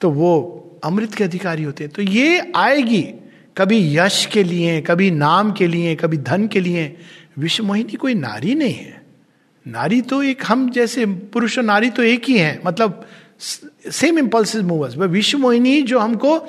तो 0.00 0.10
वो 0.10 0.62
अमृत 0.84 1.14
के 1.14 1.24
अधिकारी 1.24 1.62
होते 1.62 1.84
हैं। 1.84 1.92
तो 1.92 2.02
ये 2.02 2.52
आएगी, 2.56 3.02
कभी 3.56 3.96
यश 3.96 4.26
के 4.26 4.42
लिए, 4.42 4.80
कभी 4.80 5.10
नाम 5.10 5.52
के 5.52 5.66
लिए, 5.66 5.94
कभी 5.94 6.16
धन 6.16 6.46
के 6.46 6.60
लिए। 6.60 6.96
विश्व 7.38 7.64
मोहिनी 7.64 7.92
कोई 7.92 8.14
नारी 8.14 8.54
नहीं 8.54 8.74
है। 8.74 9.02
नारी 9.66 10.00
तो 10.00 10.22
एक, 10.22 10.42
हम 10.46 10.70
जैसे 10.70 11.06
पुरुष 11.06 11.58
और 11.58 11.64
नारी 11.64 11.90
तो 11.90 12.02
एक 12.02 12.24
ही 12.28 12.38
है। 12.38 12.60
मतलब 12.66 13.06
सेम 13.90 14.18
इम्पल्स 14.18 14.56
मूवर्स 14.56 14.96
विश्व 14.96 15.38
मोहिनी 15.38 15.82
जो 15.82 15.98
हमको 15.98 16.48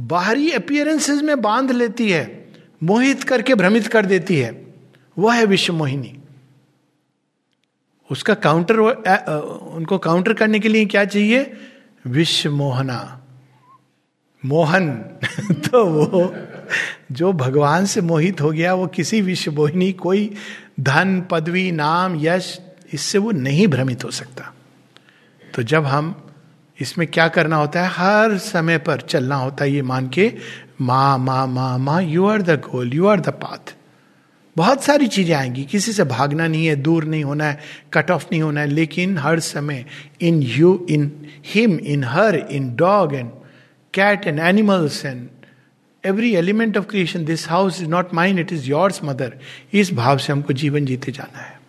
बाहरी 0.00 0.50
अपियरेंसेज 0.50 1.22
में 1.22 1.40
बाँध 1.40 1.70
लेती 1.70 2.10
है, 2.10 2.48
मोहित 2.82 3.24
करके 3.24 3.54
भ्रमित 3.54 3.86
कर 3.86 4.06
देती 4.06 4.36
है, 4.36 4.74
वह 5.18 5.34
है 5.34 5.44
विश्व 5.44 5.74
मोहिनी 5.74 6.18
उसका 8.10 8.34
काउंटर 8.34 8.76
उनको 8.76 9.98
काउंटर 9.98 10.32
करने 10.32 10.60
के 10.60 10.68
लिए 10.68 10.84
क्या 10.84 11.04
चाहिए? 11.04 11.52
विश्व 12.06 12.50
मोहना। 12.50 13.20
मोहन 14.44 14.90
तो 15.52 15.86
वो, 15.86 16.34
जो 17.12 17.32
भगवान 17.32 17.86
से 17.86 18.00
मोहित 18.00 18.40
हो 18.40 18.50
गया, 18.50 18.74
वो 18.74 18.86
किसी 18.86 19.20
विश्व 19.20 19.52
मोहिनी 19.52 19.92
कोई 19.92 20.34
धन, 20.80 21.26
पदवी, 21.30 21.72
नाम, 21.72 22.16
यश, 22.16 22.60
इससे 22.92 23.18
वो 23.18 23.30
नहीं 23.30 23.68
भ्रमित 23.68 24.04
हो 24.04 24.10
सकता। 24.10 24.54
तो 25.54 25.62
जब 25.62 25.84
हम 25.84 26.32
इसमें 26.80 27.06
क्या 27.08 27.28
करना 27.28 27.56
होता 27.56 27.82
है? 27.82 27.88
हर 27.88 28.38
समय 28.38 28.78
पर 28.78 29.00
चलना 29.00 29.36
होता 29.36 29.64
है, 29.64 29.70
ये 29.70 29.82
मान 29.82 30.08
के, 30.08 30.34
माँ 30.80 31.18
माँ 31.18 31.46
माँ 31.46 31.78
माँ 31.78 32.02
you 32.02 32.26
are 32.26 32.42
the 32.42 32.50
goal 32.50 32.92
you 32.92 33.06
are 33.06 33.20
the 33.20 33.28
path 33.28 33.74
बहुत 34.56 34.84
सारी 34.84 35.06
चीज़ें 35.06 35.34
आएँगी। 35.34 35.64
किसी 35.64 35.92
से 35.92 36.04
भागना 36.04 36.46
नहीं 36.46 36.66
है, 36.66 36.76
दूर 36.76 37.04
नहीं 37.04 37.24
होना 37.24 37.44
है 37.44 37.58
कट 37.92 38.10
ऑफ़ 38.10 38.26
नहीं 38.32 38.42
होना 38.42 38.60
है, 38.60 38.66
लेकिन 38.66 39.18
हर 39.18 39.40
समय 39.40 39.84
in 40.20 40.42
you 40.42 40.86
in 40.90 41.10
him 41.46 41.78
in 41.78 42.04
her 42.04 42.36
in 42.36 42.74
dog 42.76 43.14
and 43.14 43.30
cat 43.94 44.26
and 44.26 44.38
animals 44.38 45.04
and 45.04 45.28
every 46.04 46.34
element 46.34 46.76
of 46.76 46.84
creation 46.84 47.24
this 47.24 47.48
house 47.48 47.82
is 47.82 47.88
not 47.88 48.14
mind 48.14 48.38
it 48.38 48.52
is 48.52 48.68
yours 48.70 49.00
mother 49.04 49.38
इस 49.72 49.92
भाव 49.92 50.18
से 50.18 50.32
हमको 50.32 50.52
जीवन 50.52 50.84
जीते 50.84 51.12
जाना 51.12 51.38
है। 51.38 51.60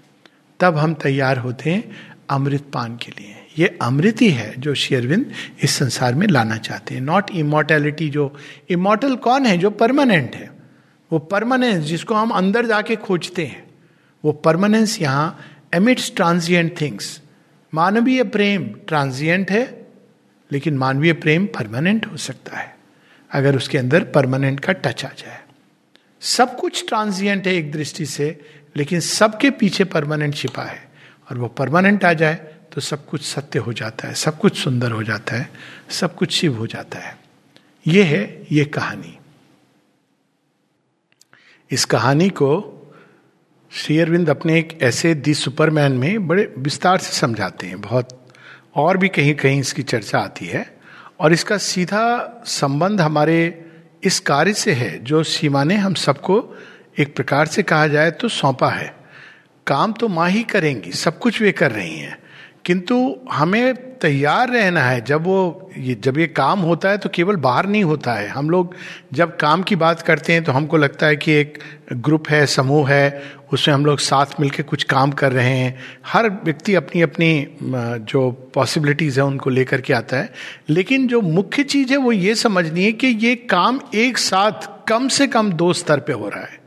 तब 0.60 0.78
हम 0.78 0.94
तैयार 0.94 1.38
होते 1.38 1.70
हैं 1.70 1.84
अमृत 2.30 2.64
पान 2.74 2.96
के 2.96 3.12
लिए। 3.12 3.36
ये 3.60 3.78
अमृत 3.82 4.22
ही 4.22 4.30
है 4.30 4.54
जो 4.58 4.74
शेयरविंद 4.74 5.32
इस 5.64 5.72
संसार 5.72 6.16
में 6.16 6.28
लाना 6.28 6.58
चाहते 6.58 6.96
हैं। 6.96 7.02
नॉट 7.02 7.32
इमोर्टैलिटी 7.32 8.10
जो 8.10 8.36
इमोर्टल 8.70 9.16
कौन 9.16 9.46
है? 9.46 9.58
जो 9.58 9.70
परमानेंट 9.70 10.36
है। 10.36 10.55
वो 11.12 11.20
परमानेंस 11.20 11.84
जिसको 11.84 12.16
हम 12.16 12.30
अंदर 12.32 12.66
जाके 12.66 12.96
खोजते 12.96 13.46
हैं, 13.46 13.64
वो 14.24 14.32
परमानेंस 14.32 15.00
यहाँ 15.02 15.40
एमिट्स 15.74 16.12
ट्रांजिएंट 16.16 16.80
थिंग्स 16.82 17.20
मानवीय 17.74 18.24
प्रेम 18.24 18.68
ट्रांजिएंट 18.88 19.52
है, 19.52 19.64
लेकिन 20.52 20.78
मानवीय 20.78 21.14
प्रेम 21.14 21.46
परमानेंट 21.56 22.06
हो 22.06 22.18
सकता 22.18 22.58
है, 22.58 22.76
अगर 23.32 23.56
उसके 23.56 23.78
अंदर 23.78 24.04
परमानेंट 24.12 24.60
का 24.60 24.74
टच 24.74 25.06
आ 25.06 25.10
जाए। 25.10 25.40
सब 26.22 26.58
कुछ 26.58 26.88
ट्रांजिएंट 26.88 27.48
है 27.48 27.56
एक 27.56 27.72
दृष्टि 27.72 28.06
से, 28.06 28.30
लेकिन 28.76 29.00
सबके 29.00 29.50
पीछे 29.52 29.84
परमानेंट 29.86 30.36
छिपा 30.36 30.64
है। 30.64 30.84
और 31.30 31.38
वो 31.38 31.48
परमानेंट 31.48 32.06
आ 32.06 32.14
जाए 32.14 32.36
तो 32.74 32.82
सब 32.82 33.06
कुछ 33.06 33.22
सत्य 33.22 33.60
हो 33.60 33.74
जाता 33.74 34.08
है, 34.08 34.14
सब 34.14 34.38
कुछ 34.40 34.58
सुंदर 34.58 34.92
हो 34.92 35.04
जाता 35.04 35.36
है, 35.36 35.50
सब 35.90 36.16
कुछ 36.16 36.32
शिव 36.32 36.58
हो 36.58 36.68
जाता 36.68 37.00
है। 37.00 37.18
ये 37.86 38.04
है 38.04 38.46
ये 38.52 38.66
कहानी। 38.66 39.18
इस 41.76 41.86
कहानी 41.86 42.30
को 42.30 42.50
श्री 43.72 44.00
अरविंद 44.00 44.30
अपने 44.30 44.60
एक 44.60 44.80
ऐसे 44.82 45.14
दी 45.16 45.34
सुपरमैन 45.34 45.92
में 45.92 46.28
बड़े 46.28 46.54
विस्तार 46.58 46.98
से 46.98 47.18
समझाते 47.18 47.68
हैं। 47.68 47.82
बहुत 47.82 48.28
और 48.76 48.98
भी 48.98 49.08
कहीं 49.08 49.36
कहीं 49.36 49.60
इसकी 49.60 49.84
चर्चा 49.84 50.20
आती 50.20 50.46
है। 50.46 50.78
और 51.20 51.34
इसका 51.34 51.58
सीधा 51.58 52.04
संबंध 52.46 53.02
हमारे 53.02 53.66
इस 54.04 54.20
कार्य 54.20 54.54
से 54.54 54.74
है, 54.74 55.04
जो 55.04 55.24
सीमा 55.24 55.64
ने 55.64 55.76
हम 55.76 55.94
सबको 55.94 56.58
एक 57.00 57.16
प्रकार 57.16 57.46
से 57.46 57.64
कहा 57.64 57.88
जाए 57.88 58.12
तो 58.12 58.28
सौंपा 58.28 58.70
है। 58.70 58.96
काम 59.68 59.94
तो 59.94 60.08
माँ 60.08 60.30
ही 60.30 60.44
करेंगी, 60.44 60.92
सब 60.92 61.20
कुछ 61.20 61.42
वे 61.42 61.52
कर 61.52 61.72
रही 61.72 61.98
हैं। 62.00 62.18
किंतु 62.66 63.16
हमें 63.32 63.74
तैयार 64.00 64.50
रहना 64.50 64.82
है। 64.82 65.02
जब 65.02 65.24
वो 65.24 65.72
ये, 65.78 65.96
जब 65.96 66.18
ये 66.18 66.28
काम 66.28 66.60
होता 66.60 66.90
है 66.90 66.98
तो 66.98 67.10
केवल 67.10 67.36
बाहर 67.36 67.66
नहीं 67.66 67.84
होता 67.84 68.14
है। 68.14 68.28
हम 68.28 68.50
लोग 68.50 68.74
जब 69.14 69.36
काम 69.38 69.64
की 69.64 69.76
बात 69.76 70.02
करते 70.02 70.34
हैं 70.34 70.44
तो 70.44 70.52
हमको 70.52 70.78
लगता 70.78 71.08
है 71.08 71.16
कि 71.16 71.32
एक 71.32 71.58
ग्रुप 71.94 72.30
है, 72.30 72.46
समूह 72.46 72.90
है, 72.90 73.24
उसमें 73.54 73.76
हम 73.76 73.86
लोग 73.86 74.00
साथ 74.00 74.40
मिलकर 74.40 74.64
कुछ 74.64 74.84
काम 74.84 75.12
कर 75.12 75.32
रहे 75.32 75.50
हैं। 75.50 75.78
हर 76.06 76.30
व्यक्ति 76.44 76.76
अपनी 76.76 77.02
अपनी 77.02 77.48
जो 77.62 78.32
पॉसिबिलिटीज़ 78.54 79.20
है 79.20 79.26
उनको 79.26 79.50
लेकर 79.50 79.82
के 79.82 79.94
आता 79.94 80.18
है। 80.18 80.32
लेकिन 80.70 81.08
जो 81.08 81.22
मुख्य 81.22 81.64
चीज़ 81.64 81.92
है 81.92 81.98
वो 81.98 82.12
ये 82.12 82.36
समझनी 82.36 82.84
है 82.84 82.92
कि 82.92 83.08
ये 83.08 83.36
काम 83.36 83.80
एक 83.96 84.18
साथ 84.18 84.70
कम 84.88 85.08
से 85.08 85.28
कम 85.28 85.52
दो 85.54 85.72
स्तर 85.74 86.00
पर 86.00 86.14
हो 86.14 86.30
रहा 86.30 86.42
है। 86.42 86.60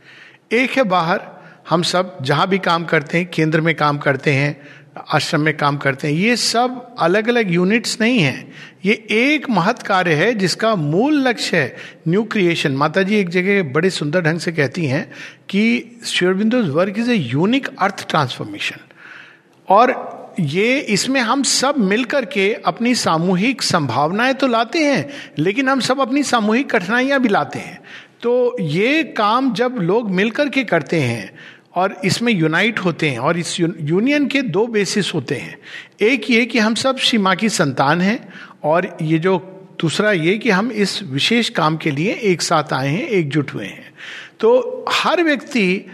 एक 0.53 0.71
है 0.71 0.83
बाहर, 0.83 1.21
हम 1.69 1.83
सब 1.83 2.19
जहाँ 2.23 2.49
भी 2.49 2.59
काम 2.59 2.85
करते 2.85 3.19
हैं, 3.19 3.31
केंद्र 3.31 3.61
में 3.61 3.75
काम 3.75 3.99
करते 3.99 4.33
हैं 4.33 4.61
आश्रम 5.15 5.41
में 5.41 5.57
काम 5.57 5.77
करते 5.77 6.09
हैं। 6.09 6.15
ये 6.15 6.37
सब 6.37 6.95
अलग 6.99 7.29
अलग 7.29 7.51
यूनिट्स 7.51 8.01
नहीं 8.01 8.19
हैं। 8.19 8.53
ये 8.85 8.93
एक 9.11 9.49
महत् 9.51 9.83
कार्य 9.83 10.15
है 10.15 10.33
जिसका 10.35 10.75
मूल 10.77 11.21
लक्ष्य 11.29 11.57
है 11.57 11.77
न्यू 12.09 12.23
क्रिएशन 12.25 12.73
माता 12.73 13.03
जी 13.03 13.17
एक 13.17 13.29
जगह 13.29 13.63
बड़े 13.73 13.91
सुंदर 13.91 14.21
ढंग 14.21 14.41
से 14.41 14.53
कहती 14.53 14.87
हैं 14.87 15.05
कि 15.49 16.01
Sri Aurobindo's 16.05 16.69
work 16.69 16.99
is 16.99 17.11
a 17.11 17.15
unique 17.15 17.69
earth 17.79 18.09
transformation 18.09 18.81
और 19.69 19.97
ये 20.41 20.79
इसमें 20.89 21.21
हम 21.21 21.43
सब 21.43 21.79
मिलकर 21.79 22.25
के 22.25 22.53
अपनी 22.67 22.95
सामूहिक 22.95 23.63
संभावनाएँ 23.63 24.35
तो 24.35 24.47
लाते 24.47 24.79
हैं, 24.79 25.09
लेकिन 25.39 25.69
हम 25.69 25.81
सब 25.81 26.01
अपनी 26.01 26.23
सामूहिक 26.23 26.71
कठिनाइयाँ 26.71 27.21
भी 27.21 27.29
लाते 27.29 27.59
हैं। 27.59 27.81
तो 28.23 28.57
ये 28.61 29.03
काम 29.17 29.53
जब 29.55 29.77
लोग 29.81 30.11
मिलकर 30.11 30.49
के 30.49 30.65
करते 30.65 31.01
हैं 31.01 31.31
और 31.79 32.01
इसमें 32.05 32.33
यूनाइट 32.33 32.79
होते 32.79 33.11
हैं 33.11 33.19
और 33.19 33.39
इस 33.39 33.59
यूनियन 33.61 34.27
के 34.27 34.43
दो 34.43 34.67
बेसिस 34.67 35.15
होते 35.15 35.35
हैं। 35.35 35.59
एक 36.01 36.31
ये 36.31 36.45
कि 36.47 36.59
हम 36.59 36.75
सब 36.75 36.99
श्री 36.99 37.19
माँ 37.19 37.37
की 37.37 37.49
संतान 37.49 38.01
हैं 38.01 38.19
और 38.65 38.97
ये 39.03 39.19
जो, 39.19 39.39
दूसरा 39.81 40.13
ये 40.13 40.39
कि 40.39 40.51
हम 40.51 40.71
इस 40.73 41.03
विशेष 41.03 41.49
काम 41.49 41.77
के 41.77 41.91
लिए 41.91 42.13
एक 42.23 42.43
साथ 42.43 42.73
आए 42.73 42.89
हैं, 42.89 43.09
एकजुट 43.09 43.55
हुए 43.55 43.67
हैं। 43.67 43.93
तो 44.41 44.85
हर 44.93 45.23
व्यक्ति 45.23 45.85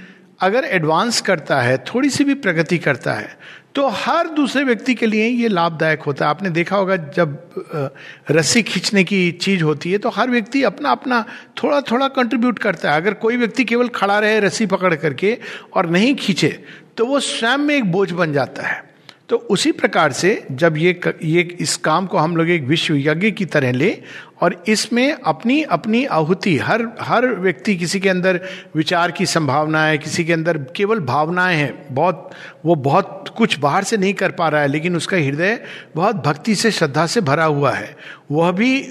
अगर 0.41 0.65
एडवांस 0.65 1.21
करता 1.21 1.61
है, 1.61 1.77
थोड़ी 1.79 2.11
सी 2.11 2.25
भी 2.25 2.35
प्रगति 2.35 2.79
करता 2.79 3.13
है 3.13 3.37
तो 3.75 3.87
हर 3.89 4.29
दूसरे 4.29 4.63
व्यक्ति 4.65 4.95
के 4.95 5.07
लिए 5.07 5.27
ये 5.27 5.49
लाभदायक 5.49 6.03
होता 6.03 6.25
है। 6.25 6.31
आपने 6.31 6.51
देखा 6.51 6.77
होगा, 6.77 6.97
जब 6.97 7.99
रस्सी 8.31 8.63
खींचने 8.63 9.05
की 9.05 9.31
चीज़ 9.33 9.63
होती 9.63 9.93
है 9.93 9.99
तो 9.99 10.09
हर 10.09 10.31
व्यक्ति 10.31 10.63
अपना 10.63 10.91
अपना 10.91 11.25
थोड़ा 11.63 11.81
थोड़ा 11.81 12.09
कंट्रीब्यूट 12.11 12.59
करता 12.59 12.93
है। 12.93 12.97
अगर 12.97 13.15
कोई 13.17 13.37
व्यक्ति 13.37 13.65
केवल 13.65 13.89
खड़ा 13.91 14.19
रहे 14.19 14.41
रस्सी 14.41 14.67
पकड़ 14.67 14.95
करके 14.95 15.39
और 15.75 15.91
नहीं 15.91 16.15
खींचे 16.15 16.59
तो 16.97 17.07
वो 17.07 17.21
स्वयं 17.21 17.59
में 17.59 17.75
एक 17.77 17.93
बोझ 17.93 18.11
बन 18.13 18.33
जाता 18.33 18.67
है। 18.67 18.83
तो 19.29 19.37
उसी 19.37 19.73
प्रकार 19.73 20.13
से 20.13 20.47
जब 20.51 20.77
ये 20.77 21.01
ये 21.23 21.43
इस 21.61 21.77
काम 21.77 22.07
को 22.07 22.19
हम 22.19 22.37
लोग 22.37 22.51
एक 22.51 22.63
विश्व 22.63 22.95
यज्ञ 22.97 23.31
की 23.31 23.45
तरह 23.45 23.73
ले 23.73 24.03
और 24.43 24.65
इसमें 24.69 25.13
अपनी 25.13 25.63
अपनी 25.63 26.05
आहुति, 26.05 26.57
हर 26.59 26.89
हर 27.01 27.27
व्यक्ति 27.27 27.77
किसी 27.77 28.01
के 28.01 28.09
अंदर 28.09 28.41
विचार 28.77 29.11
की 29.11 29.27
संभावना 29.27 29.85
है, 29.85 29.99
किसी 29.99 30.25
के 30.25 30.33
अंदर 30.33 30.59
केवल 30.59 31.01
भावनाएँ 31.01 31.57
हैं, 31.57 31.95
बहुत, 31.95 32.31
वो 32.65 32.75
बहुत 32.75 33.35
कुछ 33.37 33.59
बाहर 33.59 33.85
से 33.85 33.97
नहीं 33.97 34.15
कर 34.15 34.31
पा 34.31 34.49
रहा 34.49 34.61
है, 34.61 34.69
लेकिन 34.69 34.97
उसका 34.97 35.17
हृदय 35.17 35.65
बहुत 35.97 36.17
भक्ति 36.17 36.55
से, 36.55 36.71
श्रद्धा 36.71 37.07
से 37.07 37.21
भरा 37.21 37.45
हुआ 37.45 37.73
है। 37.73 37.97
वह 38.31 38.53
भी 38.53 38.87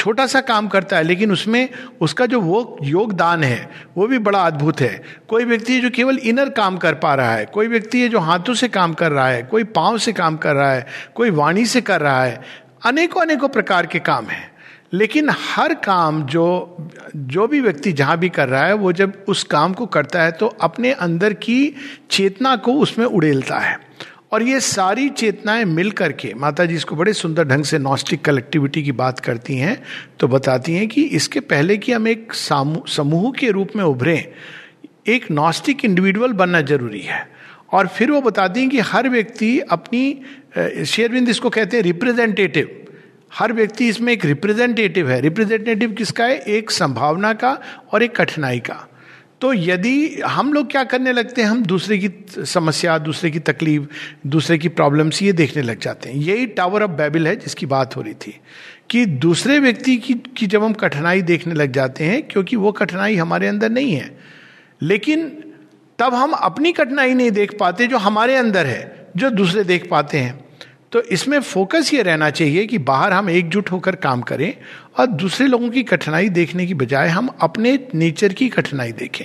छोटा 0.00 0.26
सा 0.26 0.40
काम 0.40 0.68
करता 0.68 0.96
है, 0.96 1.02
लेकिन 1.02 1.32
उसमें 1.32 1.68
उसका 2.00 2.26
जो 2.26 2.40
वो 2.40 2.78
योगदान 2.82 3.42
है, 3.44 3.70
वो 3.96 4.06
भी 4.06 4.18
बड़ा 4.18 4.38
अद्भुत 4.40 4.80
है। 4.80 5.02
कोई 5.28 5.44
व्यक्ति 5.44 5.80
जो 5.80 5.90
केवल 5.90 6.18
इनर 6.18 6.48
काम 6.48 6.76
कर 6.76 6.94
पा 6.94 7.14
रहा 7.14 7.34
है, 7.34 7.44
कोई 7.46 7.66
व्यक्ति 7.66 8.00
है 8.00 8.08
जो 8.08 8.18
हाथों 8.18 8.54
से 8.54 8.68
काम 8.68 8.94
कर 8.94 9.12
रहा 9.12 9.28
है, 9.28 9.42
कोई 9.42 9.64
पाँव 9.64 9.98
से 9.98 10.12
काम 10.12 10.36
कर 10.36 10.54
रहा 10.54 10.72
है, 10.72 10.86
कोई 11.14 11.30
वाणी 11.30 11.66
से 11.66 11.80
कर 11.80 12.00
रहा 12.00 12.24
है 12.24 12.40
अनेकों 12.86 13.20
अनेकों 13.20 13.48
प्रकार 13.48 13.86
के 13.86 13.98
काम 13.98 14.26
हैं। 14.26 14.48
लेकिन 14.92 15.30
हर 15.30 15.74
काम 15.74 16.22
जो 16.22 16.76
जो 17.16 17.46
भी 17.46 17.60
व्यक्ति 17.60 17.92
जहाँ 17.92 18.18
भी 18.18 18.28
कर 18.28 18.48
रहा 18.48 18.64
है, 18.64 18.72
वो 18.72 18.92
जब 18.92 19.24
उस 19.28 19.44
काम 19.44 19.72
को 19.72 19.86
करता 19.86 20.22
है 20.22 20.32
तो 20.32 20.46
अपने 20.60 20.92
अंदर 20.92 21.32
की 21.32 21.74
चेतना 22.10 22.56
को 22.56 22.74
उसमें 22.74 23.06
उड़ेलता 23.06 23.58
है। 23.58 23.89
और 24.32 24.42
ये 24.42 24.58
सारी 24.60 25.08
चेतनाएँ 25.10 25.64
मिल 25.64 25.90
करके 25.90 26.32
माता 26.34 26.64
जी 26.64 26.74
इसको 26.74 26.96
बड़े 26.96 27.12
सुंदर 27.12 27.44
ढंग 27.44 27.64
से 27.64 27.78
नॉस्टिक 27.78 28.24
कलेक्टिविटी 28.24 28.82
की 28.82 28.92
बात 28.92 29.20
करती 29.20 29.56
हैं 29.56 29.76
तो 30.20 30.28
बताती 30.28 30.74
हैं 30.74 30.86
कि 30.88 31.02
इसके 31.02 31.40
पहले 31.42 31.76
कि 31.78 31.92
हम 31.92 32.08
एक 32.08 32.34
समूह 32.34 33.30
के 33.38 33.50
रूप 33.50 33.68
में 33.76 33.84
उभरे, 33.84 34.32
एक 35.08 35.30
नॉस्टिक 35.30 35.84
इंडिविजुअल 35.84 36.32
बनना 36.32 36.60
ज़रूरी 36.62 37.00
है। 37.00 37.28
और 37.72 37.86
फिर 37.86 38.10
वो 38.10 38.20
बताती 38.20 38.60
हैं 38.60 38.68
कि 38.70 38.78
हर 38.80 39.08
व्यक्ति 39.08 39.58
अपनी 39.70 40.20
शेयरविंद 40.58 41.28
इसको 41.28 41.50
कहते 41.50 41.76
हैं 41.76 41.84
रिप्रेजेंटेटिव 41.84 42.76
हर 43.32 43.52
व्यक्ति 43.52 43.88
इसमें 43.88 44.12
एक 44.12 44.24
रिप्रेजेंटेटिव 44.24 45.10
है। 45.10 45.20
रिप्रेजेंटेटिव 45.20 45.92
किसका 45.92 46.24
है? 46.24 46.38
एक 46.38 46.70
संभावना 46.70 47.32
का 47.32 47.58
और 47.92 48.02
एक 48.02 48.16
कठिनाई 48.16 48.58
का। 48.60 48.86
तो 49.40 49.52
यदि 49.52 50.20
हम 50.26 50.52
लोग 50.52 50.70
क्या 50.70 50.84
करने 50.84 51.12
लगते 51.12 51.42
हैं 51.42 51.48
हम 51.48 51.62
दूसरे 51.62 51.98
की 51.98 52.44
समस्या 52.44 52.98
दूसरे 52.98 53.30
की 53.30 53.38
तकलीफ़ 53.38 53.84
दूसरे 54.26 54.58
की 54.58 54.68
प्रॉब्लम्स 54.68 55.22
ये 55.22 55.32
देखने 55.32 55.62
लग 55.62 55.80
जाते 55.80 56.08
हैं। 56.08 56.16
यही 56.16 56.46
टावर 56.46 56.82
ऑफ़ 56.82 56.90
बैबिल 56.90 57.26
है 57.26 57.36
जिसकी 57.36 57.66
बात 57.66 57.96
हो 57.96 58.02
रही 58.02 58.14
थी 58.14 58.40
कि 58.90 59.06
दूसरे 59.06 59.58
व्यक्ति 59.58 59.96
की, 59.96 60.14
की 60.14 60.46
जब 60.46 60.64
हम 60.64 60.72
कठिनाई 60.72 61.22
देखने 61.22 61.54
लग 61.54 61.72
जाते 61.72 62.04
हैं 62.04 62.22
क्योंकि 62.22 62.56
वो 62.56 62.72
कठिनाई 62.72 63.16
हमारे 63.16 63.48
अंदर 63.48 63.70
नहीं 63.70 63.92
है। 63.92 64.18
लेकिन 64.82 65.44
तब 65.98 66.14
हम 66.14 66.32
अपनी 66.32 66.72
कठिनाई 66.72 67.14
नहीं 67.14 67.30
देख 67.30 67.58
पाते 67.58 67.86
जो 67.86 67.98
हमारे 67.98 68.36
अंदर 68.36 68.66
है 68.66 69.08
जो 69.16 69.30
दूसरे 69.30 69.64
देख 69.64 69.88
पाते 69.90 70.18
हैं। 70.18 70.49
तो 70.92 71.00
इसमें 71.02 71.40
फोकस 71.40 71.92
ये 71.94 72.02
रहना 72.02 72.30
चाहिए 72.30 72.66
कि 72.66 72.78
बाहर 72.78 73.12
हम 73.12 73.30
एकजुट 73.30 73.70
होकर 73.72 73.96
काम 73.96 74.20
करें 74.20 74.54
और 74.98 75.06
दूसरे 75.06 75.46
लोगों 75.46 75.68
की 75.70 75.82
कठिनाई 75.82 76.28
देखने 76.28 76.66
की 76.66 76.74
बजाय 76.74 77.08
हम 77.08 77.28
अपने 77.40 77.78
नेचर 77.94 78.32
की 78.32 78.48
कठिनाई 78.48 78.92
देखें। 78.92 79.24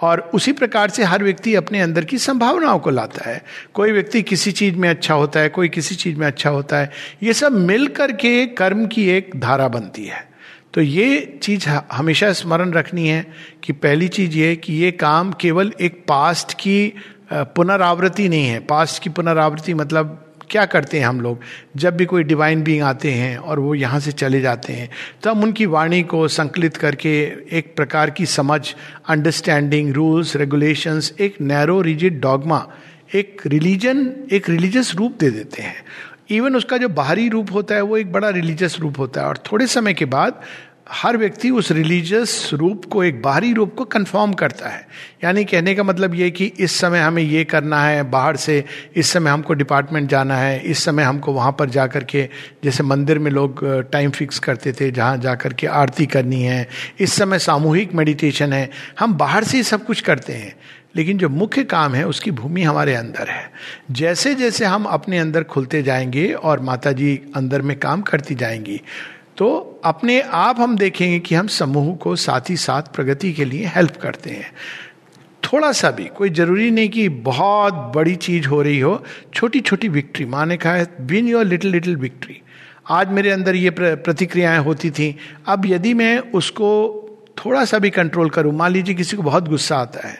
और 0.00 0.30
उसी 0.34 0.52
प्रकार 0.52 0.90
से 0.90 1.04
हर 1.04 1.24
व्यक्ति 1.24 1.54
अपने 1.54 1.80
अंदर 1.80 2.04
की 2.04 2.18
संभावनाओं 2.18 2.78
को 2.78 2.90
लाता 2.90 3.30
है। 3.30 3.44
कोई 3.74 3.92
व्यक्ति 3.92 4.22
किसी 4.22 4.52
चीज़ 4.52 4.76
में 4.76 4.88
अच्छा 4.88 5.14
होता 5.14 5.40
है, 5.40 5.48
कोई 5.48 5.68
किसी 5.68 5.94
चीज़ 5.94 6.16
में 6.16 6.26
अच्छा 6.26 6.50
होता 6.50 6.78
है, 6.78 6.90
ये 7.22 7.32
सब 7.32 7.52
मिल 7.52 7.86
करके 7.86 8.46
कर्म 8.46 8.86
की 8.86 9.08
एक 9.08 9.30
धारा 9.36 9.68
बनती 9.68 10.04
है। 10.04 10.28
तो 10.74 10.80
ये 10.80 11.38
चीज़ 11.42 11.68
हमेशा 11.92 12.32
स्मरण 12.32 12.72
रखनी 12.72 13.08
है 13.08 13.26
कि 13.64 13.72
पहली 13.72 14.08
चीज़ 14.08 14.36
ये 14.36 14.56
कि 14.56 14.74
ये 14.74 14.90
काम 14.90 15.32
केवल 15.32 15.72
एक 15.80 16.04
पास्ट 16.08 16.52
की 16.52 16.92
पुनरावृत्ति 17.32 18.28
नहीं 18.28 18.46
है। 18.46 18.60
पास्ट 18.60 19.02
की 19.02 19.10
पुनरावृत्ति 19.10 19.74
मतलब 19.74 20.20
क्या 20.50 20.64
करते 20.64 20.98
हैं 20.98 21.06
हम 21.06 21.20
लोग? 21.20 21.40
जब 21.76 21.96
भी 21.96 22.04
कोई 22.04 22.22
डिवाइन 22.22 22.62
बींग 22.62 22.82
आते 22.82 23.10
हैं 23.10 23.36
और 23.36 23.58
वो 23.58 23.74
यहाँ 23.74 24.00
से 24.00 24.12
चले 24.12 24.40
जाते 24.40 24.72
हैं 24.72 24.90
तो 25.22 25.30
हम 25.30 25.42
उनकी 25.42 25.66
वाणी 25.66 26.02
को 26.02 26.28
संकलित 26.28 26.76
करके 26.76 27.22
एक 27.52 27.72
प्रकार 27.76 28.10
की 28.10 28.26
समझ 28.26 28.74
अंडरस्टैंडिंग 29.08 29.92
रूल्स 29.92 30.36
रेगुलेशंस 30.36 31.12
एक 31.20 31.40
नैरो 31.40 31.80
रिजिड 31.80 32.20
डॉगमा 32.20 32.66
एक 33.14 33.42
रिलीजन 33.46 34.12
एक 34.32 34.48
रिलीजियस 34.50 34.94
रूप 34.94 35.16
दे 35.20 35.30
देते 35.30 35.62
हैं। 35.62 35.84
इवन 36.30 36.56
उसका 36.56 36.76
जो 36.76 36.88
बाहरी 36.88 37.28
रूप 37.28 37.52
होता 37.52 37.74
है, 37.74 37.80
वो 37.80 37.96
एक 37.96 38.12
बड़ा 38.12 38.28
रिलीजियस 38.28 38.78
रूप 38.80 38.98
होता 38.98 39.20
है। 39.20 39.26
और 39.26 39.38
थोड़े 39.52 39.66
समय 39.66 39.94
के 39.94 40.04
बाद 40.04 40.42
हर 40.92 41.16
व्यक्ति 41.16 41.50
उस 41.50 41.70
रिलीजियस 41.70 42.50
रूप 42.52 42.84
को, 42.84 43.04
एक 43.04 43.22
बाहरी 43.22 43.52
रूप 43.52 43.74
को 43.74 43.84
कंफर्म 43.84 44.32
करता 44.32 44.68
है। 44.68 44.88
यानी 45.24 45.44
कहने 45.44 45.74
का 45.74 45.82
मतलब 45.82 46.14
ये 46.14 46.30
कि 46.30 46.44
इस 46.44 46.72
समय 46.72 46.98
हमें 46.98 47.22
ये 47.22 47.44
करना 47.44 47.82
है, 47.82 48.02
बाहर 48.02 48.36
से 48.36 48.64
इस 48.96 49.06
समय 49.06 49.30
हमको 49.30 49.54
डिपार्टमेंट 49.54 50.10
जाना 50.10 50.36
है, 50.36 50.60
इस 50.60 50.84
समय 50.84 51.02
हमको 51.02 51.32
वहाँ 51.32 51.56
पर 51.58 51.70
जा 51.70 51.86
कर 51.86 52.04
के, 52.04 52.28
जैसे 52.64 52.82
मंदिर 52.82 53.18
में 53.18 53.30
लोग 53.30 53.64
टाइम 53.90 54.10
फिक्स 54.10 54.38
करते 54.38 54.72
थे, 54.72 54.90
जहाँ 54.90 55.16
जा 55.18 55.34
कर 55.34 55.52
के 55.52 55.66
आरती 55.66 56.06
करनी 56.06 56.42
है, 56.42 56.68
इस 57.00 57.12
समय 57.12 57.38
सामूहिक 57.38 57.94
मेडिटेशन 57.94 58.52
है, 58.52 58.70
हम 59.00 59.14
बाहर 59.14 59.44
से 59.44 59.56
ही 59.56 59.62
सब 59.62 59.86
कुछ 59.86 60.00
करते 60.00 60.32
हैं। 60.32 60.56
लेकिन 60.96 61.18
जो 61.18 61.28
मुख्य 61.28 61.64
काम 61.64 61.94
है, 61.94 62.06
उसकी 62.06 62.30
भूमि 62.30 62.62
हमारे 62.62 62.94
अंदर 62.94 63.28
है। 63.28 63.50
जैसे 63.90 64.34
जैसे 64.34 64.64
हम 64.64 64.84
अपने 64.84 65.18
अंदर 65.18 65.42
खुलते 65.42 65.82
जाएँगे 65.82 66.32
और 66.32 66.60
माता 66.60 66.92
जी 66.92 67.20
अंदर 67.36 67.62
में 67.62 67.78
काम 67.78 68.02
करती 68.02 68.34
जाएँगी 68.34 68.80
तो 69.36 69.73
अपने 69.84 70.20
आप 70.20 70.60
हम 70.60 70.76
देखेंगे 70.76 71.18
कि 71.18 71.34
हम 71.34 71.46
समूह 71.46 71.94
को 71.96 72.14
साथ 72.16 72.50
ही 72.50 72.56
साथ 72.56 72.82
प्रगति 72.94 73.32
के 73.32 73.44
लिए 73.44 73.66
हेल्प 73.66 73.96
करते 73.96 74.30
हैं। 74.30 74.50
थोड़ा 75.42 75.70
सा 75.72 75.90
भी, 75.90 76.04
कोई 76.06 76.30
ज़रूरी 76.30 76.70
नहीं 76.70 76.88
कि 76.88 77.08
बहुत 77.08 77.74
बड़ी 77.94 78.14
चीज़ 78.16 78.46
हो 78.48 78.60
रही 78.62 78.78
हो 78.80 79.02
छोटी 79.34 79.60
छोटी 79.60 79.88
विक्ट्री 79.88 80.24
माँ 80.26 80.46
ने 80.46 80.56
कहा 80.56 80.84
win 81.00 81.28
your 81.28 81.44
little 81.44 81.70
little 81.70 81.96
victory 81.96 82.40
आज 82.90 83.08
मेरे 83.08 83.30
अंदर 83.30 83.56
ये 83.56 83.70
प्रतिक्रियाएँ 83.70 84.58
होती 84.58 84.90
थी। 84.90 85.16
अब 85.46 85.66
यदि 85.66 85.94
मैं 85.94 86.18
उसको 86.32 86.70
थोड़ा 87.38 87.64
सा 87.64 87.78
भी 87.78 87.90
कंट्रोल 87.90 88.30
करूँ, 88.30 88.52
मान 88.52 88.72
लीजिए 88.72 88.94
किसी 88.94 89.16
को 89.16 89.22
बहुत 89.22 89.48
गुस्सा 89.48 89.76
आता 89.76 90.08
है 90.08 90.18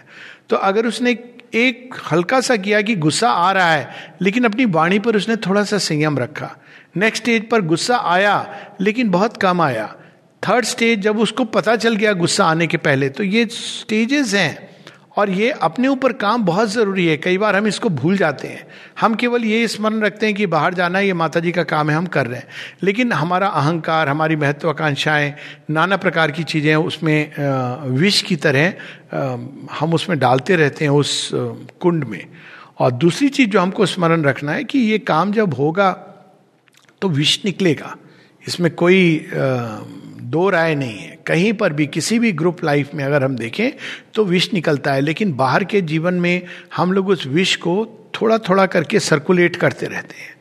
तो 0.51 0.57
अगर 0.57 0.87
उसने 0.87 1.19
एक 1.55 1.95
हल्का 2.13 2.41
सा 2.41 2.57
किया 2.57 2.81
कि 2.83 2.95
गुस्सा 2.97 3.31
आ 3.31 3.51
रहा 3.53 3.73
है, 3.73 3.89
लेकिन 4.23 4.45
अपनी 4.45 4.65
वाणी 4.67 4.99
पर 4.99 5.17
उसने 5.17 5.37
थोड़ा 5.37 5.65
सा 5.65 5.79
संयम 5.79 6.19
रखा 6.19 6.57
नेक्स्ट 6.97 7.23
स्टेज 7.23 7.49
पर 7.51 7.61
गुस्सा 7.63 7.97
आया, 8.07 8.35
लेकिन 8.81 9.11
बहुत 9.11 9.37
कम 9.37 9.61
आया। 9.61 9.95
थर्ड 10.43 10.65
स्टेज 10.65 11.01
जब 11.01 11.19
उसको 11.19 11.45
पता 11.45 11.77
चल 11.77 11.97
गया 11.97 12.13
गुस्सा 12.15 12.47
आने 12.47 12.67
के 12.67 12.77
पहले 12.77 13.09
तो 13.09 13.25
ये 13.25 13.47
स्टेजेस 13.47 14.35
हैं। 14.35 14.75
और 15.19 15.31
ये 15.31 15.51
अपने 15.63 15.89
ऊपर 15.89 16.13
काम 16.13 16.45
बहुत 16.45 16.69
ज़रूरी 16.69 17.07
है। 17.07 17.17
कई 17.17 17.39
बार 17.39 17.57
हम 17.57 17.67
इसको 17.67 17.89
भूल 17.89 18.17
जाते 18.17 18.49
हैं। 18.49 18.67
हम 19.01 19.15
केवल 19.15 19.45
ये 19.45 19.67
स्मरण 19.69 20.01
रखते 20.01 20.27
हैं 20.27 20.35
कि 20.35 20.47
बाहर 20.47 20.75
जाना 20.75 20.99
है 20.99 21.07
ये 21.07 21.13
माता 21.13 21.41
जी 21.41 21.53
का 21.53 21.63
काम 21.63 21.91
है, 21.91 21.97
हम 21.97 22.07
कर 22.07 22.27
रहे 22.27 22.39
हैं। 22.39 22.47
लेकिन 22.83 23.13
हमारा 23.13 23.49
अहंकार, 23.49 24.09
हमारी 24.09 24.37
महत्वाकांक्षाएँ, 24.37 25.35
नाना 25.71 25.97
प्रकार 25.97 26.31
की 26.31 26.43
चीज़ें 26.45 26.75
उसमें 26.77 27.91
विष 27.91 28.21
की 28.23 28.37
तरह 28.37 28.73
हम 29.73 29.95
उसमें 29.95 30.19
डालते 30.19 30.57
रहते 30.57 30.85
हैं 30.85 30.93
उस 30.93 31.31
कुंड 31.33 32.05
में। 32.05 32.25
और 32.79 32.91
दूसरी 32.91 33.29
चीज़ 33.29 33.51
जो 33.51 33.61
हमको 33.61 33.87
स्मरण 33.87 34.23
रखना 34.23 34.53
है 34.53 34.65
कि 34.65 34.79
ये 34.81 34.99
काम 34.99 35.33
जब 35.33 35.55
होगा 35.55 35.91
तो 37.05 37.09
विष 37.09 37.39
निकलेगा। 37.45 37.97
इसमें 38.49 38.71
कोई 38.75 39.27
दो 39.35 40.49
राय 40.51 40.75
नहीं 40.75 40.99
है। 40.99 41.19
कहीं 41.27 41.53
पर 41.53 41.73
भी, 41.73 41.87
किसी 41.87 42.19
भी 42.19 42.31
ग्रुप 42.33 42.65
लाइफ 42.65 42.95
में 42.95 43.05
अगर 43.05 43.25
हम 43.25 43.37
देखें 43.37 43.71
तो 44.15 44.25
विष 44.25 44.53
निकलता 44.53 44.93
है। 44.93 45.01
लेकिन 45.01 45.33
बाहर 45.33 45.65
के 45.65 45.81
जीवन 45.81 46.15
में 46.15 46.43
हम 46.77 46.93
लोग 46.93 47.09
उस 47.09 47.27
विष 47.27 47.55
को 47.57 47.75
थोड़ा 48.15 48.39
थोड़ा 48.39 48.67
करके 48.67 49.01
सर्कुलेट 49.01 49.57
करते 49.57 49.87
रहते 49.87 50.21
हैं। 50.21 50.35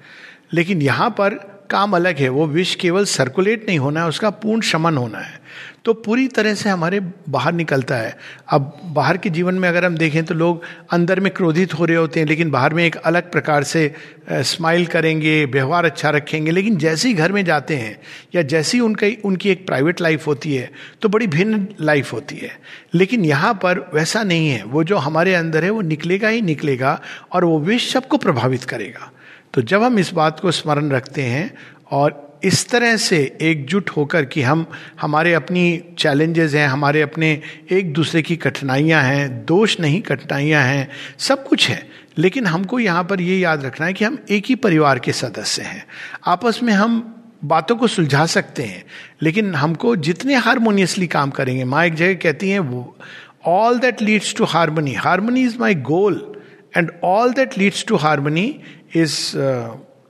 लेकिन 0.54 0.82
यहाँ 0.82 1.10
पर 1.10 1.34
काम 1.70 1.96
अलग 1.96 2.18
है। 2.18 2.30
वो 2.30 2.48
विष 2.48 2.76
केवल 2.76 3.06
सर्कुलेट 3.06 3.66
नहीं 3.68 3.80
होना 3.80 4.02
है, 4.02 4.08
उसका 4.08 4.30
पूर्ण 4.30 4.62
शमन 4.62 4.98
होना 4.98 5.20
है। 5.20 5.43
तो 5.86 5.94
पूरी 5.94 6.28
तरह 6.28 6.54
से 6.56 6.70
हमारे 6.70 7.00
बाहर 7.30 7.54
निकलता 7.54 7.96
है। 7.96 8.16
अब 8.50 8.80
बाहर 8.86 9.18
के 9.18 9.30
जीवन 9.30 9.56
में 9.56 9.68
अगर 9.70 9.86
हम 9.86 9.98
देखें 9.98 10.24
तो 10.26 10.34
लोग 10.34 10.62
अंदर 10.92 11.20
में 11.20 11.32
क्रोधित 11.34 11.74
हो 11.74 11.86
रहे 11.86 11.98
होते 11.98 12.20
हैं, 12.20 12.28
लेकिन 12.28 12.52
बाहर 12.52 12.74
में 12.74 12.84
एक 12.86 12.96
अलग 12.96 13.32
प्रकार 13.32 13.64
से 13.64 13.94
स्माइल 14.32 14.86
करेंगे, 14.86 15.46
व्यवहार 15.46 15.86
अच्छा 15.86 16.10
रखेंगे, 16.10 16.52
लेकिन 16.52 16.78
जैसे 16.78 17.08
ही 17.08 17.14
घर 17.14 17.32
में 17.32 17.44
जाते 17.46 17.76
हैं 17.76 17.98
या 18.36 18.42
जैसी 18.44 18.80
उनकी 18.80 19.16
उनकी 19.26 19.50
एक 19.50 19.66
प्राइवेट 19.68 20.02
लाइफ 20.02 20.28
होती 20.28 20.56
है 20.56 20.72
तो 21.02 21.10
बड़ी 21.10 21.28
भिन्न 21.28 21.68
लाइफ 21.82 22.14
होती 22.14 22.36
है। 22.36 22.52
लेकिन 22.94 23.26
यहाँ 23.26 23.54
पर 23.54 23.80
वैसा 23.94 24.24
नहीं 24.24 24.50
है। 24.50 24.64
वो 24.64 24.84
जो 24.84 24.98
हमारे 24.98 25.34
अंदर 25.36 25.64
है, 25.64 25.70
वो 25.70 25.82
निकलेगा 25.82 26.30
ही 26.30 26.42
निकलेगा 26.42 27.00
और 27.32 27.46
वो 27.46 27.60
विश्व 27.60 27.92
सबको 27.92 28.18
प्रभावित 28.18 28.64
करेगा। 28.64 29.12
तो 29.54 29.62
जब 29.62 29.84
हम 29.84 30.00
इस 30.00 30.14
बात 30.14 30.40
को 30.40 30.52
स्मरण 30.52 30.90
रखते 30.90 31.22
हैं 31.22 31.54
और 31.92 32.33
इस 32.44 32.70
तरह 32.70 32.98
से 32.98 33.38
एकजुट 33.42 33.90
होकर 33.90 34.26
कि 34.26 34.42
हम, 34.42 34.66
हमारे 35.02 35.34
अपनी 35.34 35.82
चैलेंजेस 36.00 36.54
हैं, 36.54 36.68
हमारे 36.68 37.02
अपने 37.02 37.42
एक 37.72 37.94
दूसरे 37.94 38.22
की 38.22 38.36
कठिनाइयाँ 38.36 39.02
हैं, 39.04 39.46
दोष 39.46 39.80
नहीं, 39.80 40.02
कठिनाइयाँ 40.02 40.64
हैं, 40.64 40.88
सब 41.20 41.48
कुछ 41.48 41.70
है। 41.70 41.88
लेकिन 42.18 42.48
हमको 42.48 42.80
यहाँ 42.80 43.04
पर 43.04 43.22
ये 43.22 43.38
याद 43.40 43.66
रखना 43.66 43.86
है 43.86 43.94
कि 43.94 44.06
हम 44.06 44.18
एक 44.32 44.46
ही 44.46 44.56
परिवार 44.56 45.00
के 45.00 45.12
सदस्य 45.12 45.62
हैं। 45.62 45.86
आपस 46.26 46.60
में 46.64 46.74
हम 46.74 47.02
बातों 47.44 47.76
को 47.76 47.88
सुलझा 47.88 48.26
सकते 48.26 48.64
हैं, 48.64 48.84
लेकिन 49.22 49.56
हमको 49.56 49.96
जितने 49.96 50.36
हारमोनियसली 50.36 51.08
काम 51.08 51.30
करेंगे, 51.30 51.64
माँ 51.64 51.86
एक 51.86 51.94
जगह 51.94 52.14
कहती 52.14 52.50
हैं, 52.50 52.60
वो 52.60 52.98
all 53.46 53.80
that 53.80 54.02
leads 54.02 54.36
to 54.36 54.44
harmony 54.44 54.94
harmony 54.94 55.44
is 55.44 55.58
my 55.60 55.76
goal 55.76 56.36
and 56.78 56.92
all 57.04 57.34
that 57.34 57.58
leads 57.58 57.86
to 57.86 57.96
harmony 57.96 58.48
is 58.96 59.38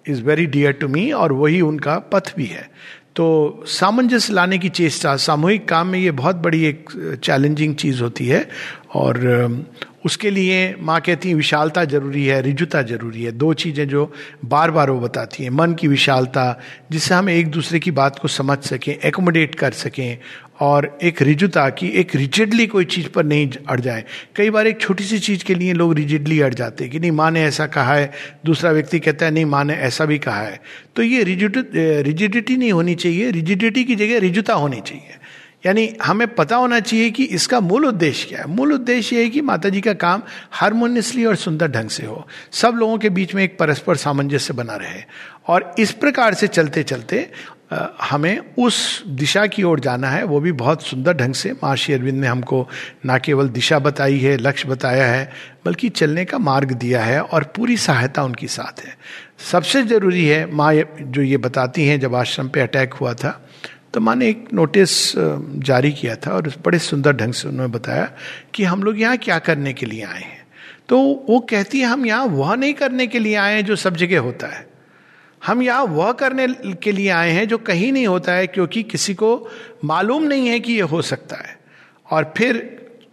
is 0.08 0.22
very 0.24 0.46
dear 0.46 0.72
to 0.72 0.88
me 0.88 1.12
और 1.12 1.34
वही 1.34 1.62
उनका 1.62 1.98
पथ 2.14 2.34
भी 2.38 2.46
है। 2.46 2.70
तो 3.16 3.64
सामंजस्य 3.68 4.34
लाने 4.34 4.58
की 4.58 4.70
चेष्टा, 4.70 5.16
सामूहिक 5.16 5.68
काम 5.68 5.88
में 5.88 6.00
ये 6.00 6.12
बहुत 6.12 6.36
बड़ी 6.36 6.64
एक 6.66 6.90
चैलेंजिंग 7.24 7.76
चीज़ 7.76 8.02
होती 8.04 8.28
है 8.28 8.48
और 8.94 9.66
उसके 10.06 10.30
लिए 10.30 10.76
माँ 10.80 11.00
कहती 11.02 11.30
हैं, 11.30 11.36
विशालता 11.36 11.84
ज़रूरी 11.86 12.26
है, 12.26 12.42
रिजुता 12.42 12.82
ज़रूरी 12.82 13.24
है। 13.24 13.32
दो 13.32 13.54
चीज़ें 13.54 13.88
जो 13.88 14.12
बार 14.46 14.72
बार 14.72 14.90
वो 14.90 15.00
बताती 15.00 15.44
हैं। 15.44 15.50
मन 15.50 15.74
की 15.74 15.88
विशालता, 15.88 16.60
जिससे 16.92 17.14
हम 17.16 17.30
एक 17.30 17.52
दूसरे 17.52 17.80
की 17.80 17.92
बात 17.92 18.20
को 18.20 18.28
समझ 18.28 18.58
सकें 18.60 18.98
एकोमोडेट 19.06 19.56
कर 19.56 19.72
सकें 19.72 20.18
और 20.60 20.98
एक 21.04 21.22
रिजुता 21.22 21.70
की 21.70 21.88
एक 21.88 22.16
रिजिडली 22.16 22.68
कोई 22.68 22.86
चीज़ 22.86 23.10
पर 23.10 23.26
नहीं 23.26 23.52
अड़ 23.70 23.80
जाए। 23.80 24.04
कई 24.36 24.50
बार 24.50 24.68
एक 24.68 24.82
छोटी 24.82 25.04
सी 25.04 25.20
चीज़ 25.20 25.44
के 25.44 25.56
लिए 25.56 25.74
लोग 25.74 25.94
रिजिडली 25.94 26.40
अड़ 26.42 26.54
जाते 26.54 26.84
हैं 26.84 26.94
कि 26.94 27.00
नहीं, 27.00 27.12
माँ 27.12 27.32
ने 27.32 27.44
ऐसा 27.44 27.68
कहा 27.68 27.96
है। 27.96 28.12
दूसरा 28.46 28.72
व्यक्ति 28.72 29.00
कहता 29.00 29.26
है, 29.26 29.32
नहीं, 29.32 29.46
माँ 29.46 29.64
ने 29.66 29.74
ऐसा 29.74 30.06
भी 30.06 30.20
कहा 30.20 30.42
है। 30.42 30.62
तो 30.96 31.04
ये 31.04 31.24
रिजिड 31.24 31.72
रिजिडिटी 31.76 32.58
नहीं 32.58 32.72
होनी 32.72 32.96
चाहिए। 32.96 33.32
रिजिडिटी 33.32 33.84
की 33.84 33.96
जगह 33.96 34.20
रिजुता 34.20 34.54
होनी 34.54 34.82
चाहिए। 34.82 35.16
यानी 35.66 35.96
हमें 36.04 36.36
पता 36.36 36.56
होना 36.56 36.80
चाहिए 36.80 37.10
कि 37.10 37.24
इसका 37.24 37.60
मूल 37.60 37.86
उद्देश्य 37.86 38.30
क्या 38.30 38.40
है। 38.40 38.48
मूल 38.48 38.74
उद्देश्य 38.74 39.16
ये 39.16 39.24
है 39.24 39.30
कि 39.30 39.42
माता 39.42 39.70
जी 39.70 39.82
का 39.82 39.94
काम 39.94 40.24
हारमोनियसली 40.52 41.26
और 41.26 41.36
सुंदर 41.36 41.68
ढंग 41.68 41.90
से 41.90 42.06
हो। 42.06 42.28
सब 42.52 42.74
लोगों 42.76 42.98
के 42.98 43.10
बीच 43.10 43.36
में 43.36 43.44
एक 43.44 43.58
परस्पर 43.58 43.96
सामंजस्य 43.96 44.54
बना 44.54 44.76
रहे। 44.76 45.02
और 45.48 45.76
इस 45.80 45.92
प्रकार 45.92 46.34
से 46.34 46.48
चलते 46.48 46.84
चलते 46.84 47.32
हमें 47.72 48.56
उस 48.60 49.04
दिशा 49.10 49.46
की 49.48 49.64
ओर 49.64 49.80
जाना 49.80 50.10
है, 50.10 50.24
वो 50.24 50.40
भी 50.40 50.52
बहुत 50.54 50.84
सुंदर 50.84 51.14
ढंग 51.14 51.34
से। 51.34 51.52
माँ 51.54 51.76
श्री 51.76 51.94
अरविंद 51.94 52.20
ने 52.22 52.28
हमको 52.28 52.68
ना 53.06 53.18
केवल 53.20 53.50
दिशा 53.50 53.80
बताई 53.80 54.18
है, 54.20 54.36
लक्ष्य 54.38 54.68
बताया 54.70 55.06
है, 55.06 55.32
बल्कि 55.66 55.90
चलने 55.92 56.26
का 56.26 56.38
मार्ग 56.40 56.72
दिया 56.74 57.04
है 57.04 57.22
और 57.22 57.44
पूरी 57.56 57.78
सहायता 57.80 58.24
उनकी 58.24 58.48
साथ 58.50 58.86
है। 58.86 58.96
सबसे 59.52 59.84
ज़रूरी 59.84 60.26
है, 60.26 60.46
माँ 60.52 60.74
जो 60.74 61.22
ये 61.22 61.38
बताती 61.40 61.86
हैं, 61.86 62.00
जब 62.00 62.16
आश्रम 62.16 62.50
पे 62.50 62.62
अटैक 62.62 62.94
हुआ 62.94 63.14
था 63.14 63.40
तो 63.94 64.02
माँ 64.02 64.16
ने 64.16 64.28
एक 64.30 64.48
नोटिस 64.54 64.92
जारी 65.64 65.92
किया 65.92 66.16
था 66.18 66.32
और 66.32 66.52
बड़े 66.66 66.78
सुंदर 66.82 67.14
ढंग 67.14 67.34
से 67.34 67.48
उन्होंने 67.48 67.72
बताया 67.74 68.10
कि 68.54 68.64
हम 68.64 68.84
लोग 68.84 69.00
यहाँ 69.00 69.18
क्या 69.18 69.38
करने 69.40 69.74
के 69.74 69.86
लिए 69.86 70.04
आए 70.04 70.22
हैं। 70.22 70.42
तो 70.90 71.00
वो 71.30 71.40
कहती 71.42 71.80
है, 71.80 71.86
हम 71.86 72.06
यहाँ 72.06 72.26
वह 72.26 72.56
नहीं 72.56 72.74
करने 72.74 73.08
के 73.08 73.20
लिए 73.20 73.36
आए 73.36 73.56
हैं 73.56 73.66
जो 73.66 73.76
सब 73.76 73.96
जगह 73.96 74.20
होता 74.20 74.48
है। 74.48 74.66
हम 75.48 75.62
यहाँ 75.62 75.84
वह 75.84 76.12
करने 76.12 76.48
के 76.74 76.92
लिए 76.92 77.10
आए 77.10 77.32
हैं 77.32 77.48
जो 77.48 77.58
कहीं 77.58 77.92
नहीं 77.92 78.08
होता 78.08 78.34
है 78.34 78.48
क्योंकि 78.48 78.84
किसी 78.84 79.14
को 79.14 79.50
मालूम 79.84 80.24
नहीं 80.24 80.48
है 80.48 80.60
कि 80.60 80.74
ये 80.74 80.82
हो 80.82 81.02
सकता 81.02 81.36
है। 81.36 81.58
और 82.12 82.34
फिर 82.38 82.58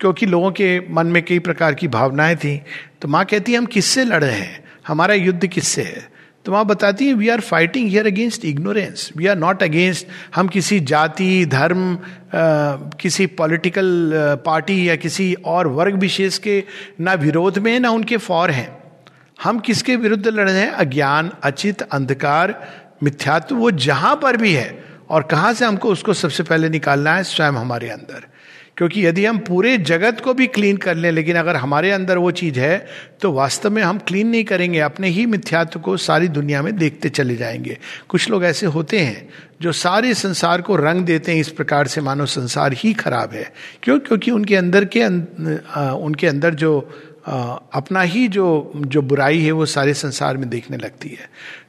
क्योंकि 0.01 0.27
लोगों 0.27 0.51
के 0.51 0.81
मन 0.90 1.07
में 1.07 1.25
कई 1.25 1.38
प्रकार 1.38 1.75
की 1.75 1.88
भावनाएँ 1.88 2.37
थी 2.37 2.62
तो 3.03 3.09
माँ 3.09 3.25
कहती 3.25 3.53
है 3.53 3.59
हम 3.59 3.66
किससे 3.66 4.05
लड़ 4.05 4.25
रहे 4.25 4.38
हैं? 4.38 4.64
हमारा 4.87 5.14
युद्ध 5.14 5.47
किससे 5.47 5.83
है? 5.83 6.09
तो 6.45 6.53
माँ 6.53 6.64
बताती 6.66 7.07
है 7.07 7.14
we 7.14 7.29
are 7.29 7.40
fighting 7.40 7.88
here 7.88 8.07
against 8.07 8.45
ignorance 8.45 9.11
we 9.16 9.27
are 9.27 9.37
not 9.37 9.62
against 9.62 10.07
हम 10.35 10.49
किसी 10.49 10.81
जाति 10.81 11.47
धर्म 11.47 11.95
आ, 11.95 11.99
किसी 13.01 13.27
पॉलिटिकल 13.27 14.12
पार्टी 14.47 14.88
या 14.88 14.97
किसी 14.97 15.35
और 15.45 15.66
वर्ग 15.66 15.95
विशेष 15.95 16.38
के 16.38 16.64
ना 17.01 17.14
विरोध 17.14 17.59
में 17.59 17.81
ना 17.81 17.90
उनके 17.90 18.16
फौर 18.16 18.51
हैं। 18.51 18.80
हम 19.44 19.59
किसके 19.59 19.96
विरुद्ध 19.96 20.26
लड़ 20.29 20.48
रहे 20.50 20.61
हैं? 20.61 20.70
अज्ञान, 20.70 21.31
अचित, 21.42 21.83
अंधकार 21.83 22.68
मिथ्यात्व 23.03 23.57
वो 23.57 23.70
जहाँ 23.70 24.14
पर 24.22 24.37
भी 24.37 24.53
है 24.53 24.85
और 25.11 25.22
कहाँ 25.22 25.53
से 25.53 25.64
हमको 25.64 25.88
उसको 25.88 26.14
सबसे 26.14 26.42
पहले 26.42 26.68
निकालना 26.68 27.14
है? 27.14 27.24
स्वयं 27.24 27.53
हमारे 27.53 27.88
अंदर। 27.88 28.26
क्योंकि 28.76 29.05
यदि 29.07 29.24
हम 29.24 29.38
पूरे 29.38 29.76
जगत 29.79 30.20
को 30.20 30.33
भी 30.35 30.46
क्लीन 30.46 30.76
कर 30.76 30.94
लें, 30.96 31.11
लेकिन 31.12 31.37
अगर 31.37 31.57
हमारे 31.57 31.90
अंदर 31.90 32.18
वो 32.18 32.31
चीज़ 32.31 32.61
है 32.61 32.87
तो 33.22 33.33
वास्तव 33.33 33.70
में 33.70 33.83
हम 33.83 33.98
क्लीन 33.98 34.29
नहीं 34.29 34.44
करेंगे। 34.44 34.81
अपने 34.81 35.09
ही 35.09 35.26
मिथ्यात्व 35.26 35.81
को 35.81 35.96
सारी 35.96 36.29
दुनिया 36.29 36.62
में 36.62 36.76
देखते 36.76 37.09
चले 37.09 37.37
जाएँगे। 37.37 37.79
कुछ 38.09 38.29
लोग 38.31 38.44
ऐसे 38.44 38.66
होते 38.66 38.98
हैं 38.98 39.29
जो 39.62 39.72
सारे 39.72 40.14
संसार 40.14 40.62
को 40.62 40.76
रंग 40.76 41.05
देते 41.05 41.33
हैं। 41.33 41.40
इस 41.40 41.48
प्रकार 41.50 41.87
से 41.87 42.00
मानो 42.00 42.26
संसार 42.26 42.72
ही 42.72 42.92
खराब 42.92 43.33
है। 43.33 43.53
क्यों? 43.83 43.98
क्योंकि 43.98 44.31
उनके 44.31 44.57
अंदर 44.57 44.85
के 44.85 45.05
उनके 45.05 46.26
अंदर 46.26 46.55
जो 46.55 46.72
अपना 47.24 48.02
ही 48.02 48.26
जो 48.28 48.72
जो 48.76 49.02
बुराई 49.02 49.40
है 49.40 49.52
वो 49.52 49.66
सारे 49.66 49.94
संसार 49.94 50.37
में 50.37 50.48
देखने 50.50 50.76
लगती 50.76 51.09
है। 51.09 51.28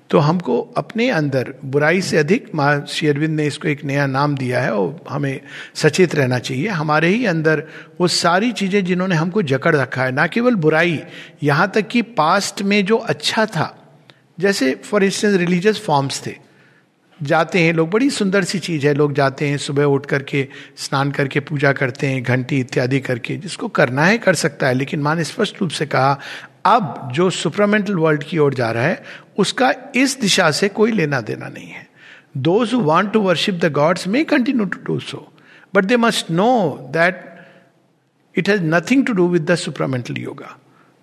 तो 0.09 0.19
हमको 0.19 0.59
अपने 0.77 1.09
अंदर 1.09 1.53
बुराई 1.65 2.01
से 2.01 2.17
अधिक 2.17 2.49
माँ 2.55 2.85
शेरविंद 2.85 3.35
ने 3.35 3.45
इसको 3.47 3.67
एक 3.67 3.83
नया 3.85 4.05
नाम 4.07 4.35
दिया 4.35 4.61
है 4.61 4.73
और 4.73 5.03
हमें 5.09 5.39
सचेत 5.75 6.15
रहना 6.15 6.39
चाहिए। 6.39 6.67
हमारे 6.67 7.07
ही 7.07 7.25
अंदर 7.25 7.63
वो 7.99 8.07
सारी 8.07 8.51
चीज़ें 8.51 8.83
जिन्होंने 8.85 9.15
हमको 9.15 9.41
जकड़ 9.41 9.75
रखा 9.75 10.03
है, 10.03 10.11
ना 10.11 10.27
केवल 10.27 10.55
बुराई, 10.55 10.99
यहाँ 11.43 11.71
तक 11.75 11.87
कि 11.87 12.01
पास्ट 12.01 12.61
में 12.61 12.83
जो 12.85 12.97
अच्छा 12.97 13.45
था, 13.45 13.75
जैसे 14.39 14.73
फॉर 14.83 15.03
इंस्टेंस 15.03 15.35
रिलीजियस 15.35 15.83
फॉर्म्स 15.85 16.25
थे। 16.27 16.35
जाते 17.23 17.59
हैं 17.59 17.73
लोग, 17.73 17.89
बड़ी 17.89 18.09
सुंदर 18.09 18.43
सी 18.43 18.59
चीज़ 18.59 18.87
है। 18.87 18.93
लोग 18.93 19.13
जाते 19.13 19.47
हैं 19.47 19.57
सुबह 19.57 19.83
उठ 19.83 20.05
करके, 20.05 20.47
स्नान 20.77 21.11
करके, 21.11 21.39
पूजा 21.39 21.73
करते 21.73 22.07
हैं, 22.07 22.23
घंटी 22.23 22.59
इत्यादि 22.59 22.99
करके, 22.99 23.37
जिसको 23.37 23.67
करना 23.67 24.05
है, 24.05 24.17
कर 24.17 24.35
सकता 24.35 24.67
है। 24.67 24.73
लेकिन 24.73 24.99
माँ 24.99 25.15
ने 25.15 25.23
स्पष्ट 25.23 25.61
रूप 25.61 25.69
से 25.69 25.85
कहा, 25.85 26.19
अब 26.65 27.09
जो 27.13 27.29
सुपरमेंटल 27.29 27.95
वर्ल्ड 27.95 28.23
की 28.23 28.37
ओर 28.37 28.53
जा 28.53 28.71
रहा 28.71 28.83
है, 28.83 29.03
उसका 29.37 29.73
इस 29.95 30.19
दिशा 30.21 30.51
से 30.51 30.69
कोई 30.69 30.91
लेना 30.91 31.21
देना 31.21 31.47
नहीं 31.47 31.67
है। 31.67 31.89
Those 32.37 32.73
want 32.73 33.11
to 33.11 33.19
worship 33.19 33.55
the 33.55 33.71
gods 33.71 34.07
may 34.07 34.23
continue 34.23 34.65
to 34.65 34.93
do 34.93 34.99
so 34.99 35.33
but 35.75 35.85
they 35.85 35.97
must 35.97 36.31
know 36.31 36.77
that 36.91 37.45
it 38.35 38.49
has 38.49 38.61
nothing 38.61 39.05
to 39.05 39.13
do 39.13 39.27
with 39.27 39.51
the 39.51 39.55
supramental 39.55 40.17
yoga 40.17 40.57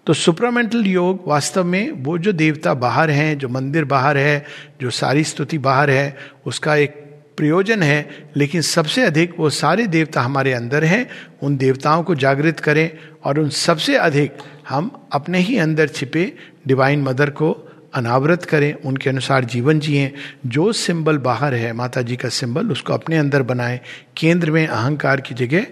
तो 0.09 0.15
सुपरामेंटल 0.15 0.87
योग 0.87 1.25
वास्तव 1.27 1.65
में 1.65 1.91
वो 1.91 2.19
जो 2.19 2.33
देवता 2.33 2.75
बाहर 2.75 3.11
हैं, 3.11 3.39
जो 3.39 3.49
मंदिर 3.49 3.85
बाहर 3.85 4.17
है, 4.17 4.45
जो 4.81 4.91
सारी 4.91 5.25
स्तुति 5.25 5.59
बाहर 5.59 5.91
है, 5.91 6.17
उसका 6.47 6.77
एक 6.77 6.91
प्रयोजन 7.37 7.83
है, 7.83 8.09
लेकिन 8.37 8.61
सबसे 8.61 9.03
अधिक 9.03 9.35
वो 9.39 9.51
सारे 9.51 9.87
देवता 9.87 10.21
हमारे 10.21 10.53
अंदर 10.53 10.85
हैं, 10.85 11.07
उन 11.43 11.57
देवताओं 11.57 12.03
को 12.03 12.15
जागृत 12.15 12.61
करें 12.61 12.91
और 13.25 13.39
उन 13.39 13.49
सबसे 13.49 13.97
अधिक 13.97 14.33
हम 14.69 15.09
अपने 15.13 15.39
ही 15.39 15.59
अंदर 15.59 15.89
छिपे 15.89 16.33
डिवाइन 16.67 17.03
मदर 17.03 17.31
को 17.31 17.53
अनावृत 17.95 18.45
करें, 18.45 18.75
उनके 18.75 19.11
अनुसार 19.11 19.45
जीवन 19.45 19.81
जिए। 19.81 20.13
जो 20.47 20.73
सिंबल 20.73 21.19
बाहर 21.19 21.55
है 21.55 21.73
माता 21.73 22.03
जी 22.03 22.17
का 22.17 22.29
सिंबल 22.29 22.71
उसको 22.71 22.93
अपने 22.93 23.19
अंदर 23.19 23.43
बनाएँ। 23.43 23.81
केंद्र 24.17 24.51
में 24.51 24.67
अहंकार 24.67 25.21
की 25.21 25.35
जगह 25.35 25.67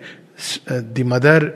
द 0.73 1.05
मदर 1.07 1.53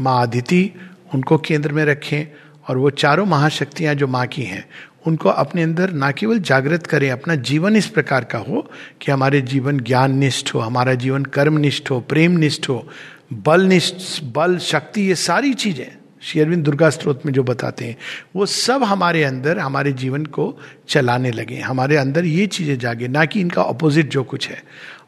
माँ 0.00 0.22
आदिति 0.22 0.70
उनको 1.14 1.38
केंद्र 1.38 1.72
में 1.72 1.84
रखें 1.84 2.26
और 2.68 2.78
वो 2.78 2.90
चारों 2.90 3.26
महाशक्तियाँ 3.26 3.94
जो 3.94 4.06
माँ 4.06 4.26
की 4.26 4.42
हैं, 4.42 4.64
उनको 5.06 5.28
अपने 5.28 5.62
अंदर 5.62 5.90
ना 5.90 6.10
केवल 6.10 6.38
जागृत 6.38 6.86
करें, 6.86 7.10
अपना 7.10 7.34
जीवन 7.34 7.76
इस 7.76 7.86
प्रकार 7.86 8.24
का 8.24 8.38
हो 8.38 8.66
कि 9.02 9.12
हमारे 9.12 9.40
जीवन 9.40 9.78
ज्ञान 9.80 10.16
निष्ठ 10.18 10.54
हो, 10.54 10.60
हमारा 10.60 10.94
जीवन 10.94 11.24
कर्म 11.24 11.58
निष्ठ 11.58 11.90
हो 11.90 12.00
प्रेम 12.00 12.32
निष्ठ 12.32 12.68
हो 12.68 12.88
बल 13.32 13.62
निष्ठ 13.62 14.24
बल, 14.24 14.58
शक्ति, 14.58 15.02
ये 15.02 15.14
सारी 15.14 15.54
चीज़ें 15.54 15.86
शेयरविंद 16.22 16.64
दुर्गा 16.64 16.90
स्त्रोत 16.90 17.26
में 17.26 17.32
जो 17.32 17.42
बताते 17.42 17.84
हैं, 17.84 17.96
वो 18.36 18.46
सब 18.46 18.82
हमारे 18.84 19.22
अंदर, 19.24 19.58
हमारे 19.58 19.92
जीवन 19.92 20.24
को 20.26 20.58
चलाने 20.88 21.30
लगे 21.30 21.58
हमारे 21.58 21.96
अंदर 21.96 22.24
ये 22.24 22.46
चीज़ें 22.46 22.78
जागे, 22.78 23.08
ना 23.08 23.24
कि 23.24 23.40
इनका 23.40 23.62
अपोजिट 23.62 24.10
जो 24.10 24.22
कुछ 24.24 24.48
है। 24.48 24.62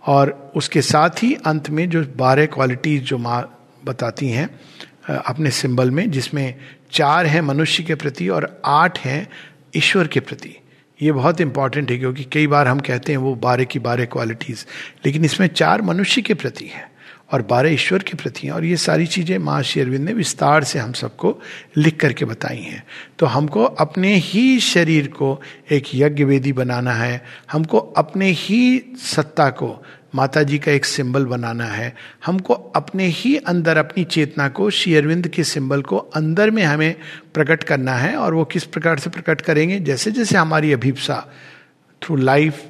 और 0.06 0.52
उसके 0.56 0.82
साथ 0.82 1.22
ही 1.22 1.34
अंत 1.34 1.70
में 1.70 1.88
जो 1.90 2.04
बारह 2.16 2.46
क्वालिटीज 2.46 3.02
जो 3.02 3.18
माँ 3.18 3.40
बताती 3.84 4.28
हैं 4.28 4.48
अपने 5.10 5.50
सिंबल 5.52 5.90
में, 5.90 6.10
जिसमें 6.10 6.54
चार 6.92 7.26
हैं 7.26 7.40
मनुष्य 7.42 7.82
के 7.82 7.94
प्रति 7.94 8.28
और 8.28 8.60
आठ 8.64 8.98
हैं 8.98 9.26
ईश्वर 9.76 10.06
के 10.06 10.20
प्रति। 10.20 10.56
ये 11.00 11.12
बहुत 11.12 11.40
इंपॉर्टेंट 11.40 11.90
है, 11.90 11.98
क्योंकि 11.98 12.24
कई 12.24 12.46
बार 12.46 12.68
हम 12.68 12.80
कहते 12.80 13.12
हैं 13.12 13.18
वो 13.18 13.34
बारह 13.36 13.64
की 13.64 13.78
बारह 13.80 14.04
क्वालिटीज 14.06 14.66
लेकिन 15.06 15.24
इसमें 15.24 15.46
चार 15.48 15.82
मनुष्य 15.82 16.22
के 16.22 16.34
प्रति 16.34 16.66
है 16.66 16.88
और 17.32 17.42
बारह 17.42 17.70
ईश्वर 17.70 18.02
के 18.02 18.16
प्रति 18.16 18.46
हैं, 18.46 18.52
और 18.54 18.64
ये 18.64 18.76
सारी 18.76 19.06
चीज़ें 19.06 19.36
माँ 19.38 19.62
श्री 19.62 19.82
अरविंद 19.82 20.04
ने 20.04 20.12
विस्तार 20.12 20.64
से 20.64 20.78
हम 20.78 20.92
सबको 20.92 21.38
लिख 21.76 21.98
करके 22.00 22.24
बताई 22.24 22.60
हैं। 22.60 22.82
तो 23.18 23.26
हमको 23.26 23.64
अपने 23.64 24.14
ही 24.16 24.58
शरीर 24.60 25.06
को 25.08 25.40
एक 25.70 25.94
यज्ञ 25.94 26.24
वेदी 26.24 26.52
बनाना 26.52 26.92
है, 26.92 27.22
हमको 27.52 27.78
अपने 27.78 28.30
ही 28.30 28.82
सत्ता 29.04 29.48
को 29.52 29.76
माता 30.14 30.42
जी 30.42 30.58
का 30.58 30.72
एक 30.72 30.84
सिंबल 30.84 31.24
बनाना 31.26 31.64
है। 31.64 31.94
हमको 32.26 32.54
अपने 32.54 33.06
ही 33.06 33.36
अंदर, 33.36 33.76
अपनी 33.76 34.04
चेतना 34.04 34.48
को 34.48 34.70
शेयरविंद 34.70 35.28
के 35.28 35.44
सिंबल 35.44 35.82
को 35.82 35.96
अंदर 35.96 36.50
में 36.50 36.62
हमें 36.62 36.94
प्रकट 37.34 37.64
करना 37.64 37.94
है 37.94 38.16
और 38.16 38.34
वो 38.34 38.44
किस 38.44 38.64
प्रकार 38.64 38.98
से 38.98 39.10
प्रकट 39.10 39.40
करेंगे? 39.40 39.80
जैसे 39.80 40.10
जैसे 40.10 40.38
हमारी 40.38 40.72
अभिप्सा 40.72 41.26
through 42.02 42.16
life 42.16 42.64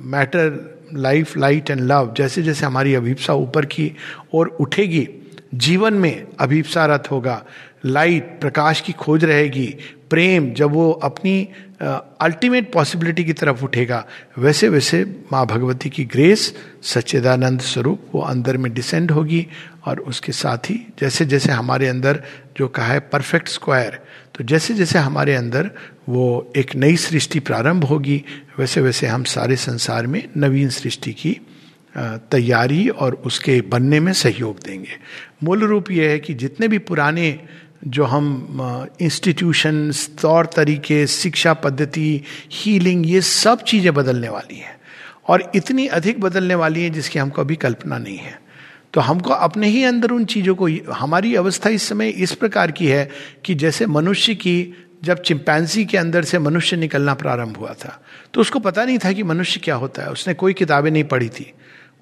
matter 0.00 0.72
life 0.94 1.36
light 1.36 1.70
and 1.70 1.80
love 1.80 2.14
जैसे 2.16 2.42
जैसे 2.42 2.66
हमारी 2.66 2.94
अभिप्सा 2.94 3.34
ऊपर 3.34 3.64
की 3.64 3.92
ओर 4.34 4.46
उठेगी, 4.60 5.08
जीवन 5.54 5.94
में 5.94 6.26
अभिप्सारत 6.40 7.10
होगा। 7.10 7.44
लाइट 7.86 8.38
प्रकाश 8.40 8.80
की 8.80 8.92
खोज 8.92 9.24
रहेगी 9.24 9.76
प्रेम 10.10 10.52
जब 10.54 10.70
वो 10.70 10.92
अपनी 10.92 11.48
अल्टीमेट 12.20 12.66
uh, 12.66 12.72
पॉसिबिलिटी 12.72 13.24
की 13.24 13.32
तरफ़ 13.32 13.64
उठेगा 13.64 14.06
वैसे 14.38 14.68
वैसे 14.68 15.04
माँ 15.32 15.46
भगवती 15.46 15.90
की 15.90 16.04
ग्रेस 16.04 16.54
सच्चिदानंद 16.82 17.60
स्वरूप 17.60 18.00
वो 18.14 18.20
अंदर 18.20 18.56
में 18.56 18.74
डिसेंड 18.74 19.10
होगी 19.10 19.46
और 19.84 20.00
उसके 20.00 20.32
साथ 20.32 20.58
ही 20.58 20.86
जैसे 21.00 21.24
जैसे 21.24 21.52
हमारे 21.52 21.88
अंदर 21.88 22.22
जो 22.56 22.68
कहा 22.68 22.86
है 22.86 23.00
परफेक्ट 23.00 23.48
स्क्वायर 23.48 24.00
तो 24.34 24.44
जैसे 24.44 24.74
जैसे 24.74 24.98
हमारे 24.98 25.34
अंदर 25.34 25.70
वो 26.08 26.52
एक 26.56 26.76
नई 26.76 26.96
सृष्टि 26.96 27.40
प्रारंभ 27.40 27.84
होगी 27.84 28.24
वैसे 28.58 28.80
वैसे 28.80 29.06
हम 29.06 29.24
सारे 29.24 29.56
संसार 29.56 30.06
में 30.06 30.28
नवीन 30.36 30.68
सृष्टि 30.68 31.12
की 31.12 31.40
तैयारी 31.98 32.88
और 32.88 33.14
उसके 33.14 33.60
बनने 33.60 34.00
में 34.00 34.12
सहयोग 34.12 34.56
देंगे। 34.64 34.90
मूल 35.42 35.64
रूप 35.64 35.90
यह 35.90 36.10
है 36.10 36.18
कि 36.18 36.34
जितने 36.34 36.68
भी 36.68 36.78
पुराने 36.78 37.40
जो 37.82 38.04
हम 38.04 38.90
इंस्टीट्यूशन 39.00 39.90
तौर 40.20 40.46
तरीके, 40.46 41.06
शिक्षा 41.06 41.54
पद्धति 41.54 42.20
हीलिंग 42.52 43.06
ये 43.06 43.20
सब 43.20 43.62
चीज़ें 43.62 43.92
बदलने 43.94 44.28
वाली 44.28 44.58
हैं। 44.58 44.76
और 45.28 45.50
इतनी 45.54 45.86
अधिक 45.88 46.20
बदलने 46.20 46.54
वाली 46.54 46.82
हैं 46.82 46.92
जिसकी 46.92 47.18
हमको 47.18 47.42
अभी 47.42 47.56
कल्पना 47.56 47.98
नहीं 47.98 48.16
है। 48.16 48.40
तो 48.94 49.00
हमको 49.00 49.30
अपने 49.30 49.68
ही 49.68 49.82
अंदर 49.84 50.10
उन 50.10 50.24
चीज़ों 50.24 50.54
को, 50.54 50.68
हमारी 50.92 51.34
अवस्था 51.34 51.70
इस 51.70 51.82
समय 51.82 52.08
इस 52.08 52.32
प्रकार 52.34 52.70
की 52.70 52.86
है 52.86 53.08
कि 53.44 53.54
जैसे 53.54 53.86
मनुष्य 53.86 54.34
की, 54.34 54.74
जब 55.04 55.22
चिंपैंसी 55.22 55.84
के 55.84 55.98
अंदर 55.98 56.24
से 56.24 56.38
मनुष्य 56.38 56.76
निकलना 56.76 57.14
प्रारंभ 57.14 57.56
हुआ 57.56 57.72
था 57.74 57.98
तो 58.34 58.40
उसको 58.40 58.58
पता 58.58 58.84
नहीं 58.84 58.98
था 58.98 59.12
कि 59.12 59.22
मनुष्य 59.22 59.60
क्या 59.60 59.74
होता 59.74 60.02
है। 60.02 60.10
उसने 60.10 60.34
कोई 60.34 60.52
किताबें 60.52 60.90
नहीं 60.90 61.04
पढ़ी 61.04 61.28
थी। 61.28 61.52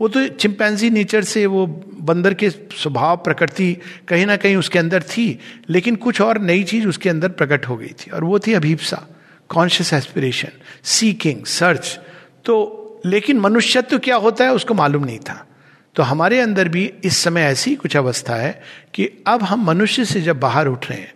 वो 0.00 0.08
तो 0.08 0.28
चिंपैंसी 0.28 0.90
नेचर 0.90 1.24
से 1.24 1.46
वो 1.46 1.66
बंदर 2.00 2.34
के 2.34 2.50
स्वभाव, 2.50 3.16
प्रकृति 3.16 3.76
कहीं 4.08 4.26
ना 4.26 4.36
कहीं 4.36 4.56
उसके 4.56 4.78
अंदर 4.78 5.02
थी, 5.02 5.38
लेकिन 5.70 5.96
कुछ 5.96 6.20
और 6.20 6.38
नई 6.38 6.64
चीज़ 6.64 6.86
उसके 6.86 7.08
अंदर 7.08 7.28
प्रकट 7.28 7.68
हो 7.68 7.76
गई 7.76 7.88
थी 7.88 8.10
और 8.10 8.24
वो 8.24 8.38
थी 8.38 8.52
अभीपसा 8.52 9.08
कॉन्शियस 9.48 9.92
एस्पिरेशन 9.92 10.48
सीकिंग 10.84 11.44
सर्च 11.44 11.98
तो 12.44 12.76
लेकिन 13.07 13.38
मनुष्यत्व 13.38 13.98
क्या 13.98 14.16
होता 14.16 14.44
है 14.44 14.53
उसको 14.53 14.74
मालूम 14.74 15.05
नहीं 15.05 15.18
था। 15.18 15.46
तो 15.94 16.03
हमारे 16.03 16.40
अंदर 16.40 16.68
भी 16.68 16.92
इस 17.05 17.16
समय 17.16 17.42
ऐसी 17.42 17.74
कुछ 17.74 17.96
अवस्था 17.96 18.34
है 18.34 18.62
कि 18.94 19.11
अब 19.26 19.42
हम 19.42 19.64
मनुष्य 19.64 20.05
से 20.05 20.20
जब 20.20 20.40
बाहर 20.40 20.66
उठ 20.66 20.90
रहे 20.90 20.98
हैं 20.98 21.12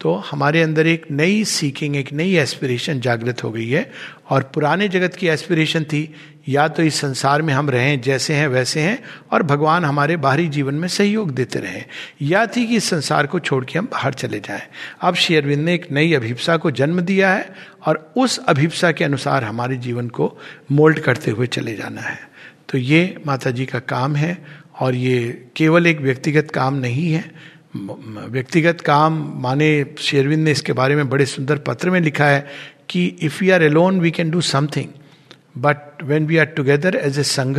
तो 0.00 0.14
हमारे 0.14 0.62
अंदर 0.62 0.86
एक 0.86 1.06
नई 1.10 1.44
सीकिंग 1.44 1.96
एक 1.96 2.12
नई 2.12 2.36
एस्पिरेशन 2.36 3.00
जागृत 3.00 3.44
हो 3.44 3.50
गई 3.50 3.68
है 3.68 3.92
और 4.30 4.42
पुराने 4.42 4.88
जगत 4.88 5.14
की 5.14 5.28
एस्पिरेशन 5.28 5.84
थी 5.84 6.14
या 6.48 6.68
तो 6.68 6.82
इस 6.82 6.94
संसार 6.94 7.42
में 7.42 7.54
हम 7.54 7.70
रहें 7.70 8.00
जैसे 8.00 8.34
हैं, 8.34 8.48
वैसे 8.48 8.80
हैं, 8.80 9.04
और 9.32 9.42
भगवान 9.42 9.84
हमारे 9.84 10.16
बाहरी 10.16 10.48
जीवन 10.48 10.74
में 10.74 10.88
सहयोग 10.88 11.30
देते 11.30 11.58
रहें। 11.58 11.84
या 12.22 12.46
थी 12.46 12.66
कि 12.66 12.76
इस 12.76 12.84
संसार 12.84 13.26
को 13.26 13.38
छोड़ 13.38 13.64
के 13.64 13.78
हम 13.78 13.86
बाहर 13.86 14.14
चले 14.14 14.40
जाएँ। 14.40 14.62
अब 15.00 15.14
शेयरविंद 15.14 15.64
ने 15.64 15.74
एक 15.74 15.92
नई 15.92 16.12
अभिप्सा 16.12 16.56
को 16.56 16.70
जन्म 16.70 17.00
दिया 17.00 17.32
है 17.32 17.54
और 17.86 18.12
उस 18.16 18.38
अभिप्सा 18.38 18.92
के 18.92 19.04
अनुसार 19.04 19.44
हमारे 19.44 19.76
जीवन 19.76 20.08
को 20.08 20.38
मोल्ड 20.72 20.98
करते 20.98 21.30
हुए 21.30 21.46
चले 21.46 21.76
जाना 21.76 22.00
है। 22.00 22.18
तो 22.68 22.78
ये 22.78 23.16
माता 23.26 23.50
जी 23.50 23.66
का 23.66 23.78
काम 23.78 24.16
है 24.16 24.44
और 24.80 24.94
ये 24.94 25.46
केवल 25.56 25.86
एक 25.86 26.00
व्यक्तिगत 26.00 26.50
काम 26.50 26.74
नहीं 26.74 27.12
है। 27.12 27.54
व्यक्तिगत 28.28 28.80
काम 28.80 29.32
माने 29.36 29.86
शेरविंद 29.98 30.44
ने 30.44 30.50
इसके 30.50 30.72
बारे 30.72 30.96
में 30.96 31.08
बड़े 31.08 31.26
सुंदर 31.26 31.58
पत्र 31.58 31.90
में 31.90 32.00
लिखा 32.00 32.26
है 32.26 32.46
कि 32.88 33.06
if 33.06 33.44
you 33.44 33.54
are 33.54 33.62
alone 33.62 34.00
we 34.00 34.10
can 34.10 34.30
do 34.30 34.40
something 34.40 34.88
but 35.58 36.02
when 36.02 36.26
we 36.26 36.36
are 36.36 36.44
together 36.44 36.96
as 36.96 37.18
a 37.18 37.22
sangha 37.22 37.58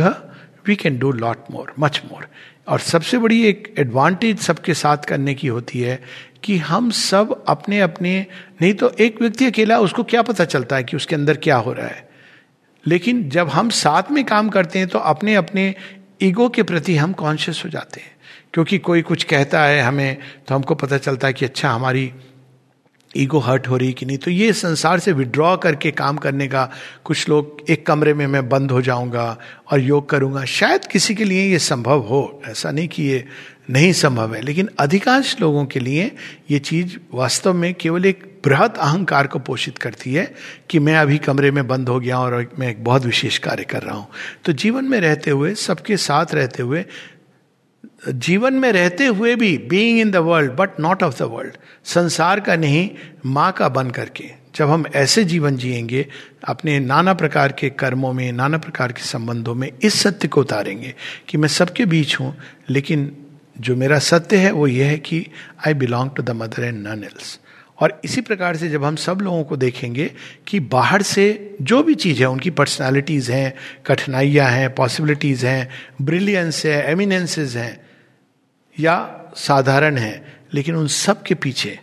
we 0.66 0.76
can 0.76 0.98
do 0.98 1.12
lot 1.12 1.36
more 1.50 1.72
much 1.78 2.02
more 2.12 2.26
और 2.68 2.78
सबसे 2.78 3.18
बड़ी 3.18 3.44
एक 3.44 3.74
एडवांटेज 3.78 4.38
सबके 4.38 4.74
साथ 4.74 4.96
करने 4.96 5.34
की 5.34 5.46
होती 5.46 5.80
है 5.80 6.02
कि 6.44 6.56
हम 6.58 6.90
सब 6.90 7.44
अपने 7.48 7.80
अपने, 7.80 8.26
नहीं 8.62 8.74
तो 8.74 8.88
एक 8.90 9.20
व्यक्ति 9.22 9.46
अकेला, 9.46 9.78
उसको 9.78 10.02
क्या 10.02 10.22
पता 10.22 10.44
चलता 10.44 10.76
है 10.76 10.84
कि 10.84 10.96
उसके 10.96 11.14
अंदर 11.14 11.36
क्या 11.36 11.56
हो 11.56 11.72
रहा 11.72 11.86
है। 11.86 12.08
लेकिन 12.86 13.28
जब 13.30 13.48
हम 13.48 13.70
साथ 13.70 14.10
में 14.10 14.24
काम 14.24 14.48
करते 14.48 14.78
हैं 14.78 14.88
तो 14.88 14.98
अपने 14.98 15.34
अपने 15.34 15.74
ईगो 16.22 16.48
के 16.48 16.62
प्रति 16.62 16.96
हम 16.96 17.12
कॉन्शियस 17.12 17.62
हो 17.64 17.70
जाते 17.70 18.00
हैं। 18.00 18.16
क्योंकि 18.52 18.78
कोई 18.78 19.02
कुछ 19.02 19.24
कहता 19.24 19.62
है 19.64 19.80
हमें 19.82 20.16
तो 20.48 20.54
हमको 20.54 20.74
पता 20.74 20.98
चलता 20.98 21.26
है 21.26 21.32
कि 21.32 21.44
अच्छा 21.44 21.70
हमारी 21.70 22.12
ईगो 23.16 23.38
हर्ट 23.38 23.68
हो 23.68 23.76
रही 23.76 23.92
कि 23.92 24.06
नहीं? 24.06 24.18
तो 24.18 24.30
ये 24.30 24.52
संसार 24.52 24.98
से 24.98 25.12
विड्रॉ 25.12 25.56
करके 25.56 25.90
काम 25.90 26.16
करने 26.16 26.46
का 26.48 26.70
कुछ 27.04 27.28
लोग 27.28 27.64
एक 27.70 27.86
कमरे 27.86 28.14
में 28.14 28.26
मैं 28.26 28.48
बंद 28.48 28.70
हो 28.70 28.82
जाऊँगा 28.82 29.36
और 29.70 29.80
योग 29.80 30.08
करूँगा। 30.08 30.44
शायद 30.44 30.84
किसी 30.84 31.14
के 31.14 31.24
लिए 31.24 31.50
ये 31.50 31.58
संभव 31.58 32.00
हो, 32.00 32.42
ऐसा 32.46 32.70
नहीं 32.70 32.88
कि 32.88 33.02
ये 33.02 33.24
नहीं 33.70 33.92
संभव 33.92 34.34
है, 34.34 34.40
लेकिन 34.42 34.68
अधिकांश 34.78 35.36
लोगों 35.40 35.64
के 35.66 35.80
लिए 35.80 36.10
ये 36.50 36.58
चीज़ 36.58 36.96
वास्तव 37.14 37.54
में 37.54 37.72
केवल 37.74 38.04
एक 38.06 38.24
बृहद 38.44 38.74
अहंकार 38.76 39.26
को 39.26 39.38
पोषित 39.38 39.78
करती 39.78 40.12
है 40.14 40.34
कि 40.70 40.78
मैं 40.78 40.96
अभी 40.96 41.18
कमरे 41.18 41.50
में 41.50 41.66
बंद 41.68 41.88
हो 41.88 41.98
गया 42.00 42.18
और 42.18 42.50
मैं 42.58 42.68
एक 42.70 42.84
बहुत 42.84 43.04
विशेष 43.04 43.38
कार्य 43.38 43.64
कर 43.64 43.82
रहा 43.82 43.94
हूँ। 43.94 44.06
तो 44.44 44.52
जीवन 44.52 44.84
में 44.84 45.00
रहते 45.00 45.30
हुए, 45.30 45.54
सबके 45.54 45.96
साथ 45.96 46.34
रहते 46.34 46.62
हुए 46.62 46.84
जीवन 48.08 48.54
में 48.54 48.72
रहते 48.72 49.06
हुए 49.06 49.34
भी 49.36 49.58
being 49.58 50.00
in 50.00 50.10
the 50.10 50.16
world 50.16 50.52
but 50.52 50.80
not 50.80 51.02
of 51.02 51.18
the 51.18 51.22
world 51.22 51.56
संसार 51.84 52.40
का 52.40 52.56
नहीं, 52.56 52.90
माँ 53.26 53.52
का 53.52 53.68
बन 53.68 53.90
करके। 53.90 54.30
जब 54.54 54.70
हम 54.70 54.84
ऐसे 54.94 55.24
जीवन 55.24 55.56
जिएँगे, 55.56 56.06
अपने 56.44 56.80
नाना 56.80 57.14
प्रकार 57.14 57.52
के 57.52 57.70
कर्मों 57.70 58.12
में, 58.12 58.32
नाना 58.32 58.58
प्रकार 58.58 58.92
के 58.92 59.02
संबंधों 59.02 59.54
में 59.54 59.72
इस 59.82 59.94
सत्य 59.94 60.28
को 60.28 60.40
उतारेंगे 60.40 60.94
कि 61.28 61.38
मैं 61.38 61.48
सबके 61.48 61.84
बीच 61.84 62.20
हूँ, 62.20 62.36
लेकिन 62.68 63.16
जो 63.60 63.76
मेरा 63.76 63.98
सत्य 63.98 64.36
है 64.36 64.50
वो 64.50 64.66
ये 64.66 64.84
है 64.84 64.98
कि 64.98 65.26
I 65.66 65.74
belong 65.74 66.10
to 66.16 66.22
the 66.22 66.30
mother 66.30 66.64
and 66.64 66.88
none 66.88 67.04
else 67.04 67.40
और 67.80 68.00
इसी 68.04 68.20
प्रकार 68.20 68.56
से 68.56 68.68
जब 68.68 68.84
हम 68.84 68.96
सब 68.96 69.20
लोगों 69.20 69.44
को 69.44 69.56
देखेंगे 69.56 70.12
कि 70.46 70.60
बाहर 70.60 71.02
से 71.02 71.56
जो 71.62 71.82
भी 71.82 71.94
चीज़ 71.94 72.20
है, 72.20 72.26
उनकी 72.26 72.50
पर्सनालिटीज़ 72.50 73.32
हैं, 73.32 73.54
कठिनाइयाँ 73.86 74.50
हैं 74.50 74.74
पॉसिबिलिटीज़ 74.74 75.46
हैं 75.46 75.68
ब्रिलियंस 76.02 76.66
है 76.66 76.90
एमिनेंसेज 76.90 77.56
हैं, 77.56 77.80
या 78.80 79.22
साधारण 79.36 79.96
हैं, 79.98 80.36
लेकिन 80.54 80.74
उन 80.76 80.86
सब 80.86 81.22
के 81.22 81.34
पीछे 81.34 81.78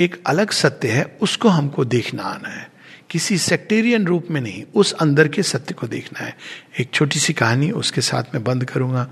एक 0.00 0.22
अलग 0.26 0.50
सत्य 0.50 0.88
है, 0.88 1.16
उसको 1.20 1.48
हमको 1.48 1.84
देखना 1.84 2.22
आना 2.22 2.48
है। 2.48 2.70
किसी 3.10 3.38
सेक्टेरियन 3.38 4.06
रूप 4.06 4.26
में 4.30 4.40
नहीं, 4.40 4.64
उस 4.74 4.92
अंदर 4.92 5.28
के 5.28 5.42
सत्य 5.42 5.74
को 5.74 5.86
देखना 5.86 6.24
है। 6.24 6.36
एक 6.80 6.90
छोटी 6.94 7.18
सी 7.18 7.32
कहानी 7.32 7.70
उसके 7.70 8.00
साथ 8.00 8.22
में 8.34 8.44
बंद 8.44 8.64
करूँगा। 8.64 9.10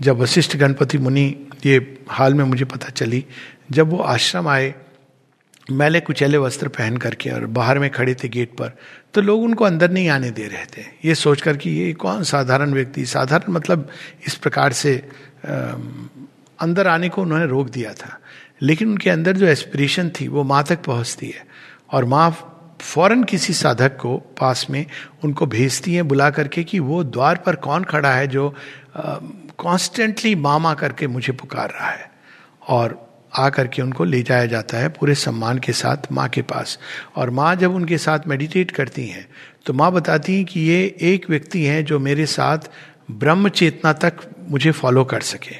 जब 0.00 0.18
वशिष्ठ 0.18 0.56
गणपति 0.56 0.98
मुनि, 0.98 1.46
ये 1.66 1.98
हाल 2.08 2.34
में 2.34 2.44
मुझे 2.44 2.64
पता 2.64 2.88
चली, 2.88 3.24
जब 3.70 3.88
वो 3.88 3.98
आश्रम 3.98 4.48
आए 4.48 4.74
मैले 5.66 6.00
कुचैले 6.00 6.38
वस्त्र 6.38 6.68
पहन 6.68 6.96
करके 6.96 7.30
और 7.30 7.46
बाहर 7.48 7.78
में 7.78 7.90
खड़े 7.90 8.14
थे 8.14 8.28
गेट 8.28 8.56
पर 8.56 8.72
तो 9.14 9.20
लोग 9.20 9.42
उनको 9.42 9.64
अंदर 9.64 9.90
नहीं 9.90 10.08
आने 10.08 10.30
दे 10.30 10.46
रहे 10.46 10.64
थे। 10.66 10.84
ये 11.04 11.14
सोचकर 11.14 11.56
कि 11.56 11.70
ये 11.70 11.92
कौन 11.94 12.22
साधारण 12.22 12.72
व्यक्ति 12.72 13.04
साधारण 13.06 13.52
मतलब 13.52 13.88
इस 14.26 14.34
प्रकार 14.34 14.72
से 14.72 14.96
आ, 15.46 15.50
अंदर 16.60 16.86
आने 16.86 17.08
को 17.08 17.22
उन्होंने 17.22 17.46
रोक 17.46 17.68
दिया 17.68 17.92
था। 17.94 18.18
लेकिन 18.62 18.88
उनके 18.88 19.10
अंदर 19.10 19.36
जो 19.36 19.46
एस्पिरेशन 19.46 20.10
थी 20.10 20.28
वो 20.28 20.44
माँ 20.44 20.62
तक 20.64 20.82
पहुँचती 20.84 21.26
है। 21.26 21.46
और 21.92 22.04
माँ 22.04 22.30
फ़ौरन 22.80 23.24
किसी 23.24 23.52
साधक 23.52 23.96
को 23.96 24.16
पास 24.40 24.66
में 24.70 24.84
उनको 25.24 25.46
भेजती 25.46 25.94
हैं 25.94 26.06
बुला 26.08 26.30
करके 26.30 26.64
कि 26.64 26.78
वो 26.78 27.02
द्वार 27.04 27.36
पर 27.46 27.56
कौन 27.56 27.84
खड़ा 27.84 28.12
है 28.12 28.26
जो 28.26 28.54
कॉन्स्टेंटली 28.96 30.34
माँ 30.34 30.58
माँ 30.58 30.74
करके 30.74 31.06
मुझे 31.06 31.32
पुकार 31.32 31.70
रहा 31.70 31.90
है। 31.90 32.10
और 32.68 33.11
आ 33.34 33.48
करके 33.48 33.82
उनको 33.82 34.04
ले 34.04 34.22
जाया 34.22 34.46
जाता 34.46 34.78
है 34.78 34.88
पूरे 34.88 35.14
सम्मान 35.14 35.58
के 35.58 35.72
साथ 35.72 36.10
माँ 36.12 36.28
के 36.28 36.42
पास। 36.42 36.78
और 37.16 37.30
माँ 37.30 37.54
जब 37.56 37.74
उनके 37.74 37.98
साथ 37.98 38.26
मेडिटेट 38.26 38.70
करती 38.70 39.06
हैं 39.06 39.26
तो 39.66 39.72
माँ 39.72 39.92
बताती 39.92 40.36
हैं 40.36 40.44
कि 40.44 40.60
ये 40.60 40.96
एक 41.02 41.28
व्यक्ति 41.30 41.64
हैं 41.64 41.84
जो 41.84 41.98
मेरे 41.98 42.26
साथ 42.26 42.70
ब्रह्म 43.10 43.48
चेतना 43.48 43.92
तक 43.92 44.20
मुझे 44.50 44.70
फॉलो 44.70 45.04
कर 45.04 45.20
सके। 45.22 45.56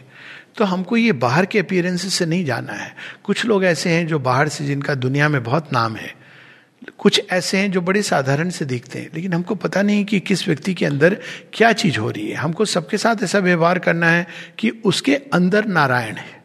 तो 0.56 0.64
हमको 0.64 0.96
ये 0.96 1.12
बाहर 1.12 1.46
के 1.46 1.58
अपियरेंसेस 1.58 2.14
से 2.14 2.26
नहीं 2.26 2.44
जाना 2.44 2.72
है। 2.72 2.94
कुछ 3.24 3.44
लोग 3.46 3.64
ऐसे 3.64 3.90
हैं 3.90 4.06
जो 4.06 4.18
बाहर 4.18 4.48
से 4.48 4.64
जिनका 4.64 4.94
दुनिया 4.94 5.28
में 5.28 5.42
बहुत 5.44 5.72
नाम 5.72 5.96
है, 5.96 6.14
कुछ 6.98 7.20
ऐसे 7.30 7.58
हैं 7.58 7.70
जो 7.72 7.80
बड़े 7.80 8.02
साधारण 8.02 8.50
से 8.50 8.64
दिखते 8.64 8.98
हैं, 8.98 9.08
लेकिन 9.14 9.32
हमको 9.32 9.54
पता 9.54 9.82
नहीं 9.82 10.04
कि 10.04 10.20
किस 10.20 10.46
व्यक्ति 10.48 10.74
के 10.74 10.86
अंदर 10.86 11.16
क्या 11.52 11.72
चीज़ 11.72 11.98
हो 11.98 12.10
रही 12.10 12.28
है। 12.28 12.36
हमको 12.36 12.64
सबके 12.64 12.98
साथ 12.98 13.22
ऐसा 13.22 13.38
व्यवहार 13.38 13.78
करना 13.78 14.06
है 14.06 14.26
कि 14.58 14.70
उसके 14.84 15.14
अंदर 15.14 15.66
नारायण 15.66 16.16
है। 16.16 16.41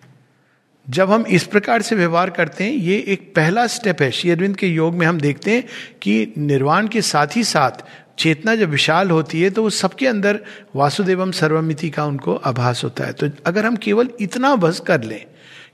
जब 0.88 1.12
हम 1.12 1.26
इस 1.28 1.44
प्रकार 1.44 1.82
से 1.82 1.96
व्यवहार 1.96 2.30
करते 2.30 2.64
हैं, 2.64 2.72
ये 2.72 2.98
एक 3.08 3.32
पहला 3.36 3.66
स्टेप 3.68 4.02
है। 4.02 4.10
श्री 4.12 4.30
अरविंद 4.32 4.56
के 4.58 4.68
योग 4.68 4.96
में 4.96 5.06
हम 5.08 5.20
देखते 5.20 5.52
हैं 5.52 5.64
कि 6.02 6.34
निर्वाण 6.38 6.88
के 6.88 7.02
साथ 7.02 7.36
ही 7.36 7.44
साथ 7.44 7.84
चेतना 8.20 8.56
जब 8.56 8.70
विशाल 8.70 9.10
होती 9.10 9.42
है 9.42 9.50
तो 9.50 9.64
वो 9.64 9.70
सबके 9.70 10.08
अंदर 10.08 10.40
वासुदेवम 10.76 11.32
सर्वमिति 11.32 11.90
का 11.90 12.06
उनको 12.06 12.36
आभास 12.36 12.84
होता 12.84 13.06
है। 13.06 13.14
तो 13.14 13.30
अगर 13.46 13.66
हम 13.66 13.76
केवल 13.76 14.10
इतना 14.20 14.56
बस 14.56 14.80
कर 14.80 15.04
लें 15.04 15.26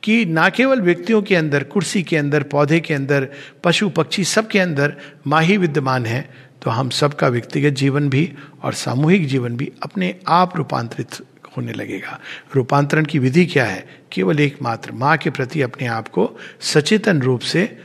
कि 0.03 0.25
ना 0.25 0.49
केवल 0.49 0.81
व्यक्तियों 0.81 1.21
के 1.21 1.35
अंदर, 1.35 1.63
कुर्सी 1.63 2.01
के 2.03 2.17
अंदर, 2.17 2.43
पौधे 2.43 2.79
के 2.79 2.93
अंदर, 2.93 3.27
पशु, 3.63 3.89
पक्षी 3.89 4.23
सबके 4.23 4.59
अंदर 4.59 4.95
माही 5.27 5.57
विद्यमान 5.57 6.05
है 6.05 6.29
तो 6.61 6.69
हम 6.69 6.89
सबका 6.89 7.27
व्यक्तिगत 7.27 7.75
जीवन 7.75 8.09
भी 8.09 8.31
और 8.63 8.73
सामूहिक 8.73 9.27
जीवन 9.27 9.55
भी 9.57 9.71
अपने 9.83 10.15
आप 10.27 10.57
रूपांतरित 10.57 11.15
होने 11.57 11.73
लगेगा। 11.73 12.19
रूपांतरण 12.55 13.05
की 13.05 13.19
विधि 13.19 13.45
क्या 13.45 13.65
है? 13.65 13.99
केवल 14.11 14.39
एकमात्र 14.39 14.91
माँ 14.91 15.17
के 15.17 15.29
प्रति 15.29 15.61
अपने 15.61 15.87
आप 15.87 16.07
को 16.07 16.39
सचेतन 16.61 17.21
रूप 17.21 17.39
से, 17.39 17.79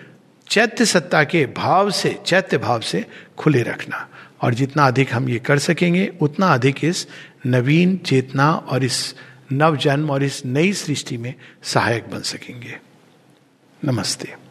चैत्य 0.49 0.87
सत्ता 0.87 1.25
के 1.25 1.47
भाव 1.47 1.91
से, 1.91 2.19
चैत्य 2.27 2.59
भाव 2.59 2.81
से 2.81 3.07
खुले 3.39 3.63
रखना। 3.63 4.09
और 4.43 4.55
जितना 4.55 4.87
अधिक 4.87 5.15
हम 5.15 5.29
ये 5.29 5.39
कर 5.39 5.59
सकेंगे, 5.59 6.13
उतना 6.21 6.47
अधिक 6.47 6.85
इस 6.85 7.09
नवीन 7.47 7.97
चेतना 7.97 8.53
और 8.53 8.85
इस 8.85 9.15
नवजन्म 9.53 10.11
और 10.11 10.23
इस 10.23 10.47
नई 10.47 10.73
सृष्टि 10.73 11.17
में 11.17 11.35
सहायक 11.63 12.11
बन 12.11 12.21
सकेंगे। 12.21 12.79
नमस्ते। 13.85 14.48